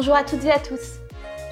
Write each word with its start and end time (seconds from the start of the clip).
Bonjour 0.00 0.16
à 0.16 0.24
toutes 0.24 0.44
et 0.44 0.50
à 0.50 0.58
tous. 0.58 0.98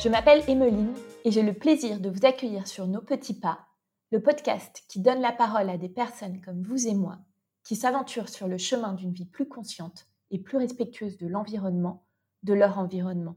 Je 0.02 0.08
m'appelle 0.08 0.42
Emmeline 0.48 0.94
et 1.26 1.30
j'ai 1.30 1.42
le 1.42 1.52
plaisir 1.52 2.00
de 2.00 2.08
vous 2.08 2.24
accueillir 2.24 2.66
sur 2.66 2.86
Nos 2.86 3.02
Petits 3.02 3.38
Pas, 3.38 3.66
le 4.10 4.22
podcast 4.22 4.84
qui 4.88 5.00
donne 5.00 5.20
la 5.20 5.32
parole 5.32 5.68
à 5.68 5.76
des 5.76 5.90
personnes 5.90 6.40
comme 6.40 6.62
vous 6.62 6.86
et 6.86 6.94
moi 6.94 7.18
qui 7.62 7.76
s'aventurent 7.76 8.30
sur 8.30 8.48
le 8.48 8.56
chemin 8.56 8.94
d'une 8.94 9.12
vie 9.12 9.26
plus 9.26 9.46
consciente 9.46 10.06
et 10.30 10.38
plus 10.38 10.56
respectueuse 10.56 11.18
de 11.18 11.26
l'environnement, 11.26 12.06
de 12.42 12.54
leur 12.54 12.78
environnement. 12.78 13.36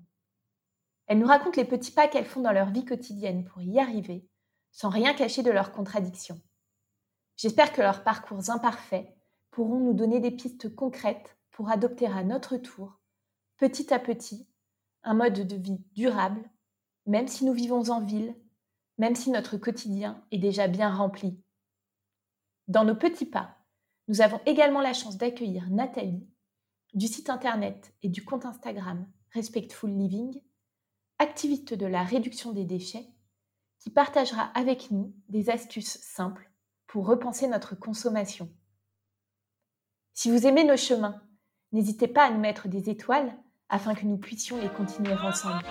Elles 1.08 1.20
nous 1.20 1.28
racontent 1.28 1.60
les 1.60 1.68
petits 1.68 1.92
pas 1.92 2.08
qu'elles 2.08 2.24
font 2.24 2.40
dans 2.40 2.54
leur 2.54 2.72
vie 2.72 2.86
quotidienne 2.86 3.44
pour 3.44 3.62
y 3.62 3.80
arriver, 3.80 4.26
sans 4.72 4.88
rien 4.88 5.14
cacher 5.14 5.44
de 5.44 5.52
leurs 5.52 5.74
contradictions. 5.74 6.40
J'espère 7.36 7.74
que 7.74 7.82
leurs 7.82 8.06
parcours 8.06 8.50
imparfaits 8.50 9.14
pourront 9.50 9.82
nous 9.82 9.94
donner 9.94 10.22
des 10.22 10.32
pistes 10.32 10.74
concrètes 10.74 11.36
pour 11.52 11.70
adopter 11.70 12.08
à 12.08 12.24
notre 12.24 12.56
tour, 12.56 13.02
petit 13.58 13.94
à 13.94 14.00
petit, 14.00 14.48
un 15.04 15.14
mode 15.14 15.48
de 15.48 15.56
vie 15.56 15.84
durable, 15.94 16.50
même 17.06 17.28
si 17.28 17.46
nous 17.46 17.54
vivons 17.54 17.90
en 17.90 18.02
ville, 18.02 18.36
même 18.98 19.16
si 19.16 19.32
notre 19.32 19.58
quotidien 19.58 20.24
est 20.32 20.38
déjà 20.38 20.68
bien 20.68 20.94
rempli. 20.94 21.42
Dans 22.68 22.86
nos 22.86 22.96
petits 22.96 23.26
pas, 23.26 23.58
nous 24.08 24.22
avons 24.22 24.40
également 24.46 24.82
la 24.82 24.94
chance 24.94 25.18
d'accueillir 25.18 25.70
Nathalie 25.70 26.28
du 26.94 27.08
site 27.08 27.30
internet 27.30 27.94
et 28.02 28.10
du 28.10 28.24
compte 28.24 28.46
Instagram 28.46 29.10
Respectful 29.34 29.90
Living, 29.90 30.42
activiste 31.20 31.74
de 31.74 31.86
la 31.86 32.04
réduction 32.04 32.52
des 32.52 32.66
déchets, 32.66 33.08
qui 33.80 33.90
partagera 33.90 34.44
avec 34.56 34.92
nous 34.92 35.16
des 35.30 35.50
astuces 35.50 35.98
simples 36.02 36.52
pour 36.88 37.08
repenser 37.08 37.48
notre 37.48 37.76
consommation. 37.76 38.52
Si 40.14 40.30
vous 40.30 40.46
aimez 40.46 40.66
nos 40.66 40.78
chemins, 40.78 41.24
n'hésitez 41.72 42.08
pas 42.08 42.26
à 42.26 42.32
nous 42.32 42.40
mettre 42.40 42.68
des 42.68 42.90
étoiles 42.90 43.36
afin 43.72 43.96
que 43.96 44.06
nous 44.06 44.18
puissions 44.18 44.60
les 44.62 44.70
continuer 44.70 45.14
ensemble. 45.14 45.64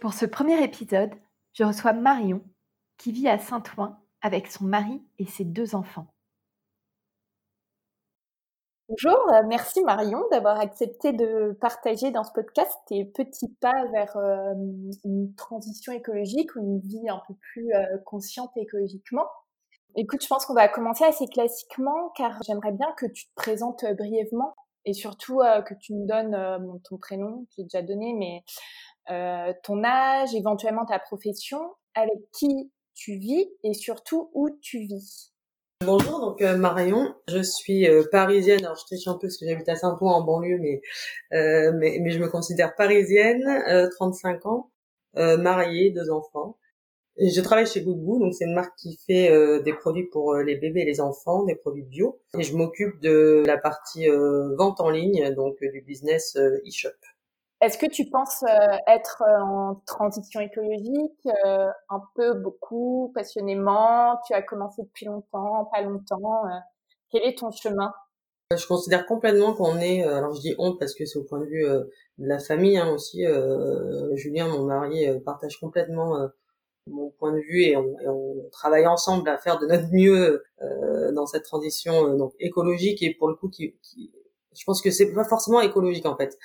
Pour 0.00 0.12
ce 0.12 0.26
premier 0.26 0.62
épisode, 0.62 1.14
je 1.54 1.64
reçois 1.64 1.92
Marion, 1.92 2.42
qui 2.98 3.12
vit 3.12 3.28
à 3.28 3.38
Saint-Ouen 3.38 3.98
avec 4.20 4.48
son 4.48 4.64
mari 4.64 5.02
et 5.18 5.26
ses 5.26 5.44
deux 5.44 5.74
enfants. 5.74 6.06
Bonjour, 8.90 9.18
euh, 9.34 9.42
merci 9.46 9.82
Marion 9.82 10.24
d'avoir 10.30 10.58
accepté 10.58 11.12
de 11.12 11.52
partager 11.60 12.10
dans 12.10 12.24
ce 12.24 12.32
podcast 12.32 12.72
tes 12.86 13.04
petits 13.04 13.54
pas 13.60 13.84
vers 13.92 14.16
euh, 14.16 14.54
une 15.04 15.34
transition 15.34 15.92
écologique 15.92 16.56
ou 16.56 16.60
une 16.60 16.80
vie 16.80 17.06
un 17.10 17.20
peu 17.28 17.34
plus 17.34 17.70
euh, 17.74 17.98
consciente 18.06 18.50
écologiquement. 18.56 19.26
Écoute, 19.94 20.22
je 20.22 20.26
pense 20.26 20.46
qu'on 20.46 20.54
va 20.54 20.68
commencer 20.68 21.04
assez 21.04 21.26
classiquement 21.26 22.08
car 22.16 22.40
j'aimerais 22.46 22.72
bien 22.72 22.90
que 22.96 23.04
tu 23.04 23.26
te 23.26 23.34
présentes 23.34 23.84
brièvement 23.98 24.54
et 24.86 24.94
surtout 24.94 25.42
que 25.66 25.74
tu 25.74 25.92
me 25.92 26.06
donnes 26.06 26.80
ton 26.88 26.96
prénom 26.96 27.44
qui 27.50 27.60
est 27.60 27.64
déjà 27.64 27.82
donné, 27.82 28.14
mais 28.14 29.54
ton 29.64 29.84
âge, 29.84 30.34
éventuellement 30.34 30.86
ta 30.86 30.98
profession, 30.98 31.60
avec 31.94 32.18
qui 32.32 32.72
tu 32.94 33.16
vis 33.16 33.50
et 33.64 33.74
surtout 33.74 34.30
où 34.32 34.48
tu 34.62 34.78
vis. 34.78 35.34
Bonjour, 35.84 36.18
donc 36.20 36.42
euh, 36.42 36.56
Marion, 36.56 37.14
je 37.28 37.40
suis 37.40 37.88
euh, 37.88 38.02
parisienne. 38.10 38.64
Alors 38.64 38.76
je 38.76 38.84
triche 38.84 39.06
un 39.06 39.14
peu 39.14 39.28
parce 39.28 39.36
que 39.36 39.46
j'habite 39.46 39.68
à 39.68 39.76
Saint-Ouen 39.76 40.10
en 40.12 40.22
banlieue, 40.24 40.58
mais, 40.58 40.82
euh, 41.32 41.72
mais, 41.72 42.10
je 42.10 42.18
me 42.18 42.28
considère 42.28 42.74
parisienne, 42.74 43.44
35 43.96 44.46
ans, 44.46 44.70
mariée, 45.14 45.90
deux 45.90 46.10
enfants. 46.10 46.58
Je 47.18 47.40
travaille 47.40 47.66
chez 47.66 47.82
Goodboo, 47.82 48.18
donc 48.18 48.34
c'est 48.34 48.44
une 48.44 48.54
marque 48.54 48.76
qui 48.76 48.98
fait 49.06 49.30
des 49.62 49.72
produits 49.72 50.06
pour 50.06 50.34
les 50.36 50.56
bébés 50.56 50.80
et 50.80 50.84
les 50.84 51.00
enfants, 51.00 51.44
des 51.44 51.54
produits 51.54 51.84
bio. 51.84 52.20
Et 52.36 52.42
je 52.42 52.56
m'occupe 52.56 53.00
de 53.00 53.44
la 53.46 53.56
partie 53.56 54.06
vente 54.56 54.80
en 54.80 54.90
ligne, 54.90 55.32
donc 55.34 55.58
du 55.60 55.80
business 55.82 56.36
e-shop. 56.36 56.90
Est-ce 57.60 57.76
que 57.76 57.86
tu 57.86 58.08
penses 58.08 58.44
euh, 58.44 58.76
être 58.86 59.22
euh, 59.22 59.40
en 59.42 59.82
transition 59.84 60.40
écologique 60.40 61.26
euh, 61.44 61.68
un 61.90 62.02
peu, 62.14 62.34
beaucoup, 62.34 63.10
passionnément? 63.14 64.16
Tu 64.26 64.32
as 64.32 64.42
commencé 64.42 64.82
depuis 64.82 65.06
longtemps, 65.06 65.64
pas 65.72 65.82
longtemps 65.82 66.44
Quel 67.10 67.22
est 67.24 67.38
ton 67.38 67.50
chemin? 67.50 67.92
Je 68.56 68.66
considère 68.66 69.06
complètement 69.06 69.54
qu'on 69.54 69.78
est, 69.78 70.04
alors 70.04 70.34
je 70.34 70.40
dis 70.40 70.54
honte 70.56 70.78
parce 70.78 70.94
que 70.94 71.04
c'est 71.04 71.18
au 71.18 71.24
point 71.24 71.40
de 71.40 71.46
vue 71.46 71.64
de 71.64 72.26
la 72.26 72.38
famille 72.38 72.78
hein, 72.78 72.90
aussi. 72.94 73.22
Julien, 74.14 74.48
mon 74.48 74.64
mari, 74.64 75.06
partage 75.22 75.58
complètement 75.60 76.16
mon 76.86 77.10
point 77.10 77.32
de 77.32 77.40
vue 77.40 77.60
et 77.64 77.76
on, 77.76 78.48
travaille 78.52 78.86
ensemble 78.86 79.28
à 79.28 79.36
faire 79.36 79.58
de 79.58 79.66
notre 79.66 79.92
mieux 79.92 80.42
dans 81.12 81.26
cette 81.26 81.44
transition 81.44 82.16
donc 82.16 82.32
écologique 82.40 83.02
et 83.02 83.12
pour 83.12 83.28
le 83.28 83.34
coup 83.34 83.50
qui, 83.50 83.76
qui 83.82 84.10
je 84.54 84.64
pense 84.64 84.80
que 84.80 84.90
c'est 84.90 85.12
pas 85.12 85.24
forcément 85.24 85.60
écologique 85.60 86.06
en 86.06 86.16
fait 86.16 86.38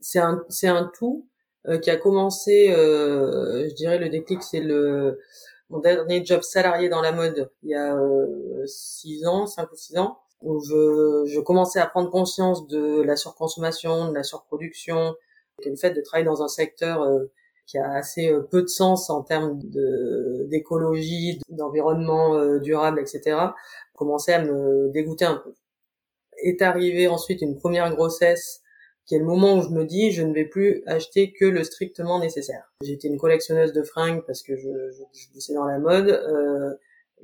c'est 0.00 0.18
un 0.18 0.44
c'est 0.48 0.68
un 0.68 0.90
tout 0.94 1.26
euh, 1.66 1.78
qui 1.78 1.90
a 1.90 1.96
commencé 1.96 2.70
euh, 2.70 3.68
je 3.68 3.74
dirais 3.74 3.98
le 3.98 4.08
déclic 4.08 4.42
c'est 4.42 4.60
le 4.60 5.18
mon 5.70 5.80
dernier 5.80 6.24
job 6.24 6.42
salarié 6.42 6.88
dans 6.88 7.02
la 7.02 7.12
mode 7.12 7.50
il 7.62 7.70
y 7.70 7.74
a 7.74 7.94
euh, 7.96 8.64
six 8.66 9.26
ans 9.26 9.46
cinq 9.46 9.70
ou 9.72 9.76
six 9.76 9.96
ans 9.98 10.18
où 10.40 10.60
je, 10.60 11.24
je 11.26 11.40
commençais 11.40 11.80
à 11.80 11.86
prendre 11.86 12.10
conscience 12.10 12.68
de 12.68 13.02
la 13.02 13.16
surconsommation 13.16 14.08
de 14.10 14.14
la 14.14 14.22
surproduction 14.22 15.14
et 15.62 15.70
le 15.70 15.76
fait 15.76 15.90
de 15.90 16.00
travailler 16.00 16.26
dans 16.26 16.42
un 16.42 16.48
secteur 16.48 17.04
qui 17.66 17.76
a 17.76 17.90
assez 17.90 18.32
peu 18.50 18.62
de 18.62 18.68
sens 18.68 19.10
en 19.10 19.22
termes 19.22 19.58
de 19.64 20.46
d'écologie 20.48 21.40
d'environnement 21.50 22.56
durable 22.58 23.00
etc 23.00 23.36
commençait 23.98 24.34
à 24.34 24.42
me 24.42 24.90
dégoûter 24.92 25.26
un 25.26 25.36
peu. 25.36 25.52
Est 26.38 26.62
arrivée 26.62 27.08
ensuite 27.08 27.42
une 27.42 27.56
première 27.56 27.92
grossesse 27.94 28.62
qui 29.08 29.14
est 29.14 29.18
le 29.18 29.24
moment 29.24 29.56
où 29.56 29.62
je 29.62 29.70
me 29.70 29.84
dis 29.84 30.12
je 30.12 30.22
ne 30.22 30.34
vais 30.34 30.44
plus 30.44 30.82
acheter 30.86 31.32
que 31.32 31.46
le 31.46 31.64
strictement 31.64 32.20
nécessaire. 32.20 32.70
J'étais 32.82 33.08
une 33.08 33.16
collectionneuse 33.16 33.72
de 33.72 33.82
fringues 33.82 34.22
parce 34.26 34.42
que 34.42 34.54
je, 34.54 34.68
je, 34.90 35.02
je 35.40 35.54
dans 35.54 35.64
la 35.64 35.78
mode. 35.78 36.08
Euh, 36.08 36.74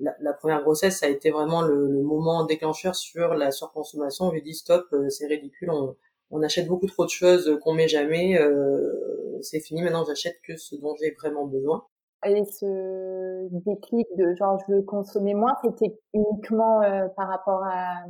la, 0.01 0.13
la, 0.19 0.33
première 0.33 0.63
grossesse, 0.63 0.99
ça 0.99 1.07
a 1.07 1.09
été 1.09 1.31
vraiment 1.31 1.63
le, 1.63 1.87
le 1.87 2.03
moment 2.03 2.45
déclencheur 2.45 2.97
sur 2.97 3.35
la 3.35 3.53
surconsommation. 3.53 4.33
J'ai 4.33 4.41
dit 4.41 4.55
stop, 4.55 4.87
euh, 4.93 5.09
c'est 5.09 5.27
ridicule, 5.27 5.71
on, 5.71 5.95
on, 6.33 6.43
achète 6.43 6.67
beaucoup 6.67 6.89
trop 6.89 7.05
de 7.05 7.11
choses 7.11 7.61
qu'on 7.63 7.75
met 7.75 7.87
jamais. 7.87 8.37
Euh, 8.41 9.39
c'est 9.41 9.61
fini, 9.61 9.83
maintenant 9.83 10.05
j'achète 10.05 10.41
que 10.43 10.57
ce 10.57 10.75
dont 10.75 10.97
j'ai 11.01 11.13
vraiment 11.13 11.47
besoin. 11.47 11.85
Et 12.27 12.45
ce 12.45 13.47
déclic 13.53 14.09
de 14.17 14.35
genre 14.35 14.59
je 14.67 14.75
veux 14.75 14.83
consommer 14.83 15.35
moins, 15.35 15.53
c'était 15.63 15.97
uniquement 16.13 16.83
euh, 16.83 17.07
par 17.17 17.29
rapport 17.29 17.63
à, 17.63 18.05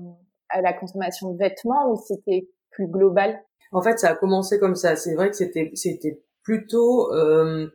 à 0.48 0.62
la 0.62 0.72
consommation 0.72 1.32
de 1.32 1.38
vêtements 1.38 1.90
ou 1.90 1.96
c'était 1.96 2.48
plus 2.70 2.88
global? 2.88 3.38
En 3.74 3.82
fait, 3.82 3.98
ça 3.98 4.10
a 4.10 4.14
commencé 4.14 4.58
comme 4.58 4.76
ça. 4.76 4.96
C'est 4.96 5.14
vrai 5.14 5.30
que 5.30 5.36
c'était 5.36 5.70
c'était 5.74 6.22
plutôt 6.42 7.12
euh, 7.12 7.68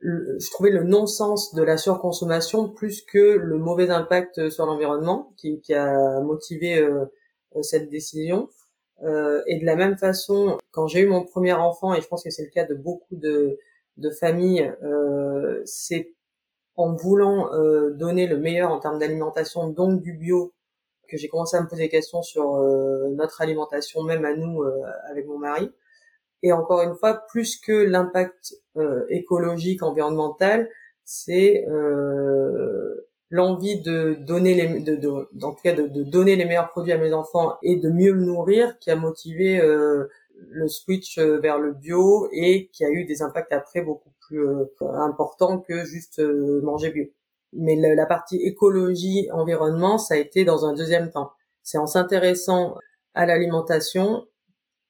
je 0.00 0.50
trouvais 0.50 0.70
le 0.70 0.84
non-sens 0.84 1.54
de 1.54 1.62
la 1.62 1.76
surconsommation 1.78 2.68
plus 2.68 3.02
que 3.02 3.36
le 3.36 3.58
mauvais 3.58 3.90
impact 3.90 4.50
sur 4.50 4.66
l'environnement 4.66 5.32
qui, 5.36 5.60
qui, 5.60 5.74
a 5.74 6.20
motivé 6.20 6.78
euh, 6.78 7.06
cette 7.62 7.88
décision. 7.88 8.48
Euh, 9.02 9.42
et 9.46 9.58
de 9.58 9.66
la 9.66 9.76
même 9.76 9.96
façon, 9.98 10.58
quand 10.70 10.86
j'ai 10.86 11.00
eu 11.00 11.06
mon 11.06 11.24
premier 11.24 11.52
enfant, 11.52 11.94
et 11.94 12.00
je 12.00 12.06
pense 12.06 12.22
que 12.22 12.30
c'est 12.30 12.44
le 12.44 12.50
cas 12.50 12.64
de 12.64 12.74
beaucoup 12.74 13.16
de, 13.16 13.58
de 13.96 14.10
familles, 14.10 14.72
euh, 14.82 15.62
c'est 15.64 16.14
en 16.76 16.94
voulant 16.94 17.52
euh, 17.54 17.90
donner 17.90 18.26
le 18.26 18.38
meilleur 18.38 18.70
en 18.70 18.80
termes 18.80 18.98
d'alimentation, 18.98 19.68
donc 19.68 20.00
du 20.02 20.14
bio, 20.14 20.53
que 21.14 21.20
j'ai 21.20 21.28
commencé 21.28 21.56
à 21.56 21.62
me 21.62 21.68
poser 21.68 21.84
des 21.84 21.88
questions 21.88 22.22
sur 22.22 22.56
euh, 22.56 23.08
notre 23.10 23.40
alimentation, 23.40 24.02
même 24.02 24.24
à 24.24 24.34
nous 24.34 24.62
euh, 24.62 24.82
avec 25.08 25.26
mon 25.26 25.38
mari. 25.38 25.70
Et 26.42 26.52
encore 26.52 26.82
une 26.82 26.94
fois, 26.94 27.24
plus 27.28 27.56
que 27.56 27.72
l'impact 27.72 28.54
euh, 28.76 29.06
écologique, 29.08 29.82
environnemental, 29.82 30.68
c'est 31.04 31.64
l'envie 33.30 33.80
de 33.80 34.16
donner 34.20 34.54
les, 34.54 34.80
de, 34.80 34.96
de, 34.96 35.08
en 35.08 35.52
tout 35.52 35.62
cas 35.62 35.74
de, 35.74 35.86
de, 35.86 36.02
donner 36.02 36.36
les 36.36 36.44
meilleurs 36.44 36.70
produits 36.70 36.92
à 36.92 36.98
mes 36.98 37.12
enfants 37.12 37.56
et 37.62 37.76
de 37.76 37.88
mieux 37.90 38.14
me 38.14 38.24
nourrir, 38.24 38.78
qui 38.78 38.90
a 38.90 38.96
motivé 38.96 39.60
le 39.60 40.68
switch 40.68 41.18
vers 41.18 41.58
le 41.58 41.72
bio 41.72 42.28
et 42.32 42.68
qui 42.68 42.84
a 42.84 42.90
eu 42.90 43.04
des 43.04 43.22
impacts 43.22 43.52
après 43.52 43.82
beaucoup 43.82 44.10
plus 44.20 44.46
importants 44.80 45.58
que 45.58 45.84
juste 45.84 46.20
manger 46.20 46.90
bio 46.90 47.06
mais 47.56 47.76
la, 47.76 48.06
partie 48.06 48.36
écologie, 48.36 49.28
environnement, 49.32 49.98
ça 49.98 50.14
a 50.14 50.16
été 50.16 50.44
dans 50.44 50.66
un 50.66 50.74
deuxième 50.74 51.10
temps. 51.10 51.32
C'est 51.62 51.78
en 51.78 51.86
s'intéressant 51.86 52.76
à 53.14 53.26
l'alimentation 53.26 54.26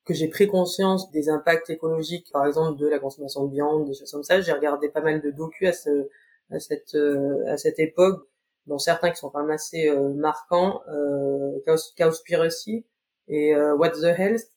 que 0.04 0.14
j'ai 0.14 0.28
pris 0.28 0.48
conscience 0.48 1.10
des 1.10 1.28
impacts 1.28 1.70
écologiques, 1.70 2.30
par 2.32 2.46
exemple 2.46 2.78
de 2.78 2.86
la 2.86 2.98
consommation 2.98 3.46
de 3.46 3.52
viande, 3.52 3.86
des 3.86 3.94
choses 3.94 4.10
comme 4.10 4.22
ça. 4.22 4.40
J'ai 4.40 4.52
regardé 4.52 4.88
pas 4.88 5.00
mal 5.00 5.20
de 5.20 5.30
docus 5.30 5.68
à, 5.68 5.72
ce, 5.72 6.08
à 6.50 6.60
cette 6.60 6.94
euh, 6.94 7.44
à 7.48 7.56
cette 7.56 7.78
époque, 7.78 8.28
dont 8.66 8.78
certains 8.78 9.10
qui 9.10 9.16
sont 9.16 9.30
quand 9.30 9.40
même 9.40 9.50
assez 9.50 9.88
euh, 9.88 10.12
marquants, 10.14 10.82
euh, 10.88 11.58
Cowspiracy 11.96 12.86
et 13.28 13.54
euh, 13.54 13.74
What 13.76 13.90
the 13.90 14.04
Health, 14.04 14.50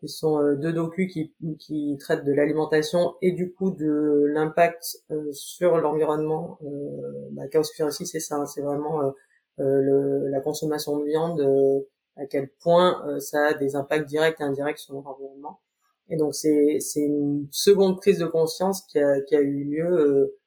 qui 0.00 0.08
sont 0.08 0.54
deux 0.54 0.72
docus 0.72 1.12
qui, 1.12 1.32
qui 1.58 1.96
traitent 2.00 2.24
de 2.24 2.32
l'alimentation 2.32 3.14
et 3.22 3.32
du 3.32 3.52
coup 3.52 3.70
de 3.70 4.24
l'impact 4.32 5.04
sur 5.32 5.76
l'environnement. 5.76 6.58
Bah, 7.32 7.46
Cowspiracy, 7.52 8.06
c'est 8.06 8.20
ça, 8.20 8.36
hein, 8.36 8.46
c'est 8.46 8.62
vraiment 8.62 9.12
le, 9.58 10.28
la 10.28 10.40
consommation 10.40 10.98
de 10.98 11.04
viande, 11.04 11.86
à 12.16 12.26
quel 12.26 12.48
point 12.48 13.20
ça 13.20 13.48
a 13.48 13.54
des 13.54 13.76
impacts 13.76 14.08
directs 14.08 14.40
et 14.40 14.44
indirects 14.44 14.78
sur 14.78 14.94
l'environnement. 14.94 15.60
Et 16.10 16.16
donc 16.16 16.34
c'est 16.34 16.78
c'est 16.80 17.00
une 17.00 17.46
seconde 17.52 17.98
prise 17.98 18.18
de 18.18 18.26
conscience 18.26 18.82
qui 18.82 18.98
a, 18.98 19.20
qui 19.22 19.36
a 19.36 19.40
eu 19.40 19.64
lieu 19.64 19.86
euh, 19.86 20.38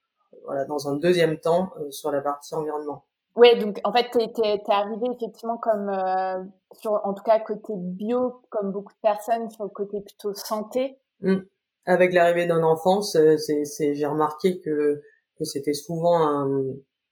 voilà 0.43 0.65
dans 0.65 0.89
un 0.89 0.97
deuxième 0.97 1.39
temps 1.39 1.71
euh, 1.79 1.89
sur 1.89 2.11
la 2.11 2.21
partie 2.21 2.53
environnement. 2.53 3.05
Oui, 3.35 3.57
donc 3.59 3.79
en 3.83 3.91
fait, 3.91 4.09
tu 4.11 4.19
es, 4.19 4.61
arrivé 4.67 5.07
effectivement 5.15 5.57
comme, 5.57 5.89
euh, 5.89 6.43
sur, 6.73 7.01
en 7.03 7.13
tout 7.13 7.23
cas 7.23 7.39
côté 7.39 7.73
bio, 7.75 8.41
comme 8.49 8.71
beaucoup 8.71 8.93
de 8.93 8.99
personnes, 9.01 9.49
sur 9.49 9.63
le 9.63 9.69
côté 9.69 10.01
plutôt 10.01 10.33
santé. 10.33 10.99
Mmh. 11.21 11.37
Avec 11.85 12.13
l'arrivée 12.13 12.45
d'un 12.45 12.63
enfant, 12.63 13.01
c'est, 13.01 13.37
j'ai 13.65 14.05
remarqué 14.05 14.59
que, 14.61 15.01
que 15.37 15.43
c'était 15.43 15.73
souvent 15.73 16.17
un, 16.17 16.63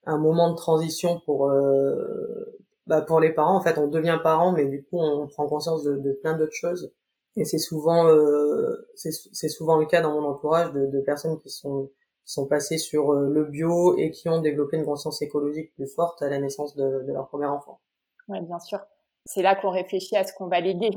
un 0.06 0.18
moment 0.18 0.52
de 0.52 0.56
transition 0.56 1.20
pour, 1.26 1.50
euh, 1.50 2.58
bah 2.88 3.02
pour 3.02 3.20
les 3.20 3.34
parents. 3.34 3.58
En 3.58 3.62
fait, 3.62 3.78
on 3.78 3.88
devient 3.88 4.20
parent, 4.24 4.52
mais 4.52 4.66
du 4.66 4.84
coup, 4.84 5.00
on 5.00 5.28
prend 5.28 5.48
conscience 5.48 5.84
de, 5.84 5.98
de 5.98 6.12
plein 6.14 6.38
d'autres 6.38 6.54
choses. 6.54 6.94
Et 7.36 7.46
c'est 7.46 7.58
souvent, 7.58 8.08
euh, 8.08 8.88
c'est 8.96 9.50
souvent 9.50 9.78
le 9.78 9.86
cas 9.86 10.02
dans 10.02 10.12
mon 10.12 10.28
entourage 10.28 10.72
de, 10.74 10.86
de 10.86 11.02
personnes 11.02 11.40
qui 11.40 11.50
sont 11.50 11.90
qui 12.26 12.34
sont 12.34 12.48
passées 12.48 12.78
sur 12.78 13.12
euh, 13.12 13.30
le 13.30 13.46
bio 13.46 13.98
et 13.98 14.12
qui 14.12 14.30
ont 14.30 14.42
développé 14.42 14.78
une 14.78 14.86
conscience 14.86 15.22
écologique 15.22 15.74
plus 15.74 15.88
forte 15.88 16.22
à 16.22 16.30
la 16.30 16.40
naissance 16.40 16.76
de, 16.76 17.04
de 17.04 17.12
leur 17.14 17.28
premier 17.28 17.48
enfant. 17.48 17.80
Oui, 18.28 18.40
bien 18.42 18.60
sûr. 18.60 18.80
C'est 19.26 19.42
là 19.42 19.56
qu'on 19.56 19.70
réfléchit 19.70 20.16
à 20.16 20.24
ce 20.24 20.34
qu'on 20.34 20.48
va 20.48 20.60
léguer. 20.60 20.92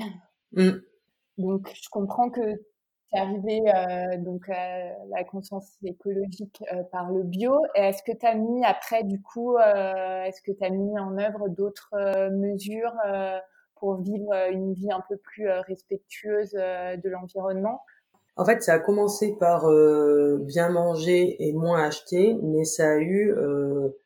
Mmh. 0.52 0.70
Donc, 1.38 1.70
je 1.74 1.88
comprends 1.90 2.30
que 2.30 2.40
tu 2.40 2.60
es 3.14 3.18
arrivé 3.18 3.62
euh, 3.66 4.18
donc 4.18 4.48
à 4.48 4.96
la 5.08 5.24
conscience 5.24 5.76
écologique 5.82 6.62
euh, 6.72 6.82
par 6.92 7.10
le 7.10 7.22
bio. 7.22 7.60
Est-ce 7.74 8.02
que 8.02 8.16
tu 8.16 8.26
as 8.26 8.34
mis 8.34 8.64
après, 8.64 9.02
du 9.04 9.20
coup, 9.20 9.56
euh, 9.56 10.22
est-ce 10.24 10.40
que 10.42 10.52
tu 10.52 10.64
as 10.64 10.70
mis 10.70 10.98
en 10.98 11.18
œuvre 11.18 11.48
d'autres 11.48 11.94
mesures 12.30 12.94
pour 13.74 14.00
vivre 14.00 14.32
euh, 14.32 14.50
une 14.50 14.72
vie 14.72 14.90
un 14.90 15.02
peu 15.08 15.16
plus 15.16 15.48
euh, 15.48 15.60
respectueuse 15.62 16.54
euh, 16.54 16.96
de 16.96 17.08
l'environnement? 17.08 17.82
En 18.36 18.44
fait, 18.44 18.62
ça 18.62 18.74
a 18.74 18.78
commencé 18.78 19.36
par 19.38 19.70
bien 20.40 20.68
manger 20.68 21.36
et 21.38 21.52
moins 21.52 21.84
acheter, 21.84 22.36
mais 22.42 22.64
ça 22.64 22.90
a 22.90 22.98
eu 22.98 23.32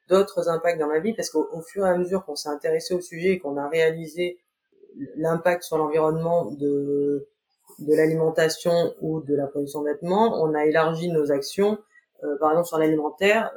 d'autres 0.08 0.48
impacts 0.48 0.78
dans 0.78 0.88
ma 0.88 0.98
vie 0.98 1.14
parce 1.14 1.30
qu'au 1.30 1.60
fur 1.62 1.86
et 1.86 1.88
à 1.88 1.96
mesure 1.96 2.25
qu'on 2.25 2.36
s'est 2.36 2.50
intéressé 2.50 2.94
au 2.94 3.00
sujet 3.00 3.32
et 3.32 3.38
qu'on 3.38 3.56
a 3.56 3.69
réalisé 3.69 4.38
l'impact 5.16 5.62
sur 5.62 5.78
l'environnement 5.78 6.50
de 6.50 7.26
de 7.78 7.94
l'alimentation 7.94 8.92
ou 9.00 9.20
de 9.20 9.36
la 9.36 9.46
production 9.46 9.82
de 9.82 9.90
vêtements, 9.90 10.42
on 10.42 10.52
a 10.52 10.66
élargi 10.66 11.10
nos 11.10 11.31
actions. 11.31 11.78
par 12.40 12.50
exemple, 12.50 12.66
sur 12.66 12.78
l'alimentaire, 12.78 13.52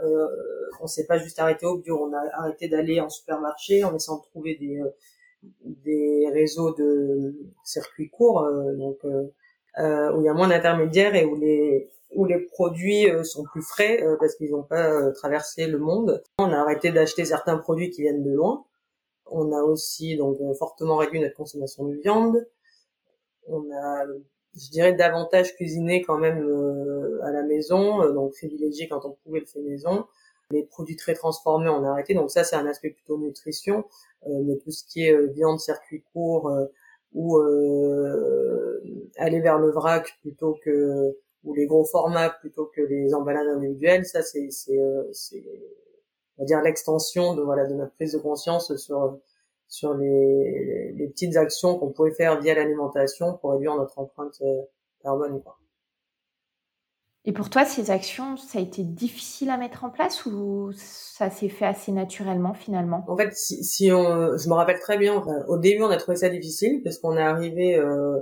on 0.80 0.88
s'est 0.88 1.06
pas 1.06 1.18
juste 1.18 1.40
arrêté 1.40 1.66
au 1.66 1.78
bio, 1.78 1.98
on 2.00 2.14
a 2.14 2.22
arrêté 2.34 2.70
d'aller 2.70 3.02
en 3.02 3.10
supermarché 3.10 3.84
en 3.84 3.96
essayant 3.96 4.20
de 4.20 4.24
trouver 4.24 4.56
des 4.56 4.82
des 5.64 6.30
réseaux 6.32 6.74
de 6.74 7.36
circuits 7.64 8.10
courts, 8.10 8.44
euh, 8.44 8.74
donc 8.76 8.98
euh, 9.80 9.82
euh, 9.84 10.14
où 10.14 10.22
il 10.22 10.26
y 10.26 10.30
a 10.30 10.34
moins 10.34 10.48
d'intermédiaires 10.48 11.16
et 11.16 11.26
où 11.26 11.36
les 11.36 11.90
où 12.14 12.26
les 12.26 12.40
produits 12.40 13.06
sont 13.24 13.46
plus 13.46 13.62
frais 13.62 14.04
parce 14.20 14.36
qu'ils 14.36 14.52
n'ont 14.52 14.64
pas 14.64 15.12
traversé 15.12 15.66
le 15.66 15.78
monde. 15.78 16.22
On 16.40 16.52
a 16.52 16.58
arrêté 16.58 16.92
d'acheter 16.92 17.24
certains 17.24 17.58
produits 17.58 17.90
qui 17.90 18.02
viennent 18.02 18.22
de 18.22 18.34
loin. 18.34 18.66
On 19.28 19.54
a 19.54 19.62
aussi 19.62 20.18
donc 20.18 20.38
fortement 20.58 20.98
réduit 20.98 21.22
notre 21.22 21.38
consommation 21.38 21.86
de 21.86 21.96
viande. 21.96 22.46
On 23.48 23.64
a, 23.72 24.04
je 24.58 24.70
dirais, 24.72 24.92
davantage 24.92 25.56
cuisiné 25.56 26.02
quand 26.02 26.18
même 26.18 26.42
à 27.24 27.32
la 27.32 27.44
maison, 27.44 28.12
donc 28.12 28.34
privilégié 28.34 28.90
quand 28.90 29.06
on 29.06 29.16
pouvait 29.24 29.40
le 29.40 29.46
faire 29.46 29.62
maison. 29.62 30.06
Les 30.50 30.64
produits 30.64 30.98
très 30.98 31.14
transformés, 31.14 31.70
on 31.70 31.86
a 31.86 31.92
arrêté. 31.92 32.14
Donc 32.14 32.30
ça, 32.30 32.44
c'est 32.44 32.58
un 32.58 32.68
aspect 32.68 32.90
plutôt 32.90 33.18
nutrition. 33.18 33.86
Euh, 34.28 34.42
mais 34.44 34.58
tout 34.58 34.72
ce 34.72 34.84
qui 34.86 35.06
est 35.06 35.14
euh, 35.14 35.28
viande 35.28 35.60
circuit 35.60 36.04
court 36.14 36.50
euh, 36.50 36.66
ou 37.14 37.38
aller 39.18 39.42
vers 39.42 39.60
le 39.60 39.72
vrac 39.72 40.18
plutôt 40.22 40.58
que 40.64 41.18
ou 41.44 41.54
les 41.56 41.66
gros 41.66 41.86
formats 41.86 42.30
plutôt 42.30 42.68
que 42.68 42.82
les 42.82 43.14
emballages 43.14 43.48
individuels, 43.48 44.06
ça 44.06 44.22
c'est 44.22 44.50
c'est 44.52 44.80
c'est 45.12 45.44
on 46.38 46.44
va 46.44 46.46
dire 46.46 46.62
l'extension 46.62 47.36
de 47.36 47.42
voilà 47.42 47.66
de 47.68 47.74
notre 47.76 47.94
prise 47.94 48.14
de 48.14 48.20
conscience 48.20 48.76
sur 48.78 49.20
sur 49.68 49.94
les, 49.96 50.92
les 50.94 51.08
petites 51.08 51.38
actions 51.38 51.80
qu'on 51.80 51.92
pouvait 51.92 52.12
faire 52.14 52.40
via 52.42 52.54
l'alimentation 52.56 53.38
pour 53.38 53.52
réduire 53.54 53.76
notre 53.76 53.98
empreinte 54.00 54.42
carbone 55.02 55.42
quoi. 55.42 55.61
Et 57.24 57.34
pour 57.34 57.52
toi, 57.52 57.66
ces 57.66 57.92
actions, 57.92 58.36
ça 58.36 58.58
a 58.58 58.62
été 58.62 58.84
difficile 58.84 59.52
à 59.52 59.58
mettre 59.58 59.84
en 59.84 59.92
place 59.92 60.26
ou 60.26 60.72
ça 60.76 61.30
s'est 61.30 61.50
fait 61.50 61.66
assez 61.66 61.92
naturellement 61.92 62.56
finalement? 62.56 63.06
En 63.08 63.16
fait, 63.16 63.32
si, 63.36 63.64
si 63.64 63.92
on, 63.92 64.36
je 64.38 64.50
me 64.50 64.54
rappelle 64.54 64.80
très 64.80 64.98
bien, 64.98 65.24
au 65.48 65.58
début, 65.58 65.84
on 65.84 65.90
a 65.92 65.98
trouvé 65.98 66.18
ça 66.18 66.30
difficile 66.30 66.82
parce 66.84 66.98
qu'on 66.98 67.16
est 67.16 67.22
arrivé, 67.22 67.76
euh, 67.76 68.18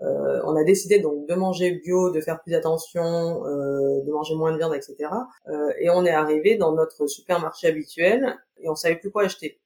euh, 0.00 0.40
on 0.46 0.56
a 0.56 0.64
décidé 0.64 0.98
donc 0.98 1.28
de 1.28 1.34
manger 1.34 1.72
bio, 1.84 2.10
de 2.10 2.22
faire 2.22 2.40
plus 2.40 2.54
attention, 2.54 3.44
euh, 3.44 4.02
de 4.02 4.10
manger 4.10 4.34
moins 4.34 4.52
de 4.52 4.56
viande, 4.56 4.74
etc. 4.74 4.96
Euh, 5.48 5.70
et 5.78 5.90
on 5.90 6.06
est 6.06 6.10
arrivé 6.10 6.56
dans 6.56 6.72
notre 6.72 7.06
supermarché 7.06 7.66
habituel 7.66 8.34
et 8.62 8.70
on 8.70 8.74
savait 8.74 8.96
plus 8.96 9.10
quoi 9.10 9.24
acheter. 9.24 9.60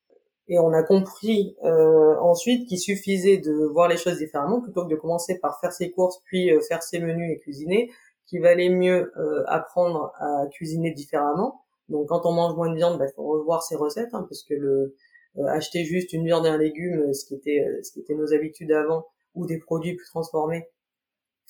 Et 0.49 0.59
on 0.59 0.73
a 0.73 0.83
compris 0.83 1.57
euh, 1.63 2.17
ensuite 2.19 2.69
qu'il 2.69 2.79
suffisait 2.79 3.39
de 3.39 3.65
voir 3.73 3.87
les 3.89 3.97
choses 3.97 4.19
différemment 4.19 4.61
plutôt 4.61 4.85
que 4.85 4.91
de 4.91 4.97
commencer 4.97 5.39
par 5.39 5.61
faire 5.61 5.73
ses 5.73 5.93
courses 5.93 6.21
puis 6.25 6.51
euh, 6.51 6.61
faire 6.61 6.83
ses 6.83 6.99
menus 6.99 7.31
et 7.33 7.39
cuisiner 7.39 7.91
qu'il 8.33 8.41
valait 8.41 8.71
mieux 8.71 9.13
euh, 9.19 9.45
apprendre 9.47 10.11
à 10.19 10.47
cuisiner 10.51 10.91
différemment. 10.91 11.61
Donc 11.91 12.09
quand 12.09 12.25
on 12.25 12.33
mange 12.33 12.57
moins 12.57 12.71
de 12.71 12.77
viande, 12.77 12.95
il 12.95 12.99
bah, 12.99 13.09
faut 13.15 13.25
revoir 13.25 13.63
ses 13.63 13.77
recettes, 13.77 14.15
hein, 14.15 14.25
parce 14.27 14.43
que 14.43 14.55
le 14.55 14.97
euh, 15.37 15.47
acheter 15.49 15.85
juste 15.85 16.15
une 16.15 16.25
viande 16.25 16.47
et 16.47 16.49
un 16.49 16.57
légume, 16.57 17.09
euh, 17.09 17.13
ce 17.13 17.27
qui 17.27 17.35
était 17.35 17.63
ce 17.83 17.93
qui 17.93 18.01
était 18.01 18.15
nos 18.15 18.33
habitudes 18.33 18.73
avant, 18.73 19.07
ou 19.35 19.45
des 19.47 19.59
produits 19.59 19.97
plus 19.97 20.07
transformés, 20.07 20.67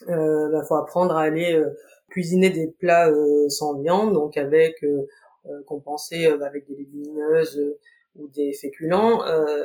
euh, 0.08 0.50
bah, 0.50 0.64
faut 0.64 0.74
apprendre 0.74 1.16
à 1.16 1.22
aller 1.22 1.62
cuisiner 2.10 2.50
des 2.50 2.66
plats 2.66 3.10
sans 3.48 3.78
viande, 3.80 4.12
donc 4.12 4.36
avec 4.36 4.84
compenser 5.66 6.26
avec 6.26 6.66
des 6.66 6.74
légumineuses 6.74 7.60
ou 8.16 8.28
des 8.28 8.52
féculents. 8.52 9.22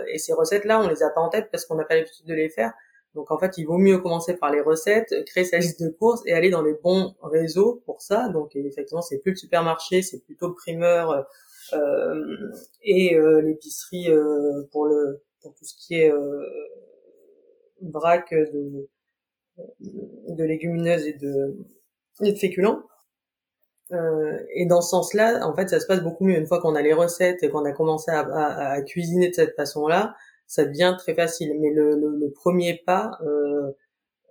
et 0.08 0.18
ces 0.18 0.34
recettes-là, 0.34 0.82
on 0.82 0.88
les 0.88 1.04
a 1.04 1.10
pas 1.10 1.22
en 1.22 1.30
tête 1.30 1.50
parce 1.52 1.66
qu'on 1.66 1.76
n'a 1.76 1.84
pas 1.84 1.96
l'habitude 1.96 2.26
de 2.26 2.34
les 2.34 2.50
faire. 2.50 2.74
Donc 3.16 3.32
en 3.32 3.40
fait, 3.40 3.58
il 3.58 3.66
vaut 3.66 3.78
mieux 3.78 3.98
commencer 3.98 4.36
par 4.36 4.52
les 4.52 4.62
recettes, 4.62 5.14
créer 5.26 5.44
sa 5.44 5.58
liste 5.58 5.82
de 5.82 5.90
courses 5.90 6.22
et 6.26 6.34
aller 6.34 6.50
dans 6.50 6.62
les 6.62 6.74
bons 6.74 7.16
réseaux 7.24 7.82
pour 7.86 8.02
ça. 8.02 8.30
Donc 8.30 8.56
effectivement, 8.56 9.02
c'est 9.02 9.18
plus 9.20 9.32
le 9.32 9.38
supermarché, 9.38 10.02
c'est 10.02 10.20
plutôt 10.20 10.48
le 10.48 10.54
primeur 10.54 11.28
euh, 11.74 12.52
et 12.84 13.16
euh, 13.16 13.42
l'épicerie 13.42 14.10
euh, 14.10 14.64
pour 14.72 14.86
le 14.86 15.24
pour 15.42 15.54
tout 15.54 15.66
ce 15.66 15.74
qui 15.76 15.96
est 15.96 16.12
vrac 17.82 18.34
de 19.80 20.44
légumineuses 20.44 21.06
et 21.08 21.14
de 21.14 21.58
et 22.22 22.34
de 22.34 22.38
féculents. 22.38 22.84
Et 24.54 24.66
dans 24.66 24.82
ce 24.82 24.90
sens-là, 24.90 25.48
en 25.48 25.56
fait, 25.56 25.70
ça 25.70 25.80
se 25.80 25.88
passe 25.88 26.02
beaucoup 26.02 26.26
mieux 26.26 26.38
une 26.38 26.46
fois 26.46 26.60
qu'on 26.60 26.76
a 26.76 26.82
les 26.82 26.92
recettes 26.94 27.42
et 27.42 27.50
qu'on 27.50 27.64
a 27.64 27.72
commencé 27.72 28.12
à, 28.12 28.20
à, 28.20 28.72
à, 28.72 28.82
cuisiner 28.82 29.30
de 29.30 29.34
cette 29.34 29.56
façon-là 29.56 30.14
ça 30.48 30.66
devient 30.66 30.96
très 30.98 31.14
facile. 31.14 31.54
Mais 31.60 31.72
le, 31.72 31.96
le, 31.96 32.32
premier 32.32 32.82
pas, 32.86 33.18
euh, 33.22 33.72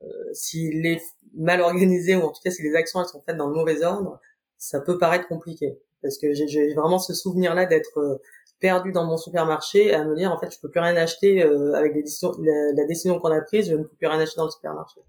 euh, 0.02 0.06
s'il 0.32 0.84
est 0.86 1.02
mal 1.34 1.60
organisé 1.60 2.16
ou 2.16 2.22
en 2.22 2.30
tout 2.30 2.40
cas 2.42 2.50
si 2.50 2.62
les 2.62 2.74
actions 2.74 3.00
elles 3.00 3.08
sont 3.08 3.22
faites 3.24 3.36
dans 3.36 3.48
le 3.48 3.54
mauvais 3.54 3.84
ordre, 3.84 4.20
ça 4.58 4.80
peut 4.80 4.98
paraître 4.98 5.28
compliqué. 5.28 5.78
Parce 6.02 6.18
que 6.18 6.32
j'ai 6.32 6.74
vraiment 6.74 6.98
ce 6.98 7.14
souvenir-là 7.14 7.66
d'être 7.66 7.98
euh, 7.98 8.16
perdu 8.60 8.92
dans 8.92 9.04
mon 9.04 9.16
supermarché 9.16 9.92
à 9.94 10.04
me 10.04 10.14
dire 10.16 10.32
en 10.32 10.38
fait 10.38 10.50
je 10.50 10.60
peux 10.60 10.70
plus 10.70 10.80
rien 10.80 10.96
acheter 10.96 11.42
euh, 11.42 11.74
avec 11.74 11.94
les 11.94 12.02
décisions, 12.02 12.32
la, 12.40 12.84
décision 12.86 13.18
qu'on 13.18 13.30
a 13.30 13.40
prise, 13.40 13.68
je 13.68 13.74
ne 13.74 13.82
peux 13.82 13.96
plus 13.96 14.06
rien 14.06 14.18
acheter 14.18 14.38
dans 14.38 14.46
le 14.46 14.50
supermarché. 14.50 15.00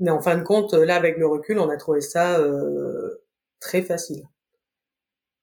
Mais 0.00 0.10
en 0.10 0.20
fin 0.20 0.36
de 0.36 0.42
compte, 0.42 0.74
là 0.74 0.96
avec 0.96 1.16
le 1.16 1.26
recul, 1.26 1.58
on 1.58 1.70
a 1.70 1.76
trouvé 1.76 2.00
ça 2.00 2.38
euh, 2.38 3.22
très 3.60 3.82
facile 3.82 4.24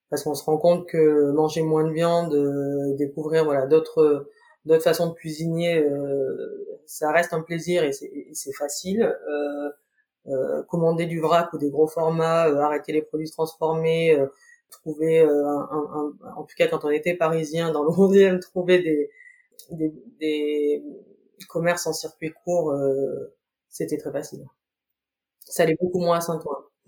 parce 0.10 0.26
qu'on 0.26 0.36
se 0.36 0.44
rend 0.44 0.58
compte 0.58 0.88
que 0.88 1.32
manger 1.32 1.64
moins 1.64 1.86
de 1.86 1.92
viande, 1.92 2.36
euh, 2.36 2.96
découvrir 2.98 3.46
voilà 3.46 3.66
d'autres 3.66 4.30
d'autres 4.66 4.84
façons 4.84 5.08
de 5.08 5.14
cuisiner, 5.14 5.80
euh, 5.80 6.80
ça 6.86 7.12
reste 7.12 7.34
un 7.34 7.42
plaisir 7.42 7.84
et 7.84 7.92
c'est 7.92 8.54
facile. 8.54 9.04
Euh, 9.04 9.70
euh, 10.28 10.64
commander 10.64 11.06
du 11.06 11.20
vrac 11.20 11.52
ou 11.52 11.58
des 11.58 11.70
gros 11.70 11.88
formats, 11.88 12.44
arrêter 12.44 12.94
les 12.94 13.02
produits 13.02 13.30
transformés, 13.30 14.18
trouver 14.70 15.20
un, 15.20 16.14
en 16.38 16.44
tout 16.44 16.56
cas 16.58 16.68
quand 16.68 16.86
on 16.86 16.90
était 16.90 17.16
parisien 17.16 17.72
dans 17.72 17.84
le 17.84 17.90
11e, 17.90 18.40
trouver 18.52 18.82
des, 18.82 19.10
des, 19.72 19.94
des 20.20 20.84
commerces 21.50 21.88
en 21.88 21.94
circuit 21.94 22.32
court, 22.46 22.74
c'était 23.70 23.98
très 23.98 24.12
facile. 24.12 24.46
Ça 25.42 25.64
allait 25.64 25.78
beaucoup 25.80 26.00
moins 26.00 26.18
à 26.18 26.22
Saint-Ouen. 26.22 26.64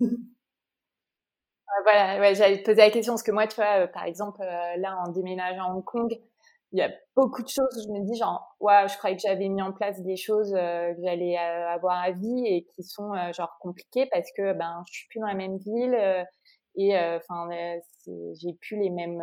voilà, 1.82 2.18
ouais, 2.20 2.34
j'allais 2.34 2.62
te 2.62 2.64
poser 2.64 2.80
la 2.80 2.90
question 2.90 3.12
parce 3.12 3.22
que 3.22 3.32
moi, 3.32 3.46
tu 3.46 3.56
vois, 3.56 3.86
par 3.88 4.04
exemple, 4.04 4.40
là, 4.40 4.96
en 5.06 5.10
déménageant 5.10 5.72
à 5.72 5.74
Hong 5.74 5.84
Kong, 5.84 6.18
il 6.76 6.80
y 6.80 6.82
a 6.82 6.90
beaucoup 7.16 7.42
de 7.42 7.48
choses 7.48 7.74
où 7.74 7.82
je 7.88 7.98
me 7.98 8.04
dis 8.04 8.18
genre 8.18 8.54
ouais 8.60 8.86
je 8.86 8.98
croyais 8.98 9.16
que 9.16 9.22
j'avais 9.26 9.48
mis 9.48 9.62
en 9.62 9.72
place 9.72 10.02
des 10.02 10.16
choses 10.16 10.52
euh, 10.54 10.92
que 10.92 11.00
j'allais 11.02 11.38
euh, 11.38 11.68
avoir 11.70 12.02
à 12.02 12.10
vie 12.10 12.44
et 12.46 12.66
qui 12.74 12.82
sont 12.82 13.14
euh, 13.14 13.32
genre 13.32 13.56
compliquées 13.60 14.06
parce 14.12 14.28
que 14.36 14.52
ben 14.52 14.84
je 14.86 14.98
suis 14.98 15.08
plus 15.08 15.20
dans 15.20 15.26
la 15.26 15.34
même 15.34 15.56
ville 15.56 15.96
et 16.76 16.96
enfin 16.98 17.48
j'ai 18.34 18.52
plus 18.60 18.76
les 18.76 18.90
mêmes 18.90 19.22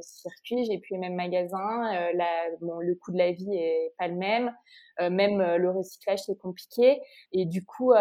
circuits 0.00 0.64
j'ai 0.64 0.78
plus 0.78 0.94
les 0.94 0.98
mêmes 0.98 1.14
magasins 1.14 2.12
la, 2.12 2.50
bon 2.60 2.78
le 2.78 2.94
coût 2.94 3.12
de 3.12 3.18
la 3.18 3.32
vie 3.32 3.54
est 3.54 3.94
pas 3.98 4.08
le 4.08 4.14
même. 4.14 4.54
Même 5.00 5.42
le 5.42 5.70
recyclage 5.70 6.20
c'est 6.24 6.36
compliqué. 6.38 7.00
Et 7.32 7.46
du 7.46 7.64
coup 7.64 7.92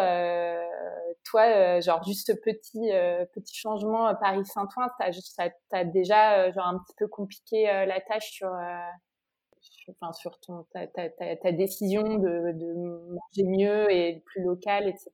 toi 1.24 1.80
genre 1.80 2.04
juste 2.04 2.28
ce 2.28 2.34
petit 2.34 2.92
petit 3.34 3.56
changement 3.56 4.14
Paris 4.16 4.46
Saint-Ouen 4.46 4.88
ça 5.22 5.50
t'a 5.70 5.84
déjà 5.86 6.52
genre 6.52 6.68
un 6.68 6.80
petit 6.80 6.94
peu 6.98 7.08
compliqué 7.08 7.64
la 7.64 8.02
tâche 8.02 8.32
sur 8.32 8.50
sur 10.14 10.40
ton, 10.40 10.66
ta, 10.74 10.88
ta, 10.88 11.52
décision 11.52 12.02
de, 12.04 12.52
de, 12.52 12.74
manger 12.74 13.44
mieux 13.44 13.92
et 13.92 14.22
plus 14.26 14.44
local, 14.44 14.88
etc. 14.88 15.12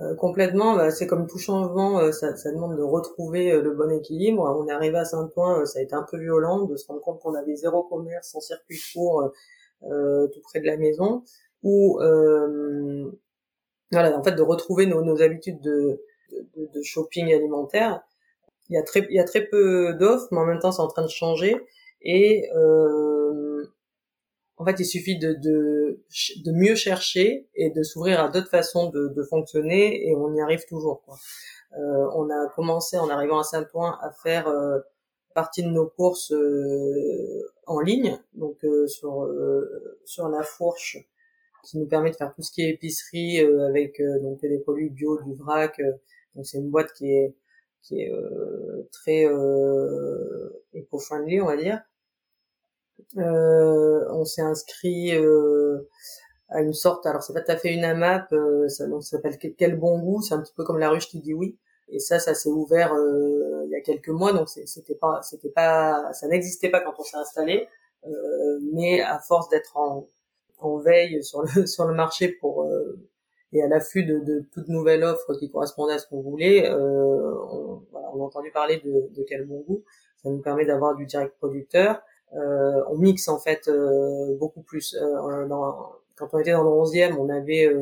Euh, 0.00 0.14
complètement, 0.14 0.76
bah, 0.76 0.90
c'est 0.90 1.06
comme 1.06 1.26
tout 1.26 1.38
changement, 1.38 1.98
euh, 1.98 2.12
ça, 2.12 2.36
ça, 2.36 2.52
demande 2.52 2.76
de 2.76 2.82
retrouver 2.82 3.52
euh, 3.52 3.62
le 3.62 3.72
bon 3.72 3.90
équilibre. 3.90 4.42
On 4.42 4.66
est 4.66 4.72
arrivé 4.72 4.98
à 4.98 5.04
Saint-Ouen, 5.04 5.64
ça 5.66 5.78
a 5.78 5.82
été 5.82 5.94
un 5.94 6.04
peu 6.08 6.18
violent 6.18 6.64
de 6.64 6.76
se 6.76 6.86
rendre 6.86 7.00
compte 7.00 7.20
qu'on 7.20 7.34
avait 7.34 7.56
zéro 7.56 7.82
commerce 7.84 8.30
sans 8.30 8.40
circuit 8.40 8.80
court 8.92 9.32
tout 9.80 10.40
près 10.44 10.60
de 10.60 10.66
la 10.66 10.76
maison, 10.76 11.24
ou 11.64 11.98
voilà, 13.90 14.16
en 14.16 14.22
fait, 14.22 14.32
de 14.32 14.42
retrouver 14.42 14.86
nos, 14.86 15.20
habitudes 15.20 15.60
de, 15.60 16.00
shopping 16.82 17.32
alimentaire. 17.32 18.00
Il 18.70 18.74
y 18.74 18.78
a 18.78 18.82
très, 18.82 19.00
il 19.10 19.16
y 19.16 19.18
a 19.20 19.24
très 19.24 19.44
peu 19.44 19.92
d'offres, 19.94 20.28
mais 20.30 20.38
en 20.38 20.46
même 20.46 20.60
temps, 20.60 20.72
c'est 20.72 20.80
en 20.80 20.88
train 20.88 21.02
de 21.02 21.08
changer. 21.08 21.56
Et 22.00 22.48
en 24.58 24.64
fait, 24.64 24.78
il 24.78 24.84
suffit 24.84 25.18
de, 25.18 25.32
de, 25.32 26.04
de 26.44 26.52
mieux 26.52 26.74
chercher 26.74 27.48
et 27.54 27.70
de 27.70 27.82
s'ouvrir 27.82 28.20
à 28.20 28.28
d'autres 28.28 28.50
façons 28.50 28.90
de, 28.90 29.08
de, 29.08 29.22
fonctionner 29.24 30.08
et 30.08 30.14
on 30.14 30.34
y 30.34 30.40
arrive 30.40 30.64
toujours. 30.68 31.02
Quoi. 31.02 31.16
Euh, 31.78 32.06
on 32.14 32.28
a 32.30 32.48
commencé 32.54 32.98
en 32.98 33.08
arrivant 33.08 33.40
à 33.40 33.44
Saint-Ouen 33.44 33.96
à 34.00 34.12
faire 34.22 34.46
euh, 34.48 34.78
partie 35.32 35.62
de 35.62 35.68
nos 35.68 35.86
courses 35.86 36.32
euh, 36.32 37.52
en 37.66 37.80
ligne, 37.80 38.18
donc 38.34 38.64
euh, 38.64 38.86
sur 38.86 39.24
euh, 39.24 39.98
sur 40.04 40.28
la 40.28 40.42
fourche, 40.42 40.98
qui 41.64 41.78
nous 41.78 41.86
permet 41.86 42.10
de 42.10 42.16
faire 42.16 42.32
tout 42.34 42.42
ce 42.42 42.52
qui 42.52 42.62
est 42.62 42.70
épicerie 42.70 43.38
avec 43.40 44.00
donc 44.22 44.40
des 44.40 44.58
produits 44.58 44.90
bio, 44.90 45.22
du 45.22 45.34
vrac. 45.34 45.80
donc 46.34 46.46
c'est 46.46 46.58
une 46.58 46.70
boîte 46.70 46.92
qui 46.92 47.10
est 47.12 47.34
qui 47.82 48.00
est 48.00 48.12
très 48.92 49.26
éco-friendly, 50.72 51.40
on 51.40 51.46
va 51.46 51.56
dire. 51.56 51.80
Euh, 53.18 54.06
on 54.10 54.24
s'est 54.24 54.42
inscrit 54.42 55.14
euh, 55.14 55.88
à 56.48 56.60
une 56.60 56.72
sorte, 56.72 57.06
alors 57.06 57.22
c'est 57.22 57.32
pas 57.32 57.40
tout 57.40 57.52
à 57.52 57.56
fait 57.56 57.72
une 57.72 57.84
AMAP, 57.84 58.32
euh, 58.32 58.68
ça, 58.68 58.84
s'appelle 59.00 59.38
Quel 59.56 59.78
bon 59.78 59.98
goût, 59.98 60.22
c'est 60.22 60.34
un 60.34 60.40
petit 60.40 60.54
peu 60.54 60.64
comme 60.64 60.78
la 60.78 60.90
ruche 60.90 61.08
qui 61.08 61.20
dit 61.20 61.34
oui. 61.34 61.58
Et 61.88 61.98
ça, 61.98 62.18
ça 62.18 62.34
s'est 62.34 62.48
ouvert 62.48 62.94
il 63.66 63.70
y 63.70 63.74
a 63.76 63.80
quelques 63.82 64.08
mois, 64.08 64.32
donc 64.32 64.48
c'était 64.48 64.94
pas, 64.94 65.20
c'était 65.22 65.50
pas, 65.50 66.12
ça 66.14 66.26
n'existait 66.26 66.70
pas 66.70 66.80
quand 66.80 66.94
on 66.98 67.02
s'est 67.02 67.18
installé, 67.18 67.68
mais 68.72 69.02
à 69.02 69.18
force 69.18 69.50
d'être 69.50 69.76
en, 69.76 70.08
en 70.58 70.78
veille 70.78 71.22
sur 71.22 71.42
le 71.42 71.66
sur 71.66 71.84
le 71.84 71.94
marché 71.94 72.28
pour 72.28 72.66
et 73.52 73.62
à 73.62 73.68
l'affût 73.68 74.04
de, 74.04 74.20
de 74.20 74.46
toute 74.52 74.68
nouvelle 74.68 75.04
offre 75.04 75.34
qui 75.34 75.50
correspondait 75.50 75.94
à 75.94 75.98
ce 75.98 76.06
qu'on 76.06 76.22
voulait, 76.22 76.70
on, 76.70 77.82
voilà, 77.90 78.08
on 78.14 78.22
a 78.22 78.24
entendu 78.24 78.50
parler 78.50 78.80
de, 78.82 79.14
de 79.14 79.24
quel 79.28 79.44
bon 79.44 79.60
goût. 79.60 79.84
Ça 80.22 80.30
nous 80.30 80.40
permet 80.40 80.64
d'avoir 80.64 80.94
du 80.94 81.04
direct 81.04 81.36
producteur, 81.38 81.96
euh, 81.96 81.98
on 82.34 82.96
mixe 82.96 83.28
en 83.28 83.38
fait 83.38 83.68
euh, 83.68 84.36
beaucoup 84.38 84.62
plus. 84.62 84.94
Euh, 84.94 85.46
dans, 85.46 85.92
quand 86.16 86.28
on 86.32 86.38
était 86.38 86.52
dans 86.52 86.64
le 86.64 86.70
11e, 86.70 87.16
on 87.16 87.28
avait 87.28 87.72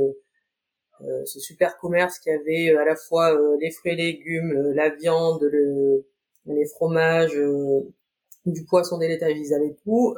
ce 1.25 1.40
super 1.40 1.78
commerce 1.78 2.19
qui 2.19 2.30
avait 2.30 2.76
à 2.76 2.85
la 2.85 2.95
fois 2.95 3.37
les 3.59 3.71
fruits 3.71 3.92
et 3.92 3.97
légumes, 3.97 4.73
la 4.75 4.90
viande, 4.90 5.42
le, 5.42 6.07
les 6.47 6.66
fromages, 6.66 7.38
du 8.47 8.64
poisson, 8.64 8.99
des 8.99 9.09
laitages, 9.09 9.37
ils 9.37 9.54
avaient 9.54 9.76
tout. 9.85 10.14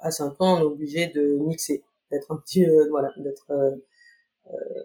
à, 0.00 0.10
Saint-Ouen, 0.10 0.56
on 0.56 0.60
est 0.60 0.64
obligé 0.64 1.06
de 1.08 1.36
mixer, 1.36 1.84
d'être 2.10 2.32
un 2.32 2.36
petit, 2.36 2.66
voilà, 2.90 3.12
d'être 3.18 3.52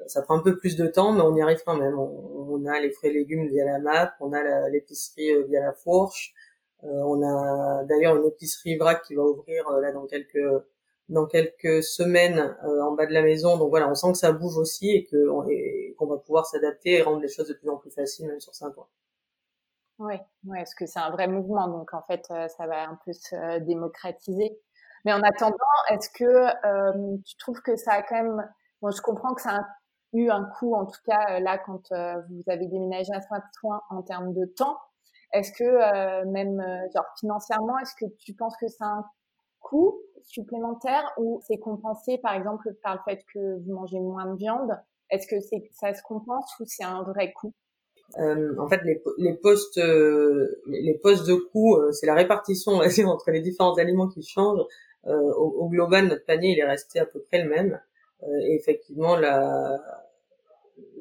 ça 0.08 0.22
prend 0.22 0.38
un 0.38 0.42
peu 0.42 0.58
plus 0.58 0.76
de 0.76 0.88
temps, 0.88 1.12
mais 1.12 1.22
on 1.22 1.36
y 1.36 1.42
arrive 1.42 1.62
quand 1.66 1.78
même. 1.78 1.98
On, 1.98 2.66
a 2.66 2.80
les 2.80 2.92
fruits 2.92 3.10
et 3.10 3.14
légumes 3.14 3.48
via 3.48 3.66
la 3.66 3.80
map, 3.80 4.14
on 4.20 4.34
a 4.34 4.70
l'épicerie 4.70 5.44
via 5.48 5.62
la 5.62 5.74
fourche, 5.74 6.34
euh, 6.34 6.39
on 6.84 7.22
a 7.24 7.84
d'ailleurs 7.84 8.16
une 8.16 8.26
épicerie 8.26 8.78
vrac 8.78 9.04
qui 9.04 9.16
va 9.16 9.24
ouvrir 9.24 9.68
euh, 9.70 9.82
là 9.82 9.92
dans 9.92 10.06
quelques 10.06 10.64
dans 11.10 11.26
quelques 11.26 11.84
semaines 11.84 12.56
euh, 12.64 12.82
en 12.84 12.92
bas 12.92 13.08
de 13.08 13.14
la 13.14 13.24
maison. 13.24 13.58
Donc 13.58 13.70
voilà, 13.70 13.90
on 13.90 13.96
sent 13.96 14.12
que 14.12 14.18
ça 14.18 14.32
bouge 14.32 14.58
aussi 14.58 14.92
et 14.92 15.06
que 15.06 15.96
qu'on 15.96 16.06
va 16.06 16.18
pouvoir 16.18 16.46
s'adapter 16.46 16.98
et 16.98 17.02
rendre 17.02 17.22
les 17.22 17.28
choses 17.28 17.48
de 17.48 17.54
plus 17.54 17.70
en 17.70 17.78
plus 17.78 17.92
faciles 17.92 18.28
même 18.28 18.40
sur 18.40 18.54
Saint-Ouen. 18.54 18.88
Oui, 19.98 20.14
ouais, 20.46 20.60
parce 20.60 20.76
que 20.76 20.86
c'est 20.86 21.00
un 21.00 21.10
vrai 21.10 21.28
mouvement, 21.28 21.68
donc 21.68 21.94
en 21.94 22.02
fait, 22.04 22.26
ça 22.26 22.68
va 22.68 22.88
un 22.88 22.98
peu 23.04 23.12
se 23.12 23.60
démocratiser. 23.60 24.58
Mais 25.04 25.12
en 25.12 25.22
attendant, 25.22 25.58
est-ce 25.90 26.10
que 26.10 27.20
tu 27.24 27.36
trouves 27.36 27.62
que 27.62 27.76
ça 27.76 27.94
a 27.94 28.02
quand 28.04 28.16
même, 28.16 28.50
je 28.82 29.02
comprends 29.02 29.34
que 29.34 29.42
ça 29.42 29.56
a 29.56 29.68
eu 30.14 30.30
un 30.30 30.46
coût, 30.58 30.74
en 30.74 30.86
tout 30.86 31.02
cas 31.06 31.42
là, 31.42 31.58
quand 31.58 31.92
vous 31.92 32.44
avez 32.48 32.68
déménagé 32.68 33.12
à 33.14 33.20
Saint-Ouen 33.20 33.82
en 33.90 34.02
termes 34.04 34.34
de 34.34 34.46
temps, 34.46 34.78
est-ce 35.34 35.52
que 35.52 35.64
euh, 35.64 36.26
même 36.26 36.60
euh, 36.60 36.88
genre 36.94 37.06
financièrement, 37.20 37.78
est-ce 37.80 37.94
que 38.00 38.10
tu 38.18 38.34
penses 38.34 38.56
que 38.60 38.68
c'est 38.68 38.84
un 38.84 39.06
coût 39.60 40.00
supplémentaire 40.24 41.12
ou 41.18 41.40
c'est 41.48 41.58
compensé 41.58 42.18
par 42.18 42.34
exemple 42.34 42.74
par 42.84 42.96
le 42.96 43.02
fait 43.06 43.24
que 43.34 43.60
vous 43.60 43.74
mangez 43.74 44.00
moins 44.00 44.26
de 44.26 44.38
viande? 44.38 44.72
Est-ce 45.10 45.28
que 45.28 45.40
c'est 45.40 45.70
ça 45.74 45.94
se 45.94 46.02
compense 46.04 46.52
ou 46.60 46.64
c'est 46.66 46.84
un 46.84 47.04
vrai 47.04 47.32
coût? 47.34 47.54
Euh, 48.18 48.56
en 48.58 48.68
fait, 48.68 48.82
les, 48.84 49.02
les 49.18 49.34
postes, 49.34 49.78
euh, 49.78 50.62
les 50.68 50.98
postes 50.98 51.28
de 51.28 51.36
coût, 51.36 51.76
euh, 51.76 51.92
c'est 51.92 52.08
la 52.08 52.16
répartition 52.16 52.72
entre 52.74 53.32
les 53.32 53.42
différents 53.42 53.76
aliments 53.76 54.08
qui 54.08 54.24
changent. 54.24 54.66
Au, 55.06 55.12
au, 55.12 55.70
global, 55.70 56.08
notre 56.08 56.26
panier 56.26 56.52
il 56.52 56.60
est 56.60 56.66
resté 56.66 57.00
à 57.00 57.06
peu 57.06 57.22
près 57.22 57.42
le 57.42 57.50
même. 57.50 57.80
et 58.22 58.56
effectivement, 58.56 59.16
la, 59.16 59.80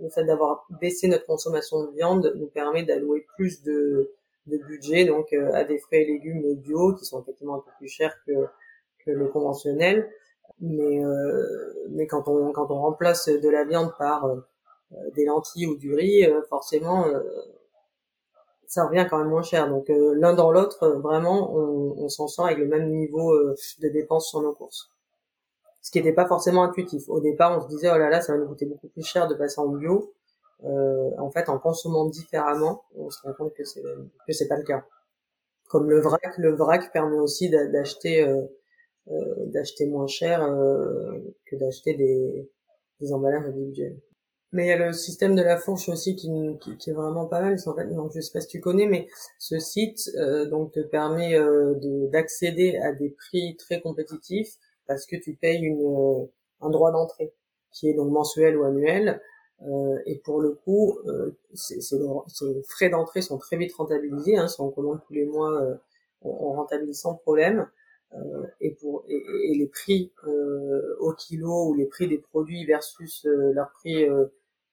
le 0.00 0.08
fait 0.08 0.25
d'avoir 0.25 0.66
baissé 0.80 1.08
notre 1.08 1.26
consommation 1.26 1.82
de 1.82 1.90
viande 1.90 2.32
nous 2.37 2.47
permet 2.47 2.85
d'allouer 2.85 3.26
plus 3.37 3.62
de, 3.64 4.12
de 4.49 4.59
budget 4.59 5.05
donc 5.05 5.33
euh, 5.33 5.52
à 5.55 5.64
des 5.64 5.78
fruits 5.78 6.00
et 6.00 6.05
légumes 6.07 6.55
bio 6.55 6.95
qui 6.95 7.05
sont 7.05 7.21
effectivement 7.23 7.57
un 7.57 7.61
peu 7.61 7.71
plus 7.78 7.88
chers 7.88 8.14
que, 8.26 8.33
que 9.05 9.11
le 9.11 9.28
conventionnel. 9.28 10.11
Mais, 10.61 11.05
euh, 11.05 11.87
mais 11.90 12.07
quand 12.07 12.26
on 12.26 12.52
quand 12.52 12.71
on 12.71 12.81
remplace 12.81 13.28
de 13.28 13.49
la 13.49 13.64
viande 13.64 13.93
par 13.99 14.26
euh, 14.26 14.40
des 15.14 15.25
lentilles 15.25 15.67
ou 15.67 15.76
du 15.76 15.95
riz, 15.95 16.26
forcément 16.49 17.05
ça 18.67 18.87
revient 18.87 19.07
quand 19.09 19.19
même 19.19 19.28
moins 19.28 19.43
cher. 19.43 19.69
Donc 19.69 19.87
l'un 19.88 20.35
dans 20.35 20.50
l'autre, 20.50 20.88
vraiment, 20.88 21.55
on, 21.55 22.05
on 22.05 22.09
s'en 22.09 22.26
sort 22.26 22.47
avec 22.47 22.59
le 22.59 22.67
même 22.67 22.90
niveau 22.90 23.35
de 23.35 23.88
dépenses 23.88 24.28
sur 24.31 24.40
nos 24.40 24.55
courses 24.55 24.90
ce 25.88 25.90
qui 25.90 25.99
n'était 25.99 26.12
pas 26.12 26.26
forcément 26.26 26.64
intuitif. 26.64 27.09
Au 27.09 27.19
départ, 27.19 27.57
on 27.57 27.62
se 27.62 27.69
disait 27.69 27.90
oh 27.90 27.97
là 27.97 28.11
là, 28.11 28.21
ça 28.21 28.35
va 28.35 28.38
nous 28.38 28.47
coûter 28.47 28.67
beaucoup 28.67 28.88
plus 28.88 29.02
cher 29.02 29.26
de 29.26 29.35
passer 29.35 29.59
en 29.59 29.69
bio. 29.69 30.12
Euh, 30.65 31.11
en 31.19 31.31
fait, 31.31 31.49
en 31.49 31.59
consommant 31.59 32.07
différemment, 32.07 32.85
on 32.97 33.11
se 33.11 33.21
rend 33.23 33.33
compte 33.35 33.55
que 33.55 33.65
c'est 33.65 33.83
que 34.27 34.33
c'est 34.33 34.49
pas 34.49 34.57
le 34.57 34.65
cas. 34.65 34.85
Comme 35.69 35.91
le 35.91 36.00
vrac, 36.00 36.38
le 36.38 36.55
vrac 36.55 36.93
permet 36.93 37.19
aussi 37.19 37.50
d'acheter 37.50 38.27
euh, 38.27 38.43
euh, 39.11 39.47
d'acheter 39.47 39.87
moins 39.87 40.07
cher 40.07 40.43
euh, 40.43 41.19
que 41.47 41.57
d'acheter 41.57 41.95
des, 41.95 42.50
des 43.00 43.12
emballages 43.12 43.47
individuels. 43.47 43.99
Mais 44.53 44.65
il 44.67 44.69
y 44.69 44.73
a 44.73 44.87
le 44.87 44.93
système 44.93 45.35
de 45.35 45.43
la 45.43 45.59
fourche 45.59 45.88
aussi 45.91 46.17
qui, 46.17 46.31
qui, 46.61 46.77
qui 46.79 46.91
est 46.91 46.95
vraiment 46.95 47.27
pas 47.27 47.41
mal. 47.43 47.57
En 47.67 47.75
fait, 47.75 47.87
non, 47.87 48.09
je 48.11 48.21
sais 48.21 48.33
pas 48.33 48.41
si 48.41 48.49
tu 48.49 48.61
connais, 48.61 48.87
mais 48.87 49.09
ce 49.38 49.59
site 49.59 50.11
euh, 50.17 50.47
donc 50.47 50.73
te 50.73 50.81
permet 50.81 51.35
euh, 51.38 51.75
d'accéder 52.11 52.79
à 52.79 52.93
des 52.93 53.11
prix 53.11 53.57
très 53.57 53.81
compétitifs 53.81 54.57
parce 54.87 55.07
que 55.07 55.17
tu 55.17 55.35
payes 55.35 55.61
une, 55.62 56.29
un 56.62 56.71
droit 56.71 56.93
d'entrée 56.93 57.35
qui 57.73 57.91
est 57.91 57.95
donc 57.95 58.11
mensuel 58.11 58.57
ou 58.57 58.65
annuel. 58.65 59.21
Euh, 59.67 59.99
et 60.07 60.17
pour 60.17 60.41
le 60.41 60.53
coup, 60.53 60.99
euh, 61.07 61.37
ces 61.55 61.81
frais 62.67 62.91
d'entrée 62.91 63.23
sont 63.23 63.38
très 63.38 63.57
vite 63.57 63.75
rentabilisés. 63.75 64.37
Hein, 64.37 64.49
si 64.49 64.61
on 64.61 64.71
commande 64.71 65.00
tous 65.07 65.15
les 65.15 65.25
mois, 65.25 65.61
euh, 65.61 65.75
on, 66.23 66.31
on, 66.31 66.53
rentabilise 66.53 67.00
sans 67.00 67.15
problème. 67.15 67.69
Euh, 68.15 68.47
et, 68.61 68.71
pour, 68.71 69.05
et, 69.09 69.23
et 69.45 69.55
les 69.55 69.67
prix 69.67 70.12
euh, 70.27 70.97
au 71.00 71.12
kilo 71.12 71.69
ou 71.69 71.75
les 71.75 71.85
prix 71.87 72.09
des 72.09 72.19
produits 72.19 72.65
versus 72.65 73.27
leur 73.27 73.71
prix 73.73 74.07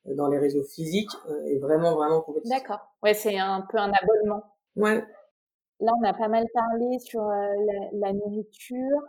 dans 0.06 0.28
les 0.28 0.38
réseaux 0.38 0.64
physiques 0.64 1.12
est 1.48 1.58
vraiment 1.58 1.96
vraiment 1.96 2.22
compétitif. 2.22 2.58
D'accord. 2.58 2.96
Ouais, 3.04 3.14
c'est 3.14 3.38
un 3.38 3.62
peu 3.70 3.78
un 3.78 3.92
abonnement. 3.92 4.44
Ouais. 4.78 5.04
Là, 5.82 5.92
on 6.00 6.04
a 6.04 6.14
pas 6.14 6.30
mal 6.30 6.46
parlé 6.54 7.00
sur 7.00 7.24
la, 7.24 7.90
la 7.92 8.14
nourriture. 8.14 9.02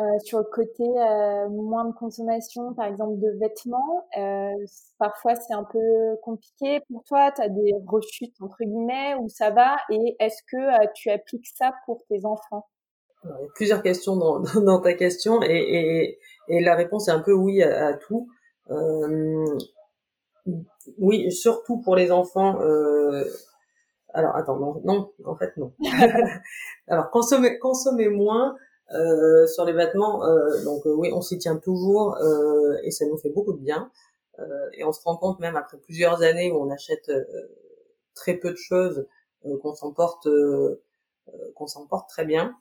Euh, 0.00 0.18
sur 0.24 0.38
le 0.38 0.44
côté 0.44 0.84
euh, 0.84 1.50
moins 1.50 1.84
de 1.84 1.92
consommation, 1.92 2.72
par 2.72 2.86
exemple 2.86 3.18
de 3.18 3.38
vêtements, 3.38 4.08
euh, 4.16 4.64
parfois 4.98 5.34
c'est 5.34 5.52
un 5.52 5.64
peu 5.64 6.16
compliqué 6.22 6.80
pour 6.88 7.04
toi. 7.04 7.30
Tu 7.30 7.42
as 7.42 7.50
des 7.50 7.74
rechutes 7.86 8.34
entre 8.40 8.56
guillemets 8.64 9.14
où 9.20 9.28
ça 9.28 9.50
va? 9.50 9.76
Et 9.90 10.16
est-ce 10.18 10.42
que 10.50 10.92
tu 10.94 11.10
appliques 11.10 11.46
ça 11.58 11.72
pour 11.84 12.02
tes 12.08 12.24
enfants? 12.24 12.66
Il 13.24 13.28
y 13.28 13.32
a 13.32 13.48
plusieurs 13.54 13.82
questions 13.82 14.16
dans, 14.16 14.40
dans 14.64 14.80
ta 14.80 14.94
question 14.94 15.42
et, 15.42 15.48
et, 15.48 16.18
et, 16.48 16.60
la 16.60 16.74
réponse 16.74 17.08
est 17.08 17.12
un 17.12 17.20
peu 17.20 17.34
oui 17.34 17.62
à, 17.62 17.92
tout. 17.92 18.28
Euh, 18.70 19.44
oui, 20.98 21.30
surtout 21.30 21.82
pour 21.82 21.96
les 21.96 22.10
enfants. 22.10 22.60
Euh, 22.62 23.24
alors 24.14 24.36
attends, 24.36 24.56
non, 24.56 24.80
non, 24.84 25.12
en 25.26 25.36
fait 25.36 25.54
non. 25.58 25.74
alors 26.88 27.10
consommer, 27.10 27.58
consommer 27.58 28.08
moins 28.08 28.56
euh, 28.92 29.46
sur 29.46 29.64
les 29.64 29.72
vêtements. 29.72 30.24
Euh, 30.24 30.64
donc 30.64 30.82
oui, 30.84 31.10
on 31.12 31.20
s'y 31.20 31.38
tient 31.38 31.56
toujours 31.56 32.16
euh, 32.16 32.76
et 32.82 32.90
ça 32.90 33.06
nous 33.06 33.16
fait 33.16 33.30
beaucoup 33.30 33.52
de 33.52 33.58
bien. 33.58 33.90
Euh, 34.38 34.44
et 34.74 34.84
on 34.84 34.92
se 34.92 35.00
rend 35.04 35.16
compte 35.16 35.40
même 35.40 35.56
après 35.56 35.78
plusieurs 35.78 36.22
années 36.22 36.50
où 36.50 36.56
on 36.56 36.70
achète 36.70 37.10
très 38.14 38.34
peu 38.34 38.50
de 38.50 38.56
choses 38.56 39.06
qu'on 39.62 39.74
s'en 39.74 39.92
porte 39.92 40.28
qu'on 41.54 41.66
s'en 41.66 41.86
porte 41.86 42.08
très 42.08 42.24
bien. 42.24 42.54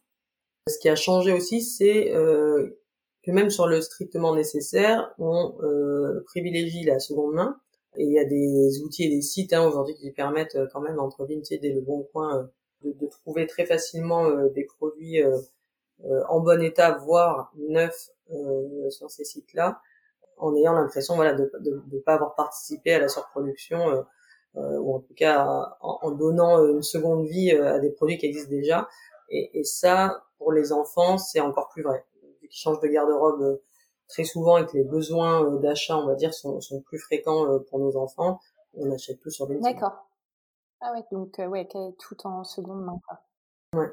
Ce 0.68 0.78
qui 0.80 0.90
a 0.90 0.96
changé 0.96 1.34
aussi, 1.34 1.62
c'est 1.62 2.12
que 2.12 3.32
même 3.32 3.50
sur 3.50 3.68
le 3.68 3.82
strictement 3.82 4.36
nécessaire, 4.36 5.14
on 5.18 5.56
privilégie 6.26 6.84
la 6.84 7.00
seconde 7.00 7.34
main 7.34 7.58
et 7.98 8.06
il 8.06 8.12
y 8.12 8.20
a 8.20 8.26
des 8.26 8.82
outils 8.82 9.04
et 9.04 9.10
des 9.10 9.22
sites 9.22 9.54
hein, 9.54 9.68
aujourd'hui 9.68 9.96
qui 9.96 10.12
permettent 10.12 10.56
euh, 10.56 10.68
quand 10.72 10.82
même 10.82 11.00
entre 11.00 11.26
Vinted 11.26 11.64
et 11.64 11.74
Le 11.74 11.82
Bon 11.82 12.08
euh, 12.16 12.44
de, 12.84 12.92
de, 12.94 13.08
trouver 13.08 13.48
très 13.48 13.66
facilement 13.66 14.26
euh, 14.26 14.50
des 14.50 14.64
produits 14.64 15.22
en 16.30 16.40
bon 16.40 16.62
état, 16.62 16.98
voire 16.98 17.52
neufs 17.58 18.10
sur 18.90 19.10
ces 19.12 19.24
sites-là, 19.24 19.82
en 20.38 20.56
ayant 20.56 20.74
l'impression 20.74 21.16
voilà 21.16 21.34
de 21.34 21.52
ne 21.92 22.00
pas 22.00 22.14
avoir 22.16 22.36
participé 22.36 22.94
à 22.94 23.00
la 23.00 23.08
surproduction 23.08 24.06
ou 24.56 24.96
en 24.96 25.00
tout 25.00 25.14
cas 25.14 25.46
en, 25.82 26.00
en, 26.02 26.12
donnant 26.12 26.66
une 26.66 26.84
seconde 26.84 27.26
vie 27.28 27.52
à 27.52 27.80
des 27.80 27.92
produits 27.92 28.18
qui 28.18 28.26
existent 28.26 28.50
déjà. 28.52 28.88
Et, 29.30 29.60
et 29.60 29.64
ça, 29.64 30.24
pour 30.38 30.52
les 30.52 30.74
enfants, 30.74 31.18
c'est 31.18 31.40
encore 31.40 31.70
plus 31.70 31.84
vrai. 31.84 32.06
Vu 32.42 32.48
qu'ils 32.48 32.60
changent 32.60 32.82
de 32.82 32.88
garde-robe 32.88 33.60
très 34.12 34.26
souvent 34.26 34.58
et 34.58 34.66
que 34.66 34.74
les 34.74 34.84
besoins 34.84 35.44
euh, 35.44 35.60
d'achat, 35.60 35.98
on 35.98 36.06
va 36.06 36.16
dire, 36.16 36.34
sont, 36.34 36.60
sont 36.62 36.82
plus 36.82 37.00
fréquents 37.00 37.46
euh, 37.46 37.60
pour 37.60 37.80
nos 37.80 37.96
enfants, 37.96 38.40
on 38.74 38.92
achète 38.92 39.20
tout 39.20 39.30
sur 39.30 39.48
Vinted. 39.48 39.64
D'accord. 39.64 40.06
Ah 40.82 40.92
ouais, 40.94 41.04
donc 41.12 41.40
euh, 41.40 41.48
ouais, 41.48 41.68
tout 41.68 42.28
en 42.28 42.44
seconde 42.44 42.84
main. 42.84 43.00
Quoi. 43.08 43.20
Ouais. 43.80 43.92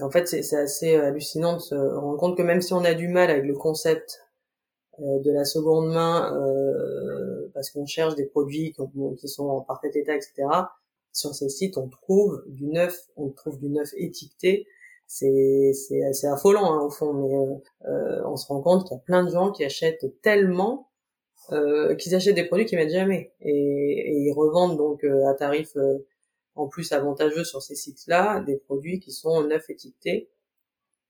En 0.00 0.10
fait, 0.10 0.26
c'est 0.28 0.56
assez 0.56 0.94
hallucinant 0.94 1.54
de 1.54 1.60
se 1.60 1.74
rendre 1.74 2.18
compte 2.18 2.36
que 2.36 2.42
même 2.42 2.60
si 2.60 2.72
on 2.74 2.84
a 2.84 2.94
du 2.94 3.08
mal 3.08 3.30
avec 3.30 3.44
le 3.44 3.54
concept 3.54 4.20
de 4.98 5.30
la 5.30 5.44
seconde 5.44 5.92
main, 5.92 6.34
euh, 6.38 7.50
parce 7.54 7.70
qu'on 7.70 7.86
cherche 7.86 8.14
des 8.14 8.24
produits 8.24 8.74
qui, 9.18 9.28
sont 9.28 9.46
en 9.48 9.60
parfait 9.60 9.90
état, 9.94 10.14
etc. 10.14 10.48
Sur 11.12 11.34
ces 11.34 11.48
sites, 11.48 11.76
on 11.76 11.88
trouve 11.88 12.42
du 12.46 12.66
neuf, 12.66 13.08
on 13.16 13.30
trouve 13.30 13.58
du 13.58 13.68
neuf 13.68 13.90
étiqueté 13.96 14.66
c'est 15.06 16.02
assez 16.08 16.26
affolant 16.26 16.72
hein, 16.72 16.80
au 16.82 16.90
fond 16.90 17.12
mais 17.12 17.34
euh, 17.34 17.90
euh, 17.90 18.22
on 18.26 18.36
se 18.36 18.46
rend 18.48 18.60
compte 18.60 18.86
qu'il 18.86 18.96
y 18.96 18.98
a 18.98 19.02
plein 19.02 19.24
de 19.24 19.30
gens 19.30 19.52
qui 19.52 19.64
achètent 19.64 20.06
tellement 20.22 20.88
euh, 21.52 21.94
qu'ils 21.94 22.14
achètent 22.14 22.34
des 22.34 22.44
produits 22.44 22.66
qu'ils 22.66 22.78
mettent 22.78 22.90
jamais 22.90 23.32
et, 23.40 23.50
et 23.50 24.18
ils 24.18 24.32
revendent 24.32 24.76
donc 24.76 25.04
euh, 25.04 25.26
à 25.28 25.34
tarif 25.34 25.76
euh, 25.76 25.98
en 26.56 26.68
plus 26.68 26.92
avantageux 26.92 27.44
sur 27.44 27.62
ces 27.62 27.74
sites-là 27.74 28.40
des 28.40 28.56
produits 28.56 29.00
qui 29.00 29.12
sont 29.12 29.42
neufs 29.44 29.70
étiquetés 29.70 30.30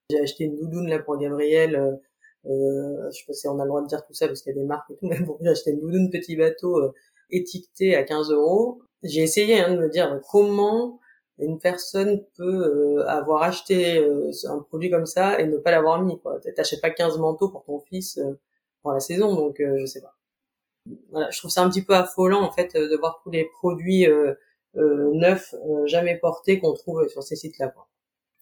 j'ai 0.09 0.21
acheté 0.21 0.45
une 0.45 0.55
doudoune 0.55 0.87
là 0.87 0.99
pour 0.99 1.17
Gabriel 1.17 1.99
euh, 2.45 3.11
je 3.11 3.17
sais 3.17 3.25
pas 3.25 3.33
si 3.33 3.47
on 3.47 3.59
a 3.59 3.63
le 3.63 3.69
droit 3.69 3.81
de 3.81 3.87
dire 3.87 4.05
tout 4.05 4.13
ça 4.13 4.27
parce 4.27 4.41
qu'il 4.41 4.55
y 4.55 4.57
a 4.57 4.61
des 4.61 4.67
marques 4.67 4.91
et 4.91 4.95
tout 4.95 5.07
mais 5.07 5.19
bon 5.19 5.37
j'ai 5.41 5.49
acheté 5.49 5.71
une 5.71 5.79
doudoune 5.79 6.09
petit 6.09 6.35
bateau 6.35 6.93
étiquetée 7.29 7.95
à 7.95 8.03
15 8.03 8.31
euros. 8.31 8.81
J'ai 9.03 9.21
essayé 9.21 9.59
hein, 9.59 9.73
de 9.73 9.79
me 9.79 9.89
dire 9.89 10.19
comment 10.29 10.99
une 11.39 11.59
personne 11.59 12.23
peut 12.35 12.97
euh, 12.97 13.07
avoir 13.07 13.43
acheté 13.43 13.99
euh, 13.99 14.31
un 14.45 14.59
produit 14.59 14.89
comme 14.89 15.05
ça 15.05 15.39
et 15.39 15.45
ne 15.45 15.57
pas 15.57 15.69
l'avoir 15.69 16.01
mis 16.01 16.19
t'achètes 16.55 16.81
pas 16.81 16.89
15 16.89 17.19
manteaux 17.19 17.49
pour 17.49 17.63
ton 17.63 17.79
fils 17.79 18.17
euh, 18.17 18.39
pour 18.81 18.91
la 18.91 18.99
saison 18.99 19.35
donc 19.35 19.57
je 19.59 19.85
sais 19.85 20.01
pas. 20.01 20.15
Voilà 21.11 21.29
je 21.29 21.37
trouve 21.37 21.51
ça 21.51 21.61
un 21.63 21.69
petit 21.69 21.83
peu 21.83 21.93
affolant 21.93 22.41
en 22.41 22.51
fait 22.51 22.75
de 22.75 22.97
voir 22.97 23.19
tous 23.23 23.29
les 23.29 23.45
produits 23.45 24.07
neufs 24.75 25.55
jamais 25.85 26.17
portés 26.17 26.59
qu'on 26.59 26.73
trouve 26.73 27.07
sur 27.07 27.23
ces 27.23 27.35
sites 27.35 27.57
là 27.59 27.69
quoi 27.69 27.87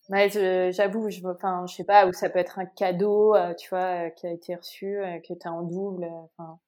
Ouais, 0.10 0.30
j'avoue, 0.72 1.10
je, 1.10 1.26
enfin, 1.26 1.66
je 1.68 1.76
sais 1.76 1.84
pas, 1.84 2.06
où 2.08 2.14
ça 2.14 2.30
peut 2.30 2.38
être 2.38 2.60
un 2.60 2.66
cadeau, 2.66 3.36
tu 3.58 3.70
vois, 3.70 4.12
qui 4.12 4.28
a 4.28 4.32
été 4.32 4.56
reçu, 4.56 5.00
que 5.28 5.34
tu 5.34 5.48
as 5.48 5.52
en 5.52 5.64
double, 5.64 6.08
enfin, 6.38 6.60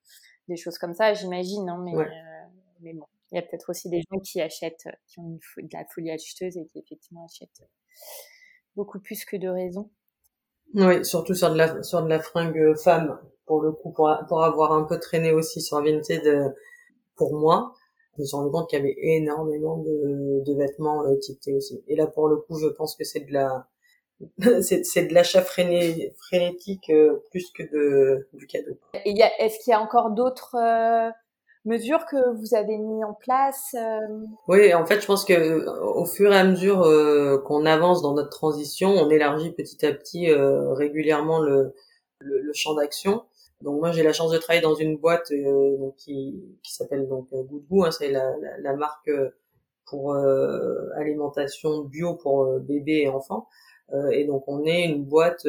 des 0.47 0.57
choses 0.57 0.79
comme 0.79 0.95
ça, 0.95 1.13
j'imagine, 1.13 1.69
hein, 1.69 1.79
mais, 1.83 1.93
mais 2.81 2.93
bon. 2.93 3.05
Il 3.31 3.35
y 3.35 3.39
a 3.39 3.41
peut-être 3.41 3.69
aussi 3.69 3.89
des 3.89 4.01
gens 4.09 4.19
qui 4.19 4.41
achètent, 4.41 4.87
euh, 4.87 4.95
qui 5.07 5.19
ont 5.19 5.39
de 5.57 5.69
la 5.73 5.85
folie 5.85 6.11
acheteuse 6.11 6.57
et 6.57 6.65
qui 6.65 6.79
effectivement 6.79 7.25
achètent 7.25 7.61
euh, 7.61 7.65
beaucoup 8.75 8.99
plus 8.99 9.25
que 9.25 9.35
de 9.35 9.49
raisons. 9.49 9.89
Oui, 10.73 11.03
surtout 11.03 11.33
sur 11.33 11.51
de 11.51 11.57
la 11.57 11.83
sur 11.83 12.03
de 12.03 12.09
la 12.09 12.19
fringue 12.19 12.75
femme 12.75 13.19
pour 13.45 13.61
le 13.61 13.71
coup 13.71 13.91
pour, 13.91 14.13
pour 14.27 14.43
avoir 14.43 14.73
un 14.73 14.83
peu 14.83 14.99
traîné 14.99 15.31
aussi 15.31 15.61
sur 15.61 15.81
Vinted 15.81 16.25
euh, 16.25 16.49
pour 17.15 17.33
moi, 17.35 17.73
me 18.19 18.25
suis 18.25 18.35
rendu 18.35 18.51
compte 18.51 18.69
qu'il 18.69 18.79
y 18.79 18.81
avait 18.81 18.95
énormément 18.97 19.77
de, 19.77 20.43
de 20.43 20.53
vêtements 20.57 21.07
étiquetés 21.09 21.53
aussi. 21.53 21.83
Et 21.87 21.95
là 21.95 22.07
pour 22.07 22.27
le 22.27 22.37
coup, 22.37 22.57
je 22.59 22.67
pense 22.67 22.95
que 22.95 23.03
c'est 23.03 23.21
de 23.21 23.33
la 23.33 23.67
c'est 24.61 25.07
de 25.07 25.13
l'achat 25.13 25.41
fréné, 25.41 26.13
frénétique 26.17 26.91
plus 27.31 27.51
que 27.51 27.63
de 27.71 28.27
du 28.33 28.47
cadeau. 28.47 28.77
Et 29.05 29.13
est-ce 29.39 29.59
qu'il 29.59 29.71
y 29.71 29.73
a 29.73 29.81
encore 29.81 30.11
d'autres 30.11 30.55
mesures 31.67 32.05
que 32.05 32.35
vous 32.39 32.55
avez 32.55 32.77
mis 32.77 33.03
en 33.03 33.13
place 33.13 33.75
euh? 33.75 34.25
Oui, 34.47 34.73
en 34.73 34.85
fait, 34.85 35.01
je 35.01 35.05
pense 35.05 35.25
que 35.25 35.65
au 35.67 36.05
fur 36.05 36.33
et 36.33 36.37
à 36.37 36.43
mesure 36.43 36.83
euh, 36.83 37.37
qu'on 37.39 37.65
avance 37.65 38.01
dans 38.01 38.13
notre 38.13 38.29
transition, 38.29 38.89
on 38.89 39.09
élargit 39.09 39.51
petit 39.51 39.85
à 39.85 39.93
petit 39.93 40.31
euh, 40.31 40.73
régulièrement 40.73 41.39
le, 41.39 41.75
le, 42.19 42.51
champ 42.53 42.73
d'action. 42.73 43.23
Donc 43.61 43.79
moi, 43.79 43.91
j'ai 43.91 44.03
la 44.03 44.13
chance 44.13 44.31
de 44.31 44.37
travailler 44.37 44.61
dans 44.61 44.75
une 44.75 44.97
boîte 44.97 45.31
donc, 45.31 45.95
qui, 45.95 46.57
qui 46.63 46.73
s'appelle 46.73 47.07
donc 47.07 47.29
Good 47.31 47.85
hein, 47.85 47.91
c'est 47.91 48.11
la, 48.11 48.35
la, 48.37 48.57
la, 48.59 48.75
marque 48.75 49.09
pour 49.85 50.15
alimentation 50.95 51.83
bio 51.85 52.15
pour 52.15 52.59
bébés 52.59 53.03
et 53.03 53.09
enfants. 53.09 53.47
et 54.11 54.25
donc 54.25 54.43
on 54.47 54.63
est 54.65 54.85
une 54.85 55.05
boîte 55.05 55.47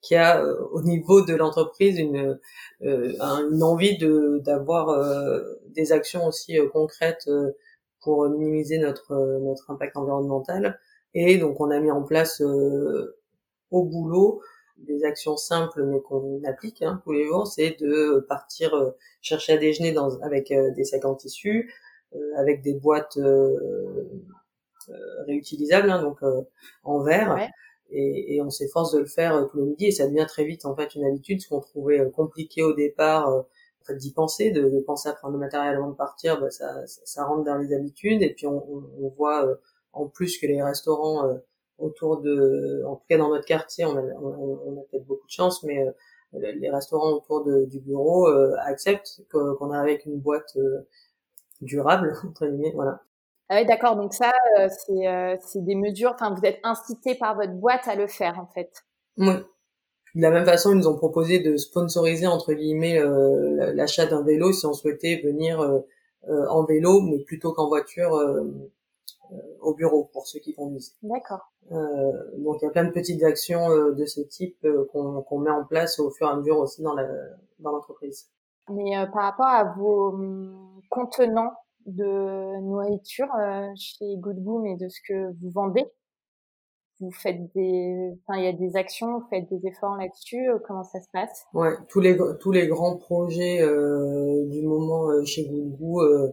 qui 0.00 0.16
a 0.16 0.42
euh, 0.42 0.56
au 0.72 0.82
niveau 0.82 1.22
de 1.22 1.34
l'entreprise 1.34 1.98
une, 1.98 2.38
euh, 2.82 3.12
une 3.50 3.62
envie 3.62 3.98
de 3.98 4.40
d'avoir 4.44 4.88
euh, 4.88 5.40
des 5.68 5.92
actions 5.92 6.26
aussi 6.26 6.56
concrètes 6.72 7.28
pour 8.00 8.28
minimiser 8.28 8.78
notre 8.78 9.14
notre 9.40 9.70
impact 9.70 9.96
environnemental 9.96 10.80
et 11.14 11.38
donc 11.38 11.60
on 11.60 11.70
a 11.70 11.78
mis 11.80 11.90
en 11.90 12.02
place 12.02 12.40
au 13.70 13.84
boulot 13.84 14.40
des 14.80 15.04
actions 15.04 15.36
simples 15.36 15.84
mais 15.84 16.00
qu'on 16.00 16.42
applique 16.44 16.82
hein, 16.82 17.00
tous 17.04 17.12
les 17.12 17.26
jours, 17.26 17.46
c'est 17.46 17.76
de 17.80 18.24
partir 18.28 18.72
chercher 19.20 19.54
à 19.54 19.56
déjeuner 19.56 19.92
dans, 19.92 20.18
avec 20.20 20.52
des 20.52 20.84
sacs 20.84 21.04
en 21.04 21.14
tissu, 21.14 21.72
avec 22.36 22.62
des 22.62 22.74
boîtes 22.74 23.18
réutilisables, 25.26 25.90
hein, 25.90 26.02
donc 26.02 26.20
en 26.84 27.02
verre, 27.02 27.50
et, 27.90 28.36
et 28.36 28.42
on 28.42 28.50
s'efforce 28.50 28.92
de 28.92 28.98
le 28.98 29.06
faire 29.06 29.34
euh, 29.34 29.44
tous 29.46 29.58
les 29.58 29.64
midis 29.64 29.86
et 29.86 29.90
ça 29.90 30.06
devient 30.06 30.26
très 30.26 30.44
vite 30.44 30.64
en 30.64 30.74
fait 30.74 30.94
une 30.94 31.04
habitude 31.04 31.40
ce 31.40 31.48
qu'on 31.48 31.60
trouvait 31.60 32.00
euh, 32.00 32.10
compliqué 32.10 32.62
au 32.62 32.72
départ 32.72 33.28
euh, 33.28 33.40
en 33.40 33.84
fait 33.84 33.96
d'y 33.96 34.12
penser 34.12 34.50
de, 34.50 34.68
de, 34.68 34.80
penser 34.80 35.08
à 35.08 35.12
prendre 35.12 35.34
le 35.34 35.40
matériel 35.40 35.76
avant 35.76 35.90
de 35.90 35.96
partir 35.96 36.40
bah, 36.40 36.50
ça, 36.50 36.86
ça, 36.86 37.24
rentre 37.24 37.44
dans 37.44 37.58
les 37.58 37.74
habitudes 37.74 38.22
et 38.22 38.32
puis 38.32 38.46
on, 38.46 38.64
on, 39.00 39.08
voit 39.08 39.46
en 39.92 40.06
plus 40.06 40.38
que 40.38 40.46
les 40.46 40.62
restaurants 40.62 41.40
autour 41.80 42.20
de 42.20 42.82
en 42.86 42.96
tout 42.96 43.04
cas 43.08 43.18
dans 43.18 43.30
notre 43.30 43.46
quartier 43.46 43.84
on 43.84 43.96
a, 43.96 44.02
on, 44.02 44.80
a 44.80 44.82
peut-être 44.90 45.06
beaucoup 45.06 45.26
de 45.26 45.32
chance 45.32 45.62
mais 45.62 45.84
les 46.32 46.70
restaurants 46.70 47.12
autour 47.12 47.44
de, 47.44 47.64
du 47.64 47.80
bureau 47.80 48.26
acceptent 48.60 49.22
qu'on 49.32 49.70
arrive 49.72 49.94
avec 49.94 50.06
une 50.06 50.18
boîte 50.18 50.56
durable 51.60 52.14
entre 52.28 52.46
guillemets 52.46 52.72
voilà 52.74 53.00
ah 53.52 53.56
oui, 53.56 53.66
d'accord. 53.66 53.96
Donc 53.96 54.14
ça, 54.14 54.30
euh, 54.60 54.68
euh, 54.90 55.36
c'est 55.40 55.64
des 55.64 55.74
mesures. 55.74 56.12
Enfin, 56.14 56.32
vous 56.32 56.46
êtes 56.46 56.60
incité 56.62 57.16
par 57.16 57.34
votre 57.34 57.52
boîte 57.52 57.88
à 57.88 57.96
le 57.96 58.06
faire, 58.06 58.38
en 58.38 58.46
fait. 58.46 58.70
Oui. 59.18 59.34
De 60.14 60.22
la 60.22 60.30
même 60.30 60.44
façon, 60.44 60.70
ils 60.70 60.76
nous 60.76 60.86
ont 60.86 60.96
proposé 60.96 61.40
de 61.40 61.56
sponsoriser 61.56 62.26
entre 62.26 62.52
guillemets 62.52 62.98
euh, 62.98 63.72
l'achat 63.74 64.06
d'un 64.06 64.22
vélo 64.22 64.52
si 64.52 64.66
on 64.66 64.72
souhaitait 64.72 65.20
venir 65.22 65.60
en 66.28 66.64
vélo, 66.64 67.00
mais 67.00 67.18
plutôt 67.24 67.52
qu'en 67.52 67.68
voiture 67.68 68.10
au 69.60 69.74
bureau 69.74 70.10
pour 70.12 70.26
ceux 70.26 70.40
qui 70.40 70.54
conduisent. 70.54 70.96
D'accord. 71.02 71.52
donc 71.70 72.56
il 72.60 72.64
y 72.64 72.66
a 72.66 72.70
plein 72.70 72.84
de 72.84 72.92
petites 72.92 73.22
actions 73.22 73.68
de 73.92 74.04
ce 74.04 74.20
type 74.20 74.66
qu'on 74.92 75.38
met 75.38 75.50
en 75.50 75.64
place 75.64 75.98
au 75.98 76.10
fur 76.10 76.28
et 76.28 76.30
à 76.30 76.36
mesure 76.36 76.58
aussi 76.58 76.82
dans 76.82 76.94
dans 77.58 77.72
l'entreprise. 77.72 78.30
Mais 78.68 78.92
par 79.12 79.24
rapport 79.24 79.46
à 79.46 79.74
vos 79.76 80.10
hum, 80.10 80.80
contenants 80.90 81.52
de 81.86 82.60
nourriture 82.60 83.28
euh, 83.38 83.68
chez 83.76 84.16
Good 84.16 84.38
et 84.66 84.76
de 84.76 84.88
ce 84.88 85.00
que 85.06 85.32
vous 85.40 85.50
vendez 85.50 85.90
vous 87.00 87.10
faites 87.10 87.52
des, 87.54 88.12
enfin, 88.28 88.38
il 88.38 88.44
y 88.44 88.48
a 88.48 88.52
des 88.52 88.76
actions, 88.76 89.18
vous 89.18 89.26
faites 89.30 89.48
des 89.48 89.66
efforts 89.66 89.96
là-dessus. 89.96 90.50
Euh, 90.50 90.58
comment 90.66 90.84
ça 90.84 91.00
se 91.00 91.08
passe? 91.12 91.46
Ouais, 91.54 91.74
tous 91.88 92.00
les 92.00 92.16
tous 92.40 92.52
les 92.52 92.66
grands 92.68 92.96
projets 92.96 93.62
euh, 93.62 94.46
du 94.48 94.62
moment 94.62 95.08
euh, 95.08 95.24
chez 95.24 95.46
Goodgoo 95.46 96.02
euh, 96.02 96.30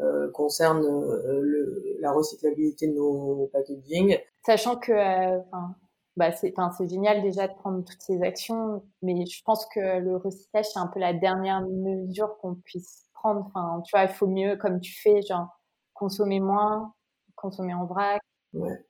euh, 0.00 0.30
concernent 0.32 0.82
le, 0.82 1.96
la 2.00 2.12
recyclabilité 2.12 2.88
de 2.88 2.94
nos 2.94 3.48
packaging. 3.52 4.18
Sachant 4.44 4.76
que, 4.76 4.92
enfin, 4.92 5.74
bah 6.16 6.32
c'est 6.32 6.54
c'est 6.76 6.88
génial 6.88 7.22
déjà 7.22 7.48
de 7.48 7.54
prendre 7.54 7.84
toutes 7.84 8.00
ces 8.00 8.22
actions, 8.22 8.82
mais 9.02 9.26
je 9.26 9.42
pense 9.44 9.66
que 9.66 9.98
le 9.98 10.16
recyclage 10.16 10.66
c'est 10.72 10.78
un 10.78 10.86
peu 10.86 11.00
la 11.00 11.12
dernière 11.12 11.60
mesure 11.62 12.38
qu'on 12.38 12.54
puisse 12.54 13.06
prendre. 13.12 13.46
Enfin, 13.46 13.82
tu 13.84 13.90
vois, 13.96 14.04
il 14.04 14.08
faut 14.08 14.26
mieux, 14.26 14.56
comme 14.56 14.80
tu 14.80 14.92
fais, 15.00 15.20
genre 15.22 15.48
consommer 15.94 16.40
moins, 16.40 16.94
consommer 17.34 17.74
en 17.74 17.86
vrac. 17.86 18.20
Ouais. 18.52 18.84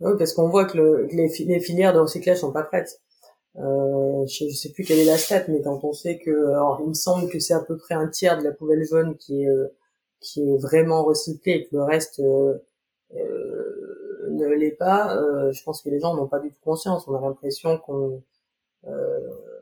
Oui, 0.00 0.12
parce 0.18 0.32
qu'on 0.32 0.48
voit 0.48 0.64
que 0.64 0.78
le, 0.78 1.06
les, 1.12 1.28
les, 1.44 1.60
filières 1.60 1.92
de 1.92 1.98
recyclage 1.98 2.38
sont 2.38 2.52
pas 2.52 2.62
prêtes. 2.62 3.00
Euh, 3.56 4.26
je, 4.26 4.48
sais 4.48 4.70
plus 4.70 4.84
quelle 4.84 4.98
est 4.98 5.04
la 5.04 5.18
stat, 5.18 5.44
mais 5.48 5.60
quand 5.60 5.82
on 5.82 5.92
sait 5.92 6.18
que, 6.18 6.30
alors 6.50 6.80
il 6.82 6.88
me 6.88 6.94
semble 6.94 7.28
que 7.28 7.38
c'est 7.38 7.54
à 7.54 7.60
peu 7.60 7.76
près 7.76 7.94
un 7.94 8.08
tiers 8.08 8.38
de 8.38 8.44
la 8.44 8.52
poubelle 8.52 8.84
jaune 8.84 9.16
qui 9.16 9.42
est 9.42 9.48
euh, 9.48 9.74
qui 10.20 10.42
est 10.42 10.58
vraiment 10.58 11.04
recyclée 11.04 11.52
et 11.52 11.66
que 11.66 11.76
le 11.76 11.82
reste 11.82 12.20
euh, 12.20 12.58
euh 13.14 14.28
ne 14.30 14.46
l'est 14.46 14.70
pas. 14.70 15.16
Euh, 15.16 15.50
je 15.52 15.62
pense 15.64 15.82
que 15.82 15.88
les 15.88 15.98
gens 15.98 16.14
n'ont 16.14 16.28
pas 16.28 16.38
du 16.38 16.50
tout 16.50 16.60
conscience. 16.62 17.08
On 17.08 17.14
a 17.14 17.20
l'impression 17.20 17.78
qu'on 17.78 18.22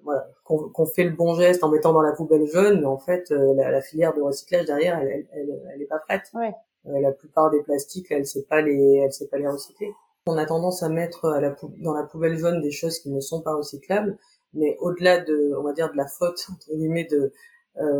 voilà 0.04 0.28
qu'on 0.44 0.86
fait 0.86 1.04
le 1.04 1.10
bon 1.10 1.34
geste 1.34 1.64
en 1.64 1.68
mettant 1.68 1.92
dans 1.92 2.02
la 2.02 2.12
poubelle 2.12 2.46
jaune, 2.46 2.80
mais 2.80 2.86
en 2.86 2.98
fait 2.98 3.30
la, 3.30 3.70
la, 3.70 3.80
filière 3.82 4.14
de 4.14 4.22
recyclage 4.22 4.66
derrière, 4.66 4.98
elle, 5.00 5.26
elle, 5.32 5.60
elle, 5.74 5.82
est 5.82 5.86
pas 5.86 5.98
prête. 5.98 6.30
Ouais. 6.34 6.54
la 6.84 7.12
plupart 7.12 7.50
des 7.50 7.62
plastiques, 7.62 8.06
elle 8.10 8.26
sait 8.26 8.44
pas 8.44 8.60
les, 8.60 9.02
elle 9.04 9.12
sait 9.12 9.26
pas 9.26 9.38
les 9.38 9.48
recycler 9.48 9.92
on 10.28 10.36
a 10.36 10.46
tendance 10.46 10.82
à 10.82 10.88
mettre 10.88 11.24
à 11.26 11.40
la 11.40 11.56
dans 11.78 11.94
la 11.94 12.04
poubelle 12.04 12.36
jaune 12.36 12.60
des 12.60 12.70
choses 12.70 12.98
qui 12.98 13.10
ne 13.10 13.20
sont 13.20 13.40
pas 13.40 13.54
recyclables, 13.54 14.18
mais 14.52 14.76
au-delà 14.80 15.18
de, 15.18 15.54
on 15.58 15.62
va 15.62 15.72
dire, 15.72 15.90
de 15.90 15.96
la 15.96 16.06
faute 16.06 16.46
entre 16.52 16.74
guillemets 16.74 17.08
de 17.10 17.32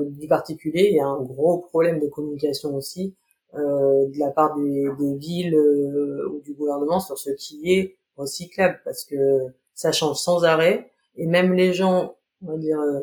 du 0.06 0.26
particulier, 0.26 0.88
il 0.90 0.96
y 0.96 1.00
a 1.00 1.06
un 1.06 1.22
gros 1.22 1.58
problème 1.58 2.00
de 2.00 2.08
communication 2.08 2.74
aussi 2.74 3.14
euh, 3.54 4.06
de 4.08 4.18
la 4.18 4.30
part 4.30 4.54
des, 4.56 4.88
des 4.98 5.14
villes 5.16 5.54
euh, 5.54 6.28
ou 6.28 6.40
du 6.42 6.52
gouvernement 6.52 7.00
sur 7.00 7.18
ce 7.18 7.30
qui 7.30 7.72
est 7.72 7.96
recyclable, 8.16 8.78
parce 8.84 9.04
que 9.04 9.46
ça 9.74 9.90
change 9.90 10.18
sans 10.18 10.44
arrêt, 10.44 10.90
et 11.16 11.26
même 11.26 11.54
les 11.54 11.72
gens, 11.72 12.16
on 12.42 12.52
va 12.52 12.58
dire, 12.58 12.78
euh, 12.78 13.00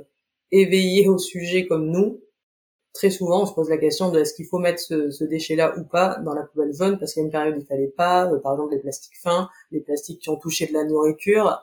éveillés 0.52 1.08
au 1.08 1.18
sujet 1.18 1.66
comme 1.66 1.90
nous, 1.90 2.22
très 2.94 3.10
souvent, 3.10 3.42
on 3.42 3.46
se 3.48 3.54
pose 3.54 3.70
la 3.70 3.80
question 3.80 4.12
de 4.12 4.20
est-ce 4.20 4.36
qu'il 4.36 4.46
faut 4.46 4.60
mettre 4.60 4.80
ce, 4.80 5.10
ce 5.10 5.24
déchet-là 5.24 5.76
ou 5.80 5.84
pas 5.84 6.20
dans 6.24 6.34
la 6.36 6.44
poubelle 6.44 6.74
jaune 6.74 7.00
parce 7.00 7.14
qu'il 7.14 7.22
y 7.22 7.24
a 7.24 7.26
une 7.26 7.32
période 7.32 7.56
il 7.58 7.66
fallait 7.66 7.88
pas, 7.88 8.32
euh, 8.32 8.40
par 8.40 8.54
exemple 8.54 8.74
les 8.74 8.80
plastiques 8.80 9.18
fins, 9.18 9.50
les 9.72 9.82
plastiques 9.82 10.22
qui 10.22 10.30
ont 10.30 10.38
touché 10.38 10.68
de 10.68 10.74
la 10.74 10.84
nourriture. 10.84 11.60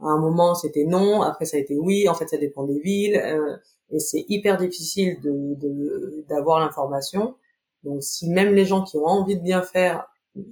À 0.00 0.06
un 0.06 0.18
moment, 0.18 0.54
c'était 0.54 0.84
non, 0.84 1.22
après 1.22 1.46
ça 1.46 1.56
a 1.56 1.60
été 1.60 1.76
oui. 1.76 2.08
En 2.08 2.14
fait, 2.14 2.28
ça 2.28 2.36
dépend 2.36 2.64
des 2.64 2.78
villes 2.78 3.16
euh, 3.16 3.56
et 3.90 3.98
c'est 3.98 4.24
hyper 4.28 4.56
difficile 4.58 5.20
de 5.22 6.24
d'avoir 6.28 6.60
l'information. 6.60 7.36
Donc, 7.84 8.02
si 8.02 8.28
même 8.30 8.54
les 8.54 8.64
gens 8.64 8.82
qui 8.82 8.96
ont 8.96 9.06
envie 9.06 9.36
de 9.36 9.42
bien 9.42 9.62
faire 9.62 10.06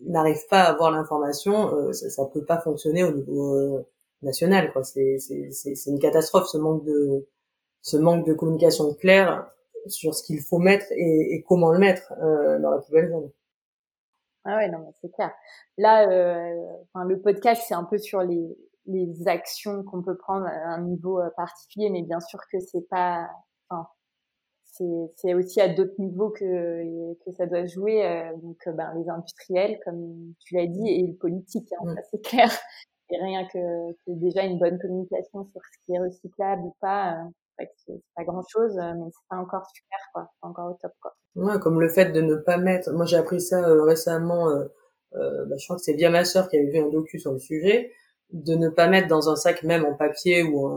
n'arrivent 0.06 0.46
pas 0.48 0.62
à 0.62 0.70
avoir 0.70 0.90
l'information, 0.90 1.74
euh, 1.74 1.92
ça, 1.92 2.08
ça 2.10 2.24
peut 2.26 2.44
pas 2.44 2.58
fonctionner 2.58 3.04
au 3.04 3.12
niveau 3.12 3.54
euh, 3.54 3.86
national. 4.22 4.72
Quoi, 4.72 4.84
c'est 4.84 5.18
une 5.86 5.98
catastrophe 5.98 6.46
ce 6.48 6.58
manque 6.58 6.84
de 6.84 7.26
ce 7.82 7.96
manque 7.98 8.26
de 8.26 8.32
communication 8.32 8.94
claire 8.94 9.46
sur 9.86 10.14
ce 10.14 10.22
qu'il 10.22 10.40
faut 10.40 10.58
mettre 10.58 10.86
et, 10.92 11.34
et, 11.34 11.42
comment 11.42 11.70
le 11.70 11.78
mettre 11.78 12.12
euh, 12.22 12.58
dans 12.58 12.70
la 12.70 12.78
poubelle 12.78 13.08
jaune. 13.08 13.30
Ah 14.44 14.56
ouais, 14.56 14.68
non, 14.68 14.92
c'est 15.00 15.12
clair. 15.12 15.30
Là, 15.76 16.08
euh, 16.08 16.66
enfin, 16.84 17.04
le 17.04 17.20
podcast, 17.20 17.62
c'est 17.66 17.74
un 17.74 17.84
peu 17.84 17.98
sur 17.98 18.22
les, 18.22 18.56
les 18.86 19.28
actions 19.28 19.82
qu'on 19.84 20.02
peut 20.02 20.16
prendre 20.16 20.46
à 20.46 20.74
un 20.74 20.82
niveau 20.82 21.20
euh, 21.20 21.30
particulier, 21.36 21.90
mais 21.90 22.02
bien 22.02 22.20
sûr 22.20 22.40
que 22.52 22.58
c'est 22.60 22.86
pas, 22.88 23.28
enfin, 23.68 23.86
c'est 25.16 25.34
aussi 25.34 25.60
à 25.60 25.68
d'autres 25.68 25.94
niveaux 25.98 26.30
que 26.30 27.14
que 27.24 27.30
ça 27.32 27.46
doit 27.46 27.66
jouer. 27.66 28.04
Euh, 28.04 28.36
donc, 28.42 28.56
euh, 28.66 28.72
ben, 28.72 28.92
les 28.96 29.08
industriels, 29.08 29.78
comme 29.84 30.34
tu 30.40 30.54
l'as 30.54 30.66
dit, 30.66 30.88
et 30.88 31.06
le 31.06 31.14
politique, 31.14 31.72
hein, 31.72 31.92
mm. 31.92 31.96
c'est 32.10 32.22
clair. 32.24 32.50
Et 33.10 33.18
rien 33.18 33.46
que, 33.46 33.92
que, 33.92 34.12
déjà 34.12 34.44
une 34.44 34.58
bonne 34.58 34.78
communication 34.78 35.44
sur 35.44 35.60
ce 35.60 35.84
qui 35.84 35.94
est 35.94 36.00
recyclable 36.00 36.62
ou 36.62 36.74
pas, 36.80 37.18
c'est 37.58 38.00
pas 38.16 38.24
grand 38.24 38.42
chose, 38.48 38.74
mais 38.76 39.10
c'est 39.12 39.28
pas 39.28 39.36
encore 39.36 39.64
super, 39.74 39.98
quoi. 40.12 40.28
C'est 40.32 40.48
encore 40.48 40.72
au 40.72 40.78
top, 40.80 40.92
quoi. 41.00 41.14
Ouais, 41.36 41.58
comme 41.60 41.80
le 41.80 41.88
fait 41.88 42.12
de 42.12 42.20
ne 42.20 42.34
pas 42.34 42.56
mettre. 42.56 42.90
Moi, 42.92 43.04
j'ai 43.04 43.16
appris 43.16 43.40
ça 43.40 43.68
euh, 43.68 43.82
récemment. 43.82 44.48
Bah, 45.12 45.56
je 45.56 45.64
crois 45.64 45.76
que 45.76 45.82
c'est 45.82 45.92
via 45.92 46.10
ma 46.10 46.24
sœur 46.24 46.48
qui 46.48 46.56
avait 46.56 46.70
vu 46.70 46.78
un 46.78 46.88
docu 46.88 47.20
sur 47.20 47.30
le 47.30 47.38
sujet, 47.38 47.92
de 48.32 48.54
ne 48.54 48.68
pas 48.68 48.88
mettre 48.88 49.08
dans 49.08 49.28
un 49.28 49.36
sac 49.36 49.62
même 49.62 49.84
en 49.84 49.94
papier 49.94 50.42
ou 50.42 50.68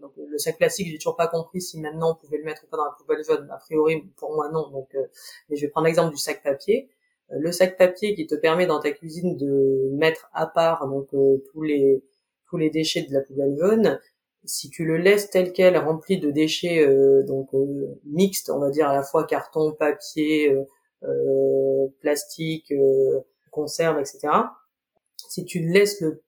donc 0.00 0.12
le 0.16 0.38
sac 0.38 0.56
plastique. 0.56 0.88
J'ai 0.90 0.98
toujours 0.98 1.16
pas 1.16 1.28
compris 1.28 1.60
si 1.60 1.78
maintenant 1.78 2.12
on 2.12 2.14
pouvait 2.14 2.38
le 2.38 2.44
mettre 2.44 2.64
ou 2.64 2.66
pas 2.66 2.76
dans 2.76 2.86
la 2.86 2.94
poubelle 2.98 3.24
jaune. 3.24 3.48
A 3.52 3.58
priori, 3.58 4.02
pour 4.16 4.34
moi 4.34 4.50
non. 4.50 4.68
Donc, 4.70 4.88
mais 5.48 5.56
je 5.56 5.60
vais 5.62 5.68
prendre 5.68 5.86
l'exemple 5.86 6.12
du 6.12 6.20
sac 6.20 6.42
papier. 6.42 6.88
Le 7.30 7.52
sac 7.52 7.76
papier 7.76 8.14
qui 8.14 8.26
te 8.26 8.34
permet 8.34 8.66
dans 8.66 8.80
ta 8.80 8.90
cuisine 8.90 9.36
de 9.36 9.90
mettre 9.92 10.28
à 10.32 10.46
part 10.46 10.88
donc 10.88 11.08
tous 11.10 11.62
les 11.62 12.02
tous 12.48 12.56
les 12.56 12.70
déchets 12.70 13.02
de 13.02 13.12
la 13.12 13.20
poubelle 13.20 13.56
jaune, 13.56 13.98
si 14.44 14.70
tu 14.70 14.84
le 14.84 14.96
laisses 14.98 15.30
tel 15.30 15.52
quel, 15.52 15.76
rempli 15.76 16.18
de 16.18 16.30
déchets 16.30 16.86
euh, 16.86 17.22
donc 17.24 17.54
euh, 17.54 17.98
mixtes, 18.04 18.50
on 18.50 18.58
va 18.58 18.70
dire 18.70 18.88
à 18.88 18.94
la 18.94 19.02
fois 19.02 19.24
carton, 19.24 19.72
papier, 19.72 20.52
euh, 20.52 20.64
euh 21.04 21.88
plastique, 22.00 22.72
conserve, 23.50 23.98
etc. 23.98 24.28
Si 25.28 25.44
tu 25.44 25.60
laisses 25.60 26.00
le, 26.00 26.22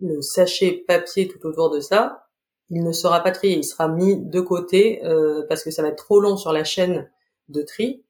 le, 0.00 0.20
sachet 0.22 0.84
papier 0.86 1.28
tout 1.28 1.44
autour 1.46 1.70
de 1.70 1.80
ça, 1.80 2.26
il 2.70 2.82
ne 2.82 2.92
sera 2.92 3.22
pas 3.22 3.30
trié, 3.30 3.56
il 3.56 3.64
sera 3.64 3.88
mis 3.88 4.16
de 4.16 4.40
côté 4.40 5.00
parce 5.48 5.64
que 5.64 5.70
ça 5.70 5.80
va 5.80 5.88
être 5.88 5.96
trop 5.96 6.20
long 6.20 6.36
sur 6.36 6.52
la 6.52 6.64
chaîne 6.64 7.10
de 7.48 7.62
tri 7.62 8.04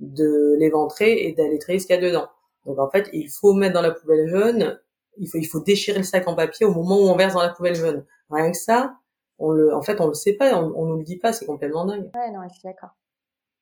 de 0.00 0.56
l'éventrer 0.58 1.26
et 1.26 1.32
d'aller 1.32 1.58
trier 1.58 1.78
ce 1.78 1.86
qu'il 1.86 1.94
y 1.94 1.98
a 1.98 2.02
dedans. 2.02 2.28
Donc 2.66 2.78
en 2.78 2.90
fait, 2.90 3.08
il 3.12 3.28
faut 3.28 3.52
mettre 3.52 3.74
dans 3.74 3.82
la 3.82 3.92
poubelle 3.92 4.28
jaune, 4.28 4.80
il 5.18 5.28
faut, 5.28 5.38
il 5.38 5.44
faut 5.44 5.60
déchirer 5.60 5.98
le 5.98 6.04
sac 6.04 6.26
en 6.26 6.34
papier 6.34 6.66
au 6.66 6.72
moment 6.72 6.98
où 6.98 7.08
on 7.08 7.16
verse 7.16 7.34
dans 7.34 7.42
la 7.42 7.50
poubelle 7.50 7.74
jaune. 7.74 8.04
Rien 8.30 8.50
que 8.50 8.56
ça, 8.56 8.96
on 9.38 9.50
le, 9.52 9.74
en 9.74 9.82
fait, 9.82 10.00
on 10.00 10.08
le 10.08 10.14
sait 10.14 10.34
pas, 10.34 10.54
on, 10.54 10.72
on 10.74 10.86
nous 10.86 10.98
le 10.98 11.04
dit 11.04 11.18
pas, 11.18 11.32
c'est 11.32 11.46
complètement 11.46 11.84
dingue. 11.84 12.10
Ouais, 12.14 12.30
non, 12.30 12.40
je 12.48 12.54
suis 12.54 12.62
d'accord. 12.64 12.90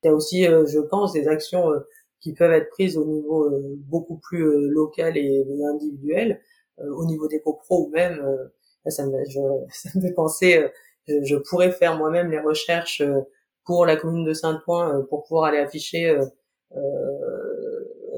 Il 0.03 0.07
y 0.07 0.09
a 0.09 0.13
aussi, 0.13 0.47
euh, 0.47 0.65
je 0.65 0.79
pense, 0.79 1.13
des 1.13 1.27
actions 1.27 1.71
euh, 1.71 1.79
qui 2.19 2.33
peuvent 2.33 2.51
être 2.51 2.69
prises 2.69 2.97
au 2.97 3.05
niveau 3.05 3.45
euh, 3.45 3.75
beaucoup 3.79 4.17
plus 4.17 4.69
local 4.69 5.17
et, 5.17 5.45
individuel, 5.73 6.41
au 6.95 7.05
niveau 7.05 7.27
des 7.27 7.41
copros 7.41 7.87
ou 7.87 7.89
même, 7.89 8.49
ça 8.87 9.05
me, 9.05 9.23
je, 9.25 9.39
ça 9.71 9.89
me 9.95 10.01
fait 10.01 10.13
penser, 10.13 10.67
je, 11.07 11.23
je, 11.23 11.35
pourrais 11.35 11.71
faire 11.71 11.97
moi-même 11.97 12.31
les 12.31 12.39
recherches 12.39 13.03
pour 13.65 13.85
la 13.85 13.95
commune 13.95 14.25
de 14.25 14.33
Saint-Ouen 14.33 15.05
pour 15.09 15.23
pouvoir 15.23 15.45
aller 15.45 15.59
afficher 15.59 16.17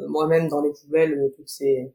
moi-même 0.08 0.48
dans 0.48 0.62
les 0.62 0.72
poubelles 0.72 1.32
toutes 1.36 1.50
ces 1.50 1.94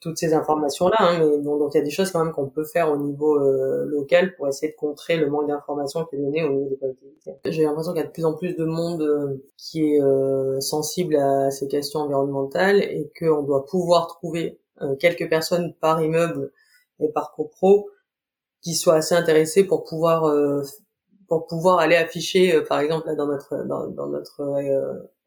toutes 0.00 0.18
ces 0.18 0.34
informations 0.34 0.88
là 0.88 0.96
hein, 1.00 1.18
mais 1.18 1.42
donc 1.42 1.74
il 1.74 1.78
y 1.78 1.80
a 1.80 1.84
des 1.84 1.90
choses 1.90 2.10
quand 2.10 2.22
même 2.22 2.32
qu'on 2.32 2.48
peut 2.48 2.64
faire 2.64 2.92
au 2.92 2.96
niveau 2.96 3.36
euh, 3.40 3.84
local 3.86 4.34
pour 4.36 4.46
essayer 4.46 4.70
de 4.72 4.76
contrer 4.76 5.16
le 5.16 5.28
manque 5.28 5.48
d'informations 5.48 6.04
qui 6.04 6.16
est 6.16 6.18
donné 6.18 6.44
au 6.44 6.52
niveau 6.52 6.68
des 6.68 6.76
collectivités. 6.76 7.32
J'ai 7.46 7.62
l'impression 7.64 7.92
qu'il 7.92 8.02
y 8.02 8.04
a 8.04 8.06
de 8.06 8.12
plus 8.12 8.24
en 8.24 8.34
plus 8.34 8.54
de 8.54 8.64
monde 8.64 9.02
euh, 9.02 9.42
qui 9.56 9.94
est 9.94 10.02
euh, 10.02 10.60
sensible 10.60 11.16
à 11.16 11.50
ces 11.50 11.68
questions 11.68 12.00
environnementales 12.00 12.82
et 12.82 13.10
qu'on 13.18 13.42
doit 13.42 13.64
pouvoir 13.64 14.06
trouver 14.08 14.60
quelques 15.00 15.28
personnes 15.28 15.74
par 15.80 16.02
immeuble 16.02 16.52
et 17.00 17.08
par 17.08 17.32
copro 17.32 17.88
qui 18.62 18.74
soient 18.74 18.96
assez 18.96 19.14
intéressées 19.14 19.64
pour 19.64 19.84
pouvoir 19.84 20.32
pour 21.28 21.46
pouvoir 21.46 21.78
aller 21.78 21.96
afficher 21.96 22.60
par 22.62 22.80
exemple 22.80 23.06
là 23.06 23.14
dans 23.14 23.26
notre 23.26 23.64
dans, 23.64 23.86
dans 23.88 24.06
notre 24.08 24.42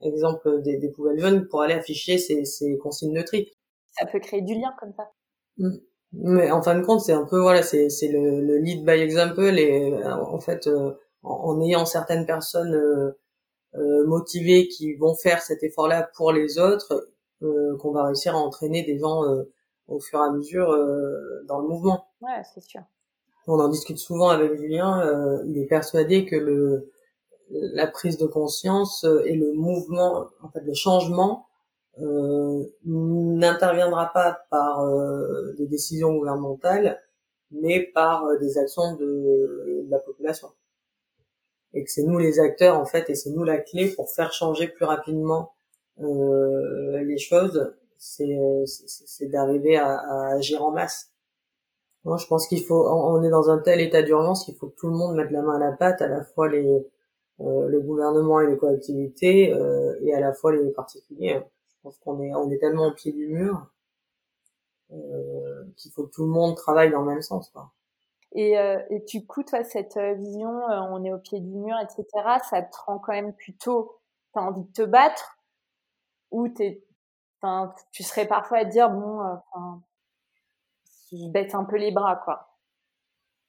exemple 0.01 0.61
des, 0.61 0.77
des 0.77 0.89
poubelles 0.89 1.19
jeunes 1.19 1.47
pour 1.47 1.61
aller 1.61 1.73
afficher 1.73 2.17
ces, 2.17 2.45
ces 2.45 2.77
consignes 2.77 3.13
de 3.13 3.21
tri 3.21 3.51
ça 3.91 4.05
peut 4.05 4.19
créer 4.19 4.41
du 4.41 4.55
lien 4.55 4.73
comme 4.79 4.93
ça. 4.93 5.11
Mm. 5.57 5.77
Mais 6.13 6.51
en 6.51 6.61
fin 6.61 6.77
de 6.77 6.85
compte, 6.85 7.01
c'est 7.01 7.13
un 7.13 7.25
peu 7.25 7.39
voilà, 7.39 7.63
c'est 7.63 7.89
c'est 7.89 8.09
le, 8.09 8.41
le, 8.41 8.57
lead 8.57 8.85
by 8.85 8.99
example 8.99 9.57
et 9.57 9.93
euh, 9.93 10.13
en 10.13 10.39
fait, 10.41 10.67
euh, 10.67 10.91
en, 11.23 11.61
ayant 11.61 11.85
certaines 11.85 12.25
personnes 12.25 12.75
euh, 12.75 13.17
euh, 13.75 14.05
motivées 14.07 14.67
qui 14.67 14.93
vont 14.95 15.15
faire 15.15 15.41
cet 15.41 15.63
effort-là 15.63 16.09
pour 16.17 16.33
les 16.33 16.59
autres, 16.59 17.07
qu'on 17.41 17.91
va 17.91 18.05
réussir 18.05 18.35
à 18.35 18.39
entraîner 18.39 18.83
des 18.83 18.99
gens 18.99 19.23
au 19.87 19.99
fur 19.99 20.19
et 20.19 20.23
à 20.23 20.31
mesure 20.31 20.67
dans 21.47 21.59
le 21.59 21.67
mouvement. 21.67 22.05
Ouais, 22.21 22.41
c'est 22.53 22.61
sûr. 22.61 22.81
On 23.47 23.59
en 23.59 23.67
discute 23.67 23.97
souvent 23.97 24.29
avec 24.29 24.55
Julien. 24.55 25.41
il 25.45 25.57
est 25.57 25.65
persuadé 25.65 26.25
que 26.25 26.35
le 26.35 26.91
la 27.49 27.87
prise 27.87 28.17
de 28.17 28.27
conscience 28.27 29.05
et 29.25 29.35
le 29.35 29.53
mouvement, 29.53 30.27
en 30.41 30.49
fait, 30.49 30.61
le 30.61 30.73
changement 30.73 31.47
euh, 31.99 32.63
n'interviendra 32.85 34.11
pas 34.13 34.45
par 34.49 34.81
euh, 34.81 35.53
des 35.57 35.67
décisions 35.67 36.13
gouvernementales, 36.15 37.01
mais 37.51 37.81
par 37.81 38.25
euh, 38.25 38.37
des 38.37 38.57
actions 38.57 38.95
de, 38.95 39.85
la 39.89 39.99
population. 39.99 40.49
Et 41.73 41.83
que 41.83 41.91
c'est 41.91 42.03
nous 42.03 42.17
les 42.17 42.39
acteurs 42.39 42.79
en 42.79 42.85
fait, 42.85 43.09
et 43.09 43.15
c'est 43.15 43.29
nous 43.29 43.43
la 43.43 43.57
clé 43.57 43.89
pour 43.89 44.09
faire 44.09 44.31
changer 44.31 44.67
plus 44.67 44.85
rapidement 44.85 45.53
les 46.01 47.17
choses. 47.17 47.73
C'est 47.97 48.39
c'est 48.65 49.27
d'arriver 49.27 49.77
à, 49.77 49.97
à, 49.97 50.33
agir 50.35 50.63
en 50.63 50.71
masse. 50.71 51.11
Moi, 52.03 52.17
je 52.17 52.25
pense 52.25 52.47
qu'il 52.47 52.63
faut, 52.63 52.87
on 52.89 53.21
est 53.21 53.29
dans 53.29 53.49
un 53.49 53.59
tel 53.59 53.79
état 53.79 54.01
d'urgence 54.01 54.45
qu'il 54.45 54.55
faut 54.55 54.69
que 54.69 54.75
tout 54.75 54.87
le 54.87 54.95
monde 54.95 55.15
mette 55.15 55.29
la 55.29 55.43
main 55.43 55.55
à 55.55 55.59
la 55.59 55.71
pâte, 55.71 56.01
à 56.01 56.07
la 56.07 56.23
fois 56.23 56.49
les 56.49 56.87
le 57.39 57.79
gouvernement 57.79 58.39
et 58.39 58.47
les 58.47 58.57
collectivités, 58.57 59.49
et 60.01 60.13
à 60.13 60.19
la 60.19 60.33
fois 60.33 60.51
les 60.55 60.71
particuliers. 60.71 61.41
Je 61.67 61.75
pense 61.83 61.97
qu'on 61.99 62.21
est, 62.21 62.33
on 62.35 62.49
est 62.51 62.59
tellement 62.59 62.87
au 62.87 62.93
pied 62.93 63.11
du 63.11 63.27
mur 63.27 63.67
qu'il 65.77 65.91
faut 65.91 66.05
que 66.05 66.11
tout 66.11 66.25
le 66.25 66.29
monde 66.29 66.55
travaille 66.55 66.91
dans 66.91 67.01
le 67.01 67.07
même 67.07 67.21
sens. 67.21 67.49
Quoi. 67.49 67.71
Et, 68.33 68.53
et 68.89 68.99
du 69.07 69.25
coup, 69.25 69.43
toi, 69.43 69.63
cette 69.63 69.97
vision, 69.97 70.49
on 70.49 71.03
est 71.03 71.13
au 71.13 71.17
pied 71.17 71.39
du 71.39 71.55
mur, 71.57 71.75
etc., 71.81 72.05
ça 72.49 72.61
te 72.61 72.77
rend 72.85 72.99
quand 72.99 73.13
même 73.13 73.33
plutôt, 73.33 73.99
t'as 74.33 74.41
envie 74.41 74.63
de 74.63 74.71
te 74.71 74.83
battre 74.83 75.37
ou 76.31 76.47
t'es, 76.49 76.83
tu 77.91 78.03
serais 78.03 78.27
parfois 78.27 78.59
à 78.59 78.65
dire, 78.65 78.89
bon, 78.89 79.19
enfin, 79.19 79.81
je 81.11 81.29
baisse 81.31 81.53
un 81.53 81.65
peu 81.65 81.77
les 81.77 81.91
bras, 81.91 82.21
quoi. 82.23 82.47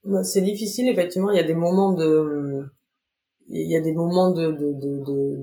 Bah, 0.05 0.25
c'est 0.25 0.41
difficile, 0.41 0.89
effectivement. 0.89 1.31
Il 1.31 1.37
y 1.37 1.41
a 1.41 1.45
des 1.45 1.55
moments 1.55 1.93
de, 1.93 2.67
il 3.49 3.71
y 3.71 3.77
a 3.77 3.81
des 3.81 3.93
moments 3.93 4.31
de, 4.31 4.51
de, 4.53 4.73
de, 4.73 5.37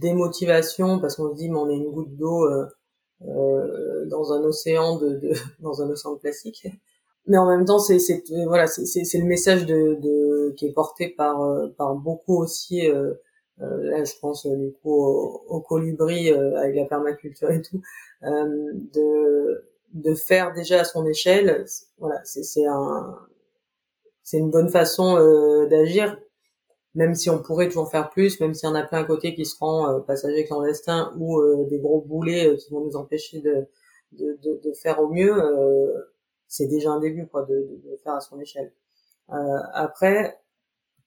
démotivation 0.00 0.98
parce 0.98 1.16
qu'on 1.16 1.30
se 1.30 1.36
dit, 1.36 1.48
mais 1.48 1.56
on 1.56 1.70
est 1.70 1.76
une 1.76 1.90
goutte 1.90 2.14
d'eau 2.16 2.44
euh, 2.44 2.66
euh, 3.26 4.06
dans 4.06 4.32
un 4.32 4.42
océan 4.42 4.98
de, 4.98 5.16
de, 5.16 5.32
dans 5.60 5.80
un 5.80 5.88
océan 5.90 6.16
plastique. 6.16 6.66
Mais 7.26 7.38
en 7.38 7.46
même 7.46 7.64
temps, 7.64 7.78
c'est, 7.78 7.98
c'est 7.98 8.22
voilà, 8.46 8.66
c'est, 8.66 9.18
le 9.18 9.24
message 9.24 9.64
de, 9.64 9.94
de, 9.94 10.54
qui 10.56 10.66
est 10.66 10.72
porté 10.72 11.08
par, 11.08 11.40
euh, 11.40 11.68
par 11.68 11.94
beaucoup 11.94 12.42
aussi. 12.42 12.86
Euh, 13.60 13.64
euh, 13.64 13.90
là, 13.90 14.04
je 14.04 14.12
pense 14.20 14.46
du 14.46 14.72
coup 14.82 14.92
au, 14.92 15.44
au 15.48 15.60
colibri 15.60 16.30
avec 16.30 16.76
la 16.76 16.84
permaculture 16.86 17.50
et 17.50 17.62
tout, 17.62 17.80
de 18.22 19.64
de 19.92 20.14
faire 20.14 20.52
déjà 20.54 20.80
à 20.80 20.84
son 20.84 21.06
échelle. 21.06 21.64
Voilà, 21.98 22.20
c'est, 22.24 22.42
c'est 22.42 22.66
un 22.66 23.16
c'est 24.22 24.38
une 24.38 24.50
bonne 24.50 24.70
façon 24.70 25.16
euh, 25.16 25.66
d'agir, 25.66 26.18
même 26.94 27.14
si 27.14 27.30
on 27.30 27.40
pourrait 27.42 27.68
toujours 27.68 27.90
faire 27.90 28.10
plus, 28.10 28.40
même 28.40 28.54
s'il 28.54 28.68
y 28.68 28.72
en 28.72 28.74
a 28.74 28.82
plein 28.84 29.00
à 29.00 29.04
côté 29.04 29.34
qui 29.34 29.44
seront 29.44 29.88
euh, 29.88 30.00
passagers 30.00 30.44
clandestins 30.46 31.14
ou 31.18 31.40
euh, 31.40 31.66
des 31.68 31.78
gros 31.78 32.00
boulets 32.00 32.48
euh, 32.48 32.56
qui 32.56 32.70
vont 32.72 32.80
nous 32.84 32.96
empêcher 32.96 33.40
de, 33.40 33.66
de, 34.12 34.38
de, 34.42 34.60
de 34.64 34.72
faire 34.72 35.00
au 35.00 35.08
mieux, 35.08 35.34
c'est 36.48 36.66
déjà 36.68 36.90
un 36.90 37.00
début 37.00 37.26
quoi, 37.26 37.42
de, 37.44 37.54
de, 37.84 37.96
faire 38.02 38.14
à 38.14 38.20
son 38.20 38.40
échelle. 38.40 38.72
après, 39.28 40.38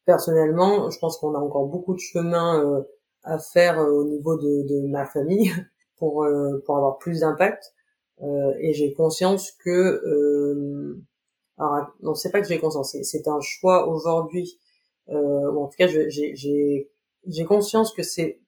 personnellement, 0.08 0.89
je 0.89 0.98
pense 0.98 1.20
qu'on 1.20 1.36
a 1.36 1.38
encore 1.38 1.67
beaucoup 1.67 1.93
de 1.93 2.00
chemin 2.00 2.84
à 3.24 3.38
faire 3.38 3.78
au 3.78 4.06
niveau 4.06 4.36
de, 4.38 4.88
ma 4.88 5.06
famille 5.06 5.54
pour, 5.98 6.26
pour 6.65 6.78
avoir 6.78 6.98
plus 6.98 7.20
d'impact. 7.20 7.74
et 8.60 8.74
j'ai 8.74 8.93
conscience 8.93 9.52
que 9.52 10.02
alors, 11.58 11.88
non, 12.02 12.13
c'est 12.13 12.32
pas 12.32 12.41
que 12.41 12.48
j'ai 12.48 12.60
conscience, 12.60 12.96
c'est 13.02 13.28
un 13.28 13.41
choix 13.41 13.88
aujourd'hui. 13.88 14.60
Euh, 15.10 15.52
en 15.52 15.67
tout 15.67 15.78
cas, 15.78 15.88
j'ai 15.88 17.46
conscience 17.48 17.93
que 17.93 18.04
c'est 18.04 18.39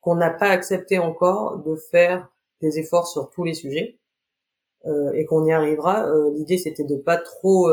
qu'on 0.00 0.16
n'a 0.16 0.30
pas 0.30 0.48
accepté 0.48 0.98
encore 0.98 1.58
de 1.58 1.76
faire 1.76 2.28
des 2.60 2.78
efforts 2.78 3.06
sur 3.06 3.30
tous 3.30 3.44
les 3.44 3.54
sujets 3.54 3.98
euh, 4.86 5.12
et 5.12 5.26
qu'on 5.26 5.44
y 5.44 5.52
arrivera. 5.52 6.08
Euh, 6.08 6.30
L'idée, 6.34 6.58
c'était 6.58 6.84
de 6.84 6.96
pas 6.96 7.18
trop 7.18 7.68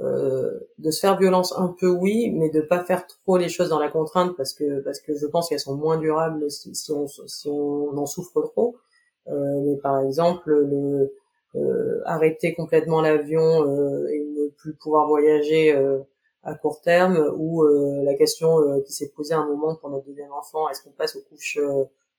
euh, 0.00 0.58
de 0.78 0.90
se 0.90 1.00
faire 1.00 1.18
violence 1.18 1.54
un 1.56 1.68
peu, 1.68 1.88
oui, 1.88 2.30
mais 2.30 2.50
de 2.50 2.60
pas 2.62 2.82
faire 2.84 3.06
trop 3.06 3.36
les 3.36 3.48
choses 3.48 3.68
dans 3.68 3.78
la 3.78 3.90
contrainte 3.90 4.36
parce 4.36 4.54
que 4.54 4.80
parce 4.80 5.00
que 5.00 5.14
je 5.16 5.26
pense 5.26 5.48
qu'elles 5.48 5.60
sont 5.60 5.76
moins 5.76 5.98
durables 5.98 6.50
si, 6.50 6.74
si, 6.74 6.90
on 6.92 7.06
si 7.08 7.48
on 7.48 7.96
en 7.96 8.06
souffre 8.06 8.42
trop. 8.42 8.76
Euh, 9.28 9.60
mais 9.64 9.76
par 9.76 10.00
exemple, 10.00 10.50
le 10.50 11.12
euh, 11.54 12.00
arrêter 12.06 12.54
complètement 12.54 13.02
l'avion 13.02 13.66
euh, 13.68 14.08
et 14.08 14.24
ne 14.24 14.48
plus 14.48 14.72
pouvoir 14.72 15.06
voyager 15.06 15.74
euh, 15.74 15.98
à 16.44 16.54
court 16.54 16.80
terme 16.80 17.30
ou 17.36 17.62
la 18.02 18.14
question 18.14 18.80
qui 18.80 18.92
s'est 18.92 19.10
posée 19.14 19.34
à 19.34 19.38
un 19.38 19.46
moment 19.46 19.76
pour 19.76 19.90
notre 19.90 20.06
deuxième 20.06 20.32
enfant 20.32 20.68
est-ce 20.68 20.82
qu'on 20.82 20.90
passe 20.90 21.14
aux 21.14 21.20
couches 21.20 21.58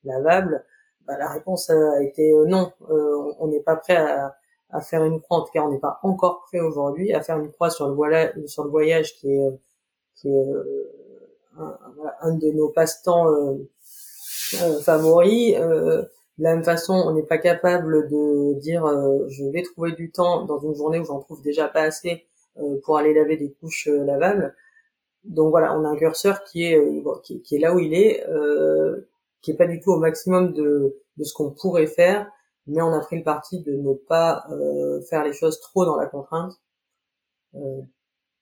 lavables? 0.05 0.63
Bah, 1.05 1.17
la 1.17 1.29
réponse 1.29 1.69
a 1.69 2.01
été 2.01 2.31
non 2.47 2.71
on 2.88 3.47
n'est 3.47 3.59
pas 3.59 3.75
prêt 3.75 3.97
à, 3.97 4.38
à, 4.73 4.81
faire 4.81 5.03
une 5.05 5.21
croix. 5.21 5.38
En 5.38 5.41
tout 5.43 5.51
cas 5.53 5.62
on 5.62 5.71
n'est 5.71 5.79
pas 5.79 5.99
encore 6.03 6.41
prêt 6.47 6.59
aujourd'hui 6.59 7.13
à 7.13 7.21
faire 7.21 7.39
une 7.39 7.51
croix 7.51 7.69
sur 7.69 7.88
le 7.88 7.93
voyage 7.93 8.33
sur 8.45 8.63
le 8.63 8.69
voyage 8.69 9.15
qui 9.15 9.31
est 9.31 9.59
qui 10.15 10.29
est 10.29 10.45
un, 11.57 11.77
un, 12.21 12.36
de 12.36 12.51
nos 12.51 12.69
passe-temps 12.69 13.27
favoris. 14.83 15.55
De 16.39 16.43
la 16.43 16.55
même 16.55 16.63
façon, 16.63 16.93
on 16.93 17.13
n'est 17.13 17.23
pas 17.23 17.38
capable 17.38 18.09
de 18.09 18.59
dire 18.59 18.86
euh, 18.86 19.27
je 19.29 19.45
vais 19.45 19.62
trouver 19.62 19.91
du 19.91 20.09
temps 20.09 20.45
dans 20.45 20.59
une 20.59 20.73
journée 20.73 20.99
où 20.99 21.05
j'en 21.05 21.19
trouve 21.19 21.43
déjà 21.43 21.67
pas 21.67 21.81
assez 21.81 22.25
euh, 22.57 22.79
pour 22.83 22.97
aller 22.97 23.13
laver 23.13 23.38
des 23.38 23.51
couches 23.51 23.88
euh, 23.88 24.03
lavables. 24.03 24.55
Donc 25.25 25.51
voilà, 25.51 25.77
on 25.77 25.86
a 25.86 25.89
un 25.89 25.95
curseur 25.95 26.43
qui 26.43 26.65
est 26.65 26.81
qui, 27.23 27.55
est 27.55 27.59
là 27.59 27.73
où 27.73 27.79
il 27.79 27.93
est, 27.93 28.25
qui 29.41 29.51
est 29.51 29.53
pas 29.53 29.67
du 29.67 29.79
tout 29.79 29.91
au 29.91 29.97
maximum 29.97 30.51
de, 30.51 30.97
de 31.15 31.23
ce 31.23 31.33
qu'on 31.33 31.51
pourrait 31.51 31.88
faire, 31.88 32.29
mais 32.67 32.82
on 32.82 32.93
a 32.93 32.99
pris 32.99 33.17
le 33.17 33.23
parti 33.23 33.62
de 33.62 33.73
ne 33.73 33.93
pas 33.93 34.45
faire 35.10 35.23
les 35.23 35.34
choses 35.34 35.60
trop 35.60 35.86
dans 35.86 35.95
la 35.95 36.08
contrainte 36.08 36.54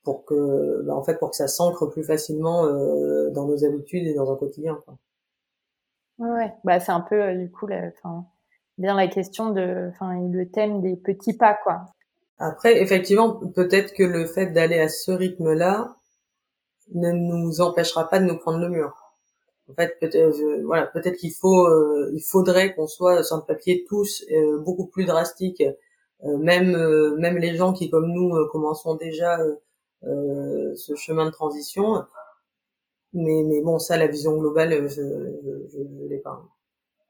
pour 0.04 0.26
que 0.26 0.82
bah, 0.84 0.96
en 0.96 1.04
fait 1.04 1.18
pour 1.20 1.32
que 1.32 1.36
ça 1.36 1.48
s'ancre 1.48 1.88
plus 1.88 2.04
facilement 2.04 2.66
dans 3.32 3.48
nos 3.48 3.66
habitudes 3.66 4.08
et 4.08 4.14
dans 4.14 4.32
un 4.32 4.36
quotidien. 4.36 4.80
Quoi. 4.86 4.98
Ouais, 6.22 6.54
bah 6.64 6.80
c'est 6.80 6.92
un 6.92 7.02
peu 7.02 7.20
euh, 7.20 7.36
du 7.36 7.50
coup, 7.50 7.66
la, 7.66 7.90
bien 8.78 8.96
la 8.96 9.08
question 9.08 9.50
de, 9.50 9.90
enfin 9.90 10.22
le 10.32 10.50
thème 10.52 10.80
des 10.82 10.96
petits 10.96 11.36
pas 11.36 11.58
quoi. 11.64 11.86
Après, 12.38 12.80
effectivement, 12.80 13.40
peut-être 13.56 13.94
que 13.94 14.04
le 14.04 14.28
fait 14.28 14.48
d'aller 14.48 14.80
à 14.80 14.88
ce 14.88 15.12
rythme-là 15.12 15.96
ne 16.94 17.12
nous 17.12 17.62
empêchera 17.62 18.08
pas 18.08 18.20
de 18.20 18.26
nous 18.26 18.38
prendre 18.38 18.60
le 18.60 18.70
mur. 18.70 19.01
En 19.72 19.74
fait, 19.76 19.98
peut-être, 20.00 20.38
voilà, 20.66 20.88
peut-être 20.88 21.18
qu'il 21.18 21.34
faut, 21.34 21.66
euh, 21.68 22.12
il 22.14 22.22
faudrait 22.22 22.76
qu'on 22.76 22.88
soit 22.88 23.22
le 23.22 23.46
papier 23.46 23.86
tous 23.88 24.26
euh, 24.32 24.60
beaucoup 24.60 24.88
plus 24.88 25.06
drastiques, 25.06 25.64
même, 26.24 26.78
même 27.18 27.38
les 27.38 27.56
gens 27.56 27.74
qui 27.74 27.90
comme 27.90 28.12
nous 28.12 28.32
commençons 28.52 28.94
déjà 28.96 29.40
ce 30.04 30.96
chemin 30.96 31.26
de 31.26 31.32
transition 31.32 32.04
mais, 33.14 33.44
mais 33.44 33.62
bon, 33.62 33.80
ça, 33.80 33.98
la 33.98 34.08
vision 34.08 34.38
globale, 34.38 34.74
euh, 34.74 34.88
je 34.88 35.02
ne 35.02 36.08
l'ai 36.08 36.20
pas. 36.20 36.42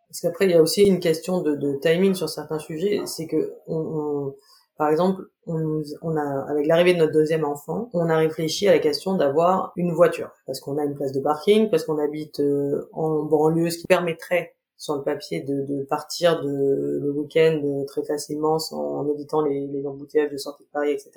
Parce 0.09 0.21
qu'après, 0.21 0.45
il 0.45 0.51
y 0.51 0.55
a 0.55 0.61
aussi 0.61 0.83
une 0.83 0.99
question 0.99 1.41
de, 1.41 1.55
de 1.55 1.75
timing 1.75 2.15
sur 2.15 2.29
certains 2.29 2.59
sujets. 2.59 3.01
C'est 3.05 3.27
que, 3.27 3.53
on, 3.67 3.77
on, 3.77 4.35
par 4.81 4.89
exemple, 4.89 5.21
on, 5.45 5.83
a, 6.17 6.45
avec 6.49 6.65
l'arrivée 6.65 6.95
de 6.95 6.99
notre 6.99 7.13
deuxième 7.13 7.45
enfant, 7.45 7.89
on 7.93 8.09
a 8.09 8.17
réfléchi 8.17 8.67
à 8.67 8.71
la 8.71 8.79
question 8.79 9.15
d'avoir 9.15 9.73
une 9.75 9.91
voiture. 9.91 10.31
Parce 10.47 10.59
qu'on 10.59 10.79
a 10.79 10.85
une 10.85 10.95
place 10.95 11.11
de 11.11 11.19
parking, 11.19 11.69
parce 11.69 11.83
qu'on 11.83 11.99
habite 11.99 12.39
euh, 12.39 12.89
en 12.91 13.21
banlieue, 13.21 13.69
ce 13.69 13.77
qui 13.77 13.85
permettrait 13.85 14.55
sur 14.77 14.95
le 14.95 15.03
papier 15.03 15.41
de, 15.41 15.65
de 15.67 15.83
partir 15.83 16.41
de, 16.41 16.99
le 16.99 17.11
week-end 17.11 17.61
euh, 17.63 17.85
très 17.85 18.03
facilement 18.03 18.57
sans, 18.57 18.81
en 18.81 19.07
évitant 19.13 19.43
les, 19.43 19.67
les 19.67 19.85
embouteillages 19.85 20.31
de 20.31 20.37
sortie 20.37 20.63
de 20.63 20.69
Paris, 20.71 20.91
etc 20.93 21.11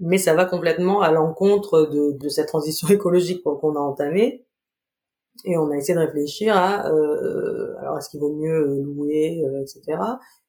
mais 0.00 0.18
ça 0.18 0.34
va 0.34 0.44
complètement 0.44 1.00
à 1.00 1.10
l'encontre 1.10 1.82
de, 1.82 2.12
de, 2.12 2.28
cette 2.28 2.48
transition 2.48 2.88
écologique 2.94 3.42
qu'on 3.42 3.74
a 3.74 3.80
entamée. 3.80 4.44
Et 5.44 5.56
on 5.56 5.70
a 5.70 5.76
essayé 5.76 5.94
de 5.94 6.00
réfléchir 6.00 6.56
à, 6.56 6.88
euh, 6.88 7.76
alors 7.78 7.98
est-ce 7.98 8.08
qu'il 8.08 8.18
vaut 8.18 8.34
mieux 8.34 8.82
louer, 8.82 9.44
euh, 9.44 9.62
etc. 9.62 9.98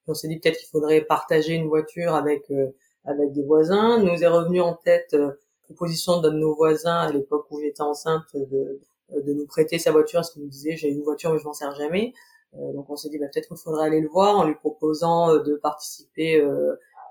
On 0.10 0.14
s'est 0.14 0.28
dit 0.28 0.40
peut-être 0.40 0.58
qu'il 0.58 0.68
faudrait 0.68 1.02
partager 1.02 1.54
une 1.54 1.68
voiture 1.68 2.16
avec 2.16 2.50
euh, 2.52 2.68
avec 3.06 3.32
des 3.32 3.44
voisins. 3.44 4.02
Nous 4.02 4.24
est 4.24 4.28
revenu 4.28 4.62
en 4.62 4.74
tête 4.74 5.14
euh, 5.14 5.32
proposition 5.64 6.20
d'un 6.20 6.32
de 6.32 6.38
nos 6.38 6.56
voisins 6.56 6.98
à 6.98 7.12
l'époque 7.12 7.46
où 7.52 7.60
j'étais 7.60 7.82
enceinte 7.82 8.36
de, 8.36 8.80
nous 9.26 9.46
prêter 9.46 9.80
sa 9.80 9.92
voiture, 9.92 10.20
parce 10.20 10.32
qu'il 10.32 10.44
nous 10.44 10.50
disait 10.50 10.76
j'ai 10.76 10.90
une 10.90 11.04
voiture 11.04 11.32
mais 11.34 11.40
je 11.40 11.46
m'en 11.46 11.54
sers 11.54 11.74
jamais. 11.76 12.14
Euh, 12.56 12.74
donc 12.74 12.90
on 12.90 12.96
s'est 12.96 13.10
dit 13.10 13.20
bah, 13.20 13.28
peut-être 13.32 13.48
qu'il 13.48 13.58
faudrait 13.58 13.86
aller 13.88 14.02
le 14.02 14.10
voir 14.10 14.38
en 14.38 14.46
lui 14.46 14.56
proposant 14.56 15.38
de 15.38 15.56
participer 15.56 16.42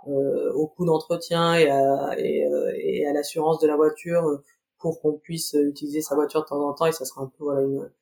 euh, 0.07 0.53
au 0.55 0.69
coût 0.69 0.87
d'entretien 0.87 1.55
et 1.55 1.69
à, 1.69 2.13
euh, 2.13 3.13
l'assurance 3.13 3.59
de 3.59 3.67
la 3.67 3.77
voiture 3.77 4.27
euh, 4.27 4.45
pour 4.79 5.01
qu'on 5.01 5.13
puisse 5.13 5.55
utiliser 5.55 6.01
sa 6.01 6.15
voiture 6.15 6.43
de 6.43 6.47
temps 6.47 6.61
en 6.61 6.73
temps 6.73 6.87
et 6.87 6.93
ça 6.93 7.05
sera 7.05 7.23
un 7.23 7.33
peu 7.39 7.45
voilà 7.45 7.61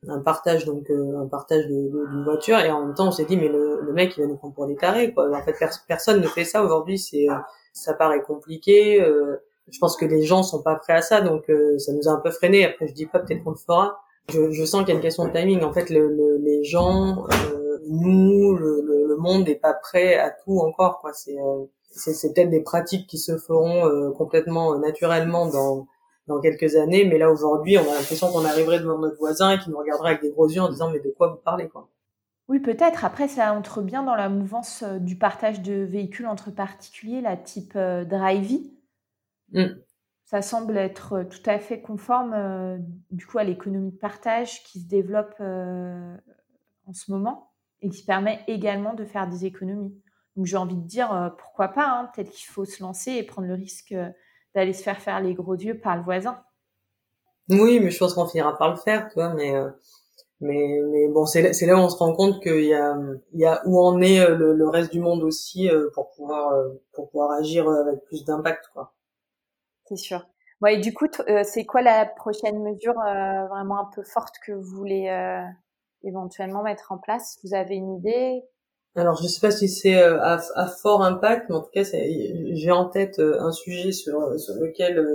un 0.09 0.21
partage 0.21 0.65
donc 0.65 0.91
un 0.91 1.27
partage 1.27 1.67
d'une 1.67 1.91
de, 1.91 2.25
voiture. 2.25 2.59
Et 2.59 2.71
en 2.71 2.87
même 2.87 2.95
temps 2.95 3.09
on 3.09 3.13
s'est 3.13 3.25
dit 3.25 3.37
mais 3.37 3.49
le, 3.49 3.81
le, 3.81 3.93
mec 3.93 4.17
il 4.17 4.23
va 4.23 4.27
nous 4.27 4.37
prendre 4.37 4.55
pour 4.55 4.67
des 4.67 4.77
tarés 4.77 5.13
quoi. 5.13 5.31
En 5.35 5.43
fait 5.43 5.57
personne 5.89 6.21
ne 6.21 6.27
fait 6.27 6.45
ça 6.45 6.63
aujourd'hui 6.63 6.99
c'est 6.99 7.27
ça 7.73 7.95
paraît 7.95 8.23
compliqué 8.23 9.05
je 9.69 9.79
pense 9.79 9.97
que 9.97 10.05
les 10.05 10.23
gens 10.23 10.43
sont 10.43 10.63
pas 10.63 10.77
prêts 10.77 10.95
à 10.95 11.03
ça 11.03 11.21
donc 11.21 11.51
ça 11.79 11.93
nous 11.93 12.09
a 12.09 12.13
un 12.13 12.21
peu 12.21 12.31
freiné 12.31 12.65
après 12.65 12.89
je 12.89 12.95
dis 12.95 13.07
pas 13.07 13.21
peut-être 13.21 13.43
qu'on 13.43 13.51
le 13.51 13.57
fera. 13.57 14.01
Je, 14.29 14.51
je, 14.51 14.65
sens 14.65 14.81
qu'il 14.81 14.89
y 14.89 14.93
a 14.93 14.97
une 14.97 15.03
question 15.03 15.25
de 15.27 15.33
timing. 15.33 15.63
En 15.63 15.73
fait 15.73 15.89
le, 15.89 16.37
les 16.39 16.65
gens 16.65 17.27
nous 17.89 18.57
le, 18.57 18.83
le, 18.83 19.17
monde 19.17 19.47
n'est 19.47 19.55
pas 19.55 19.73
prêt 19.73 20.17
à 20.17 20.31
tout 20.31 20.59
encore 20.59 21.01
quoi. 21.01 21.13
C'est 21.13 21.37
c'est 21.97 22.35
peut-être 22.35 22.51
des 22.51 22.61
pratiques 22.61 23.07
qui 23.07 23.19
se 23.19 23.37
feront 23.39 23.87
euh, 23.87 24.11
complètement 24.11 24.75
euh, 24.75 24.79
naturellement 24.79 25.47
dans 25.47 25.87
dans 26.27 26.41
quelques 26.41 26.75
années, 26.77 27.05
mais 27.05 27.19
là 27.19 27.31
aujourd'hui, 27.31 27.79
on 27.79 27.83
a 27.83 27.95
l'impression 27.95 28.29
qu'on 28.29 28.45
arriverait 28.45 28.81
devant 28.81 28.99
notre 28.99 29.19
voisin 29.19 29.53
et 29.53 29.59
qu'il 29.59 29.73
nous 29.73 29.79
regarderait 29.79 30.11
avec 30.11 30.23
des 30.23 30.31
gros 30.31 30.49
yeux 30.49 30.61
en 30.61 30.69
disant 30.69 30.91
mais 30.91 31.01
de 31.01 31.11
quoi 31.17 31.29
vous 31.29 31.37
parlez 31.37 31.69
quoi? 31.69 31.89
Oui, 32.49 32.61
peut-être. 32.61 33.05
Après, 33.05 33.27
ça 33.27 33.53
entre 33.53 33.83
bien 33.83 34.05
dans 34.05 34.15
la 34.15 34.29
mouvance 34.29 34.85
euh, 34.85 34.99
du 34.99 35.17
partage 35.17 35.63
de 35.63 35.75
véhicules 35.75 36.27
entre 36.27 36.53
particuliers, 36.53 37.21
la 37.21 37.37
type 37.37 37.73
euh, 37.75 38.05
Drivey. 38.05 38.61
Mm. 39.53 39.79
Ça 40.25 40.43
semble 40.43 40.77
être 40.77 41.23
tout 41.23 41.43
à 41.49 41.61
fait 41.61 41.81
conforme 41.81 42.35
du 43.13 43.25
coup 43.29 43.39
à 43.39 43.45
l'économie 43.45 43.93
de 43.93 43.97
partage 43.97 44.65
qui 44.65 44.81
se 44.81 44.89
développe 44.89 45.37
en 45.39 46.93
ce 46.93 47.13
moment 47.13 47.53
et 47.81 47.91
qui 47.91 48.05
permet 48.05 48.41
également 48.49 48.95
de 48.95 49.05
faire 49.05 49.29
des 49.29 49.45
économies. 49.45 49.97
Donc 50.35 50.47
j'ai 50.47 50.57
envie 50.57 50.75
de 50.75 50.85
dire 50.85 51.33
pourquoi 51.39 51.69
pas, 51.69 51.87
hein. 51.87 52.11
peut-être 52.13 52.33
qu'il 52.33 52.49
faut 52.49 52.65
se 52.65 52.83
lancer 52.83 53.13
et 53.13 53.23
prendre 53.23 53.47
le 53.47 53.55
risque 53.55 53.95
d'aller 54.57 54.73
se 54.73 54.83
faire 54.83 55.01
faire 55.01 55.21
les 55.21 55.35
gros 55.35 55.55
yeux 55.55 55.79
par 55.79 55.97
le 55.97 56.03
voisin. 56.03 56.43
Oui, 57.49 57.79
mais 57.79 57.91
je 57.91 57.99
pense 57.99 58.15
qu'on 58.15 58.27
finira 58.27 58.59
par 58.59 58.71
le 58.71 58.77
faire, 58.77 59.07
tu 59.09 59.15
vois, 59.15 59.33
mais 59.35 59.55
mais, 60.41 60.83
mais 60.93 61.09
bon, 61.09 61.25
c'est 61.25 61.41
là, 61.41 61.53
c'est 61.53 61.67
là 61.67 61.77
où 61.77 61.79
on 61.79 61.89
se 61.89 61.97
rend 61.97 62.15
compte 62.15 62.43
qu'il 62.43 62.65
y 62.65 62.75
a, 62.75 62.95
il 63.33 63.41
y 63.41 63.47
a 63.47 63.63
où 63.65 63.81
en 63.81 64.03
est 64.03 64.21
euh, 64.21 64.37
le, 64.37 64.53
le 64.53 64.69
reste 64.69 64.93
du 64.93 65.01
monde 65.01 65.23
aussi 65.23 65.71
euh, 65.71 65.89
pour 65.95 66.11
pouvoir, 66.11 66.53
euh, 66.53 66.69
pour 66.93 67.09
pouvoir 67.11 67.31
agir 67.31 67.69
avec 67.69 68.05
plus 68.05 68.25
d'impact, 68.25 68.69
quoi. 68.75 68.93
C'est 69.87 69.97
sûr. 69.97 70.27
Bon, 70.61 70.69
et 70.69 70.79
du 70.79 70.93
coup, 70.93 71.07
c'est 71.45 71.65
quoi 71.65 71.83
la 71.83 72.07
prochaine 72.07 72.63
mesure 72.63 72.95
vraiment 72.95 73.79
un 73.79 73.91
peu 73.95 74.03
forte 74.03 74.35
que 74.45 74.53
vous 74.53 74.77
voulez 74.77 75.07
éventuellement 76.03 76.63
mettre 76.63 76.93
en 76.93 76.99
place? 76.99 77.39
Vous 77.45 77.55
avez 77.55 77.77
une 77.77 77.97
idée? 77.97 78.43
Alors, 78.97 79.21
je 79.23 79.29
sais 79.29 79.41
pas 79.41 79.51
si 79.51 79.69
c'est 79.69 80.03
à, 80.03 80.41
à, 80.55 80.67
fort 80.67 81.03
impact, 81.03 81.51
mais 81.51 81.57
en 81.57 81.61
tout 81.61 81.71
cas, 81.73 81.83
j'ai 81.85 82.71
en 82.71 82.89
tête 82.89 83.19
un 83.19 83.53
sujet 83.53 83.93
sur, 83.93 84.39
sur 84.41 84.55
lequel 84.55 85.07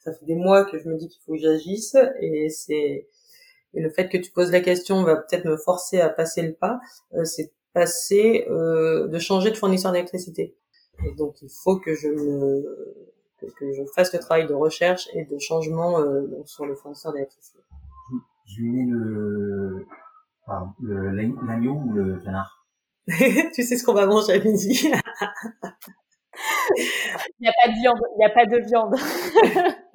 ça 0.00 0.12
fait 0.12 0.26
des 0.26 0.34
mois 0.34 0.64
que 0.64 0.78
je 0.78 0.88
me 0.88 0.96
dis 0.96 1.08
qu'il 1.08 1.22
faut 1.22 1.32
que 1.32 1.38
j'agisse, 1.38 1.96
et 2.20 2.48
c'est 2.48 3.06
et 3.74 3.80
le 3.80 3.90
fait 3.90 4.08
que 4.08 4.18
tu 4.18 4.30
poses 4.32 4.50
la 4.50 4.60
question 4.60 5.04
va 5.04 5.16
peut-être 5.16 5.44
me 5.44 5.56
forcer 5.56 6.00
à 6.00 6.08
passer 6.08 6.42
le 6.42 6.54
pas, 6.54 6.80
euh, 7.14 7.24
c'est 7.24 7.52
passer 7.72 8.46
euh, 8.50 9.06
de 9.06 9.18
changer 9.18 9.50
de 9.50 9.56
fournisseur 9.56 9.92
d'électricité. 9.92 10.56
Et 11.04 11.12
donc 11.12 11.40
il 11.40 11.50
faut 11.62 11.78
que 11.78 11.94
je 11.94 12.08
me 12.08 12.98
que 13.56 13.72
je 13.72 13.82
fasse 13.94 14.12
le 14.12 14.18
travail 14.18 14.46
de 14.46 14.52
recherche 14.52 15.08
et 15.14 15.24
de 15.24 15.38
changement 15.38 15.98
euh, 16.00 16.26
sur 16.44 16.66
le 16.66 16.74
fournisseur 16.74 17.12
d'électricité. 17.12 17.60
Je 18.44 18.62
mets 18.62 18.86
le 18.86 19.86
l'agneau 21.46 21.74
ou 21.74 21.92
le 21.92 22.18
canard? 22.18 22.59
Tu 23.54 23.62
sais 23.62 23.76
ce 23.76 23.84
qu'on 23.84 23.94
va 23.94 24.06
manger 24.06 24.34
à 24.34 24.38
midi 24.38 24.90
Il 26.76 27.42
n'y 27.42 27.48
a 27.48 27.52
pas 27.62 27.68
de 27.68 27.74
viande. 27.80 27.98
Il 28.14 28.18
n'y 28.18 28.24
a 28.24 28.30
pas 28.30 28.46
de 28.46 28.58
viande. 28.66 28.94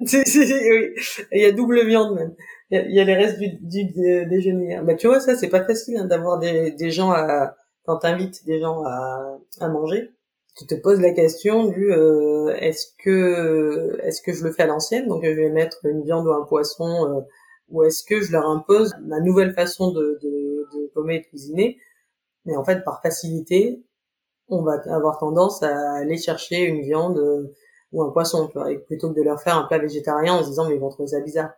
oui. 0.00 0.94
Il 1.32 1.40
y 1.40 1.44
a 1.44 1.52
double 1.52 1.86
viande 1.86 2.14
même. 2.14 2.34
Il 2.70 2.94
y, 2.94 3.00
a 3.00 3.04
les 3.04 3.14
restes 3.14 3.38
du, 3.38 3.48
du, 3.60 3.84
déjeuner. 4.26 4.80
Bah, 4.82 4.94
tu 4.94 5.06
vois, 5.06 5.20
ça, 5.20 5.36
c'est 5.36 5.48
pas 5.48 5.64
facile 5.64 5.98
hein, 5.98 6.04
d'avoir 6.04 6.38
des, 6.38 6.72
des 6.72 6.90
gens 6.90 7.12
à... 7.12 7.54
Quand 7.84 7.98
t'invites 7.98 8.44
des 8.44 8.58
gens 8.58 8.82
à, 8.84 9.38
à 9.60 9.68
manger, 9.68 10.10
tu 10.56 10.66
te 10.66 10.74
poses 10.74 11.00
la 11.00 11.12
question 11.12 11.66
du 11.66 11.92
euh, 11.92 12.54
est-ce 12.56 12.86
que 12.98 13.98
est-ce 14.02 14.22
que 14.22 14.32
je 14.32 14.42
le 14.42 14.50
fais 14.52 14.62
à 14.62 14.66
l'ancienne, 14.66 15.06
donc 15.06 15.22
je 15.24 15.30
vais 15.30 15.50
mettre 15.50 15.84
une 15.84 16.02
viande 16.02 16.26
ou 16.26 16.32
un 16.32 16.44
poisson, 16.44 17.06
euh, 17.08 17.20
ou 17.68 17.84
est-ce 17.84 18.02
que 18.04 18.20
je 18.22 18.32
leur 18.32 18.48
impose 18.48 18.94
ma 19.02 19.20
nouvelle 19.20 19.52
façon 19.54 19.92
de, 19.92 20.18
de, 20.22 20.66
de 20.74 20.90
de 20.96 21.18
cuisiner? 21.28 21.78
Mais 22.46 22.56
en 22.56 22.64
fait, 22.64 22.82
par 22.84 23.02
facilité, 23.02 23.84
on 24.48 24.62
va 24.62 24.80
avoir 24.86 25.18
tendance 25.18 25.62
à 25.62 25.94
aller 25.96 26.16
chercher 26.16 26.62
une 26.62 26.82
viande 26.82 27.18
euh, 27.18 27.52
ou 27.92 28.02
un 28.02 28.10
poisson, 28.10 28.48
plutôt 28.86 29.10
que 29.10 29.18
de 29.18 29.22
leur 29.22 29.40
faire 29.40 29.56
un 29.56 29.64
plat 29.64 29.78
végétarien 29.78 30.34
en 30.34 30.42
se 30.42 30.48
disant 30.48 30.68
mais 30.68 30.74
ils 30.74 30.80
vont 30.80 30.88
trouver 30.88 31.08
ça 31.08 31.20
bizarre. 31.20 31.50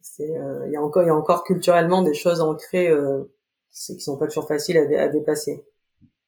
C'est, 0.00 0.36
euh, 0.36 0.66
il 0.66 0.72
y 0.72 0.76
a 0.76 0.82
encore, 0.82 1.02
il 1.02 1.06
y 1.06 1.10
a 1.10 1.14
encore 1.14 1.44
culturellement 1.44 2.02
des 2.02 2.14
choses 2.14 2.40
ancrées 2.40 2.88
euh, 2.88 3.24
qui 3.72 4.00
sont 4.00 4.18
pas 4.18 4.26
toujours 4.26 4.46
faciles 4.46 4.76
à, 4.76 5.08
dépasser, 5.08 5.64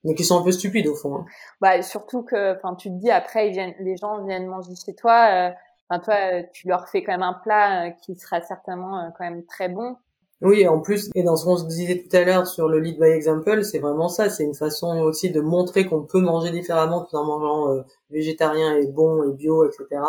mais 0.04 0.14
qui 0.14 0.24
sont 0.24 0.40
un 0.40 0.42
peu 0.42 0.52
stupides 0.52 0.86
au 0.88 0.94
fond. 0.94 1.16
Hein. 1.16 1.26
Bah 1.60 1.82
surtout 1.82 2.22
que, 2.22 2.56
enfin, 2.56 2.74
tu 2.74 2.88
te 2.88 2.94
dis 2.94 3.10
après, 3.10 3.48
ils 3.48 3.52
viennent, 3.52 3.74
les 3.80 3.96
gens 3.96 4.24
viennent 4.24 4.46
manger 4.46 4.74
chez 4.74 4.94
toi. 4.94 5.28
Euh, 5.30 5.50
enfin, 5.88 6.00
toi, 6.02 6.42
tu 6.52 6.68
leur 6.68 6.88
fais 6.88 7.04
quand 7.04 7.12
même 7.12 7.22
un 7.22 7.34
plat 7.34 7.90
qui 7.90 8.16
sera 8.16 8.40
certainement 8.40 9.12
quand 9.16 9.24
même 9.24 9.44
très 9.44 9.68
bon. 9.68 9.96
Oui, 10.42 10.68
en 10.68 10.80
plus, 10.80 11.10
et 11.14 11.22
dans 11.22 11.36
ce 11.36 11.46
qu'on 11.46 11.56
se 11.56 11.64
disait 11.64 12.04
tout 12.06 12.14
à 12.14 12.22
l'heure 12.22 12.46
sur 12.46 12.68
le 12.68 12.78
lead 12.78 13.00
by 13.00 13.06
example, 13.06 13.64
c'est 13.64 13.78
vraiment 13.78 14.08
ça. 14.08 14.28
C'est 14.28 14.44
une 14.44 14.54
façon 14.54 14.98
aussi 15.00 15.30
de 15.30 15.40
montrer 15.40 15.86
qu'on 15.86 16.02
peut 16.02 16.20
manger 16.20 16.50
différemment 16.50 17.04
tout 17.04 17.16
en 17.16 17.24
mangeant 17.24 17.72
euh, 17.72 17.82
végétarien 18.10 18.76
et 18.76 18.86
bon 18.86 19.22
et 19.22 19.32
bio, 19.32 19.64
etc. 19.64 20.02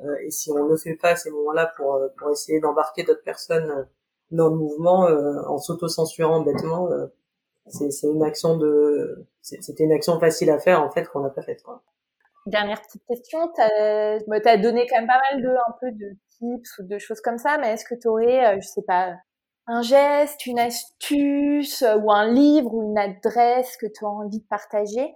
Euh, 0.00 0.16
et 0.24 0.30
si 0.30 0.50
on 0.50 0.64
ne 0.64 0.70
le 0.70 0.76
fait 0.76 0.94
pas 0.94 1.10
à 1.10 1.16
ces 1.16 1.30
moments-là 1.30 1.72
pour, 1.76 1.94
euh, 1.94 2.08
pour 2.18 2.30
essayer 2.30 2.60
d'embarquer 2.60 3.04
d'autres 3.04 3.22
personnes 3.22 3.70
euh, 3.70 3.84
dans 4.30 4.48
le 4.48 4.56
mouvement 4.56 5.02
en 5.02 5.58
s'auto-censurant 5.58 6.40
bêtement, 6.40 6.88
c'est 7.66 8.06
une 8.06 8.22
action 8.22 8.56
de, 8.56 9.26
c'était 9.42 9.84
une 9.84 9.92
action 9.92 10.18
facile 10.18 10.50
à 10.50 10.58
faire 10.58 10.82
en 10.82 10.90
fait 10.90 11.04
qu'on 11.04 11.20
n'a 11.20 11.28
pas 11.28 11.42
faite. 11.42 11.62
Quoi. 11.62 11.82
Dernière 12.46 12.80
petite 12.80 13.04
question, 13.06 13.52
t'as 13.54 13.66
as 13.66 14.56
donné 14.56 14.86
quand 14.88 14.96
même 14.96 15.06
pas 15.06 15.20
mal 15.32 15.42
de 15.42 15.48
un 15.48 15.74
peu 15.82 15.92
de 15.92 16.16
tips 16.30 16.78
ou 16.78 16.84
de 16.84 16.98
choses 16.98 17.20
comme 17.20 17.36
ça, 17.36 17.58
mais 17.58 17.74
est-ce 17.74 17.84
que 17.84 17.94
tu 17.94 18.08
aurais, 18.08 18.58
je 18.58 18.66
sais 18.66 18.80
pas, 18.80 19.16
un 19.66 19.82
geste, 19.82 20.46
une 20.46 20.58
astuce 20.58 21.84
ou 22.02 22.10
un 22.10 22.32
livre 22.32 22.74
ou 22.74 22.82
une 22.82 22.98
adresse 22.98 23.76
que 23.76 23.86
tu 23.86 24.04
as 24.04 24.08
envie 24.08 24.40
de 24.40 24.46
partager? 24.46 25.14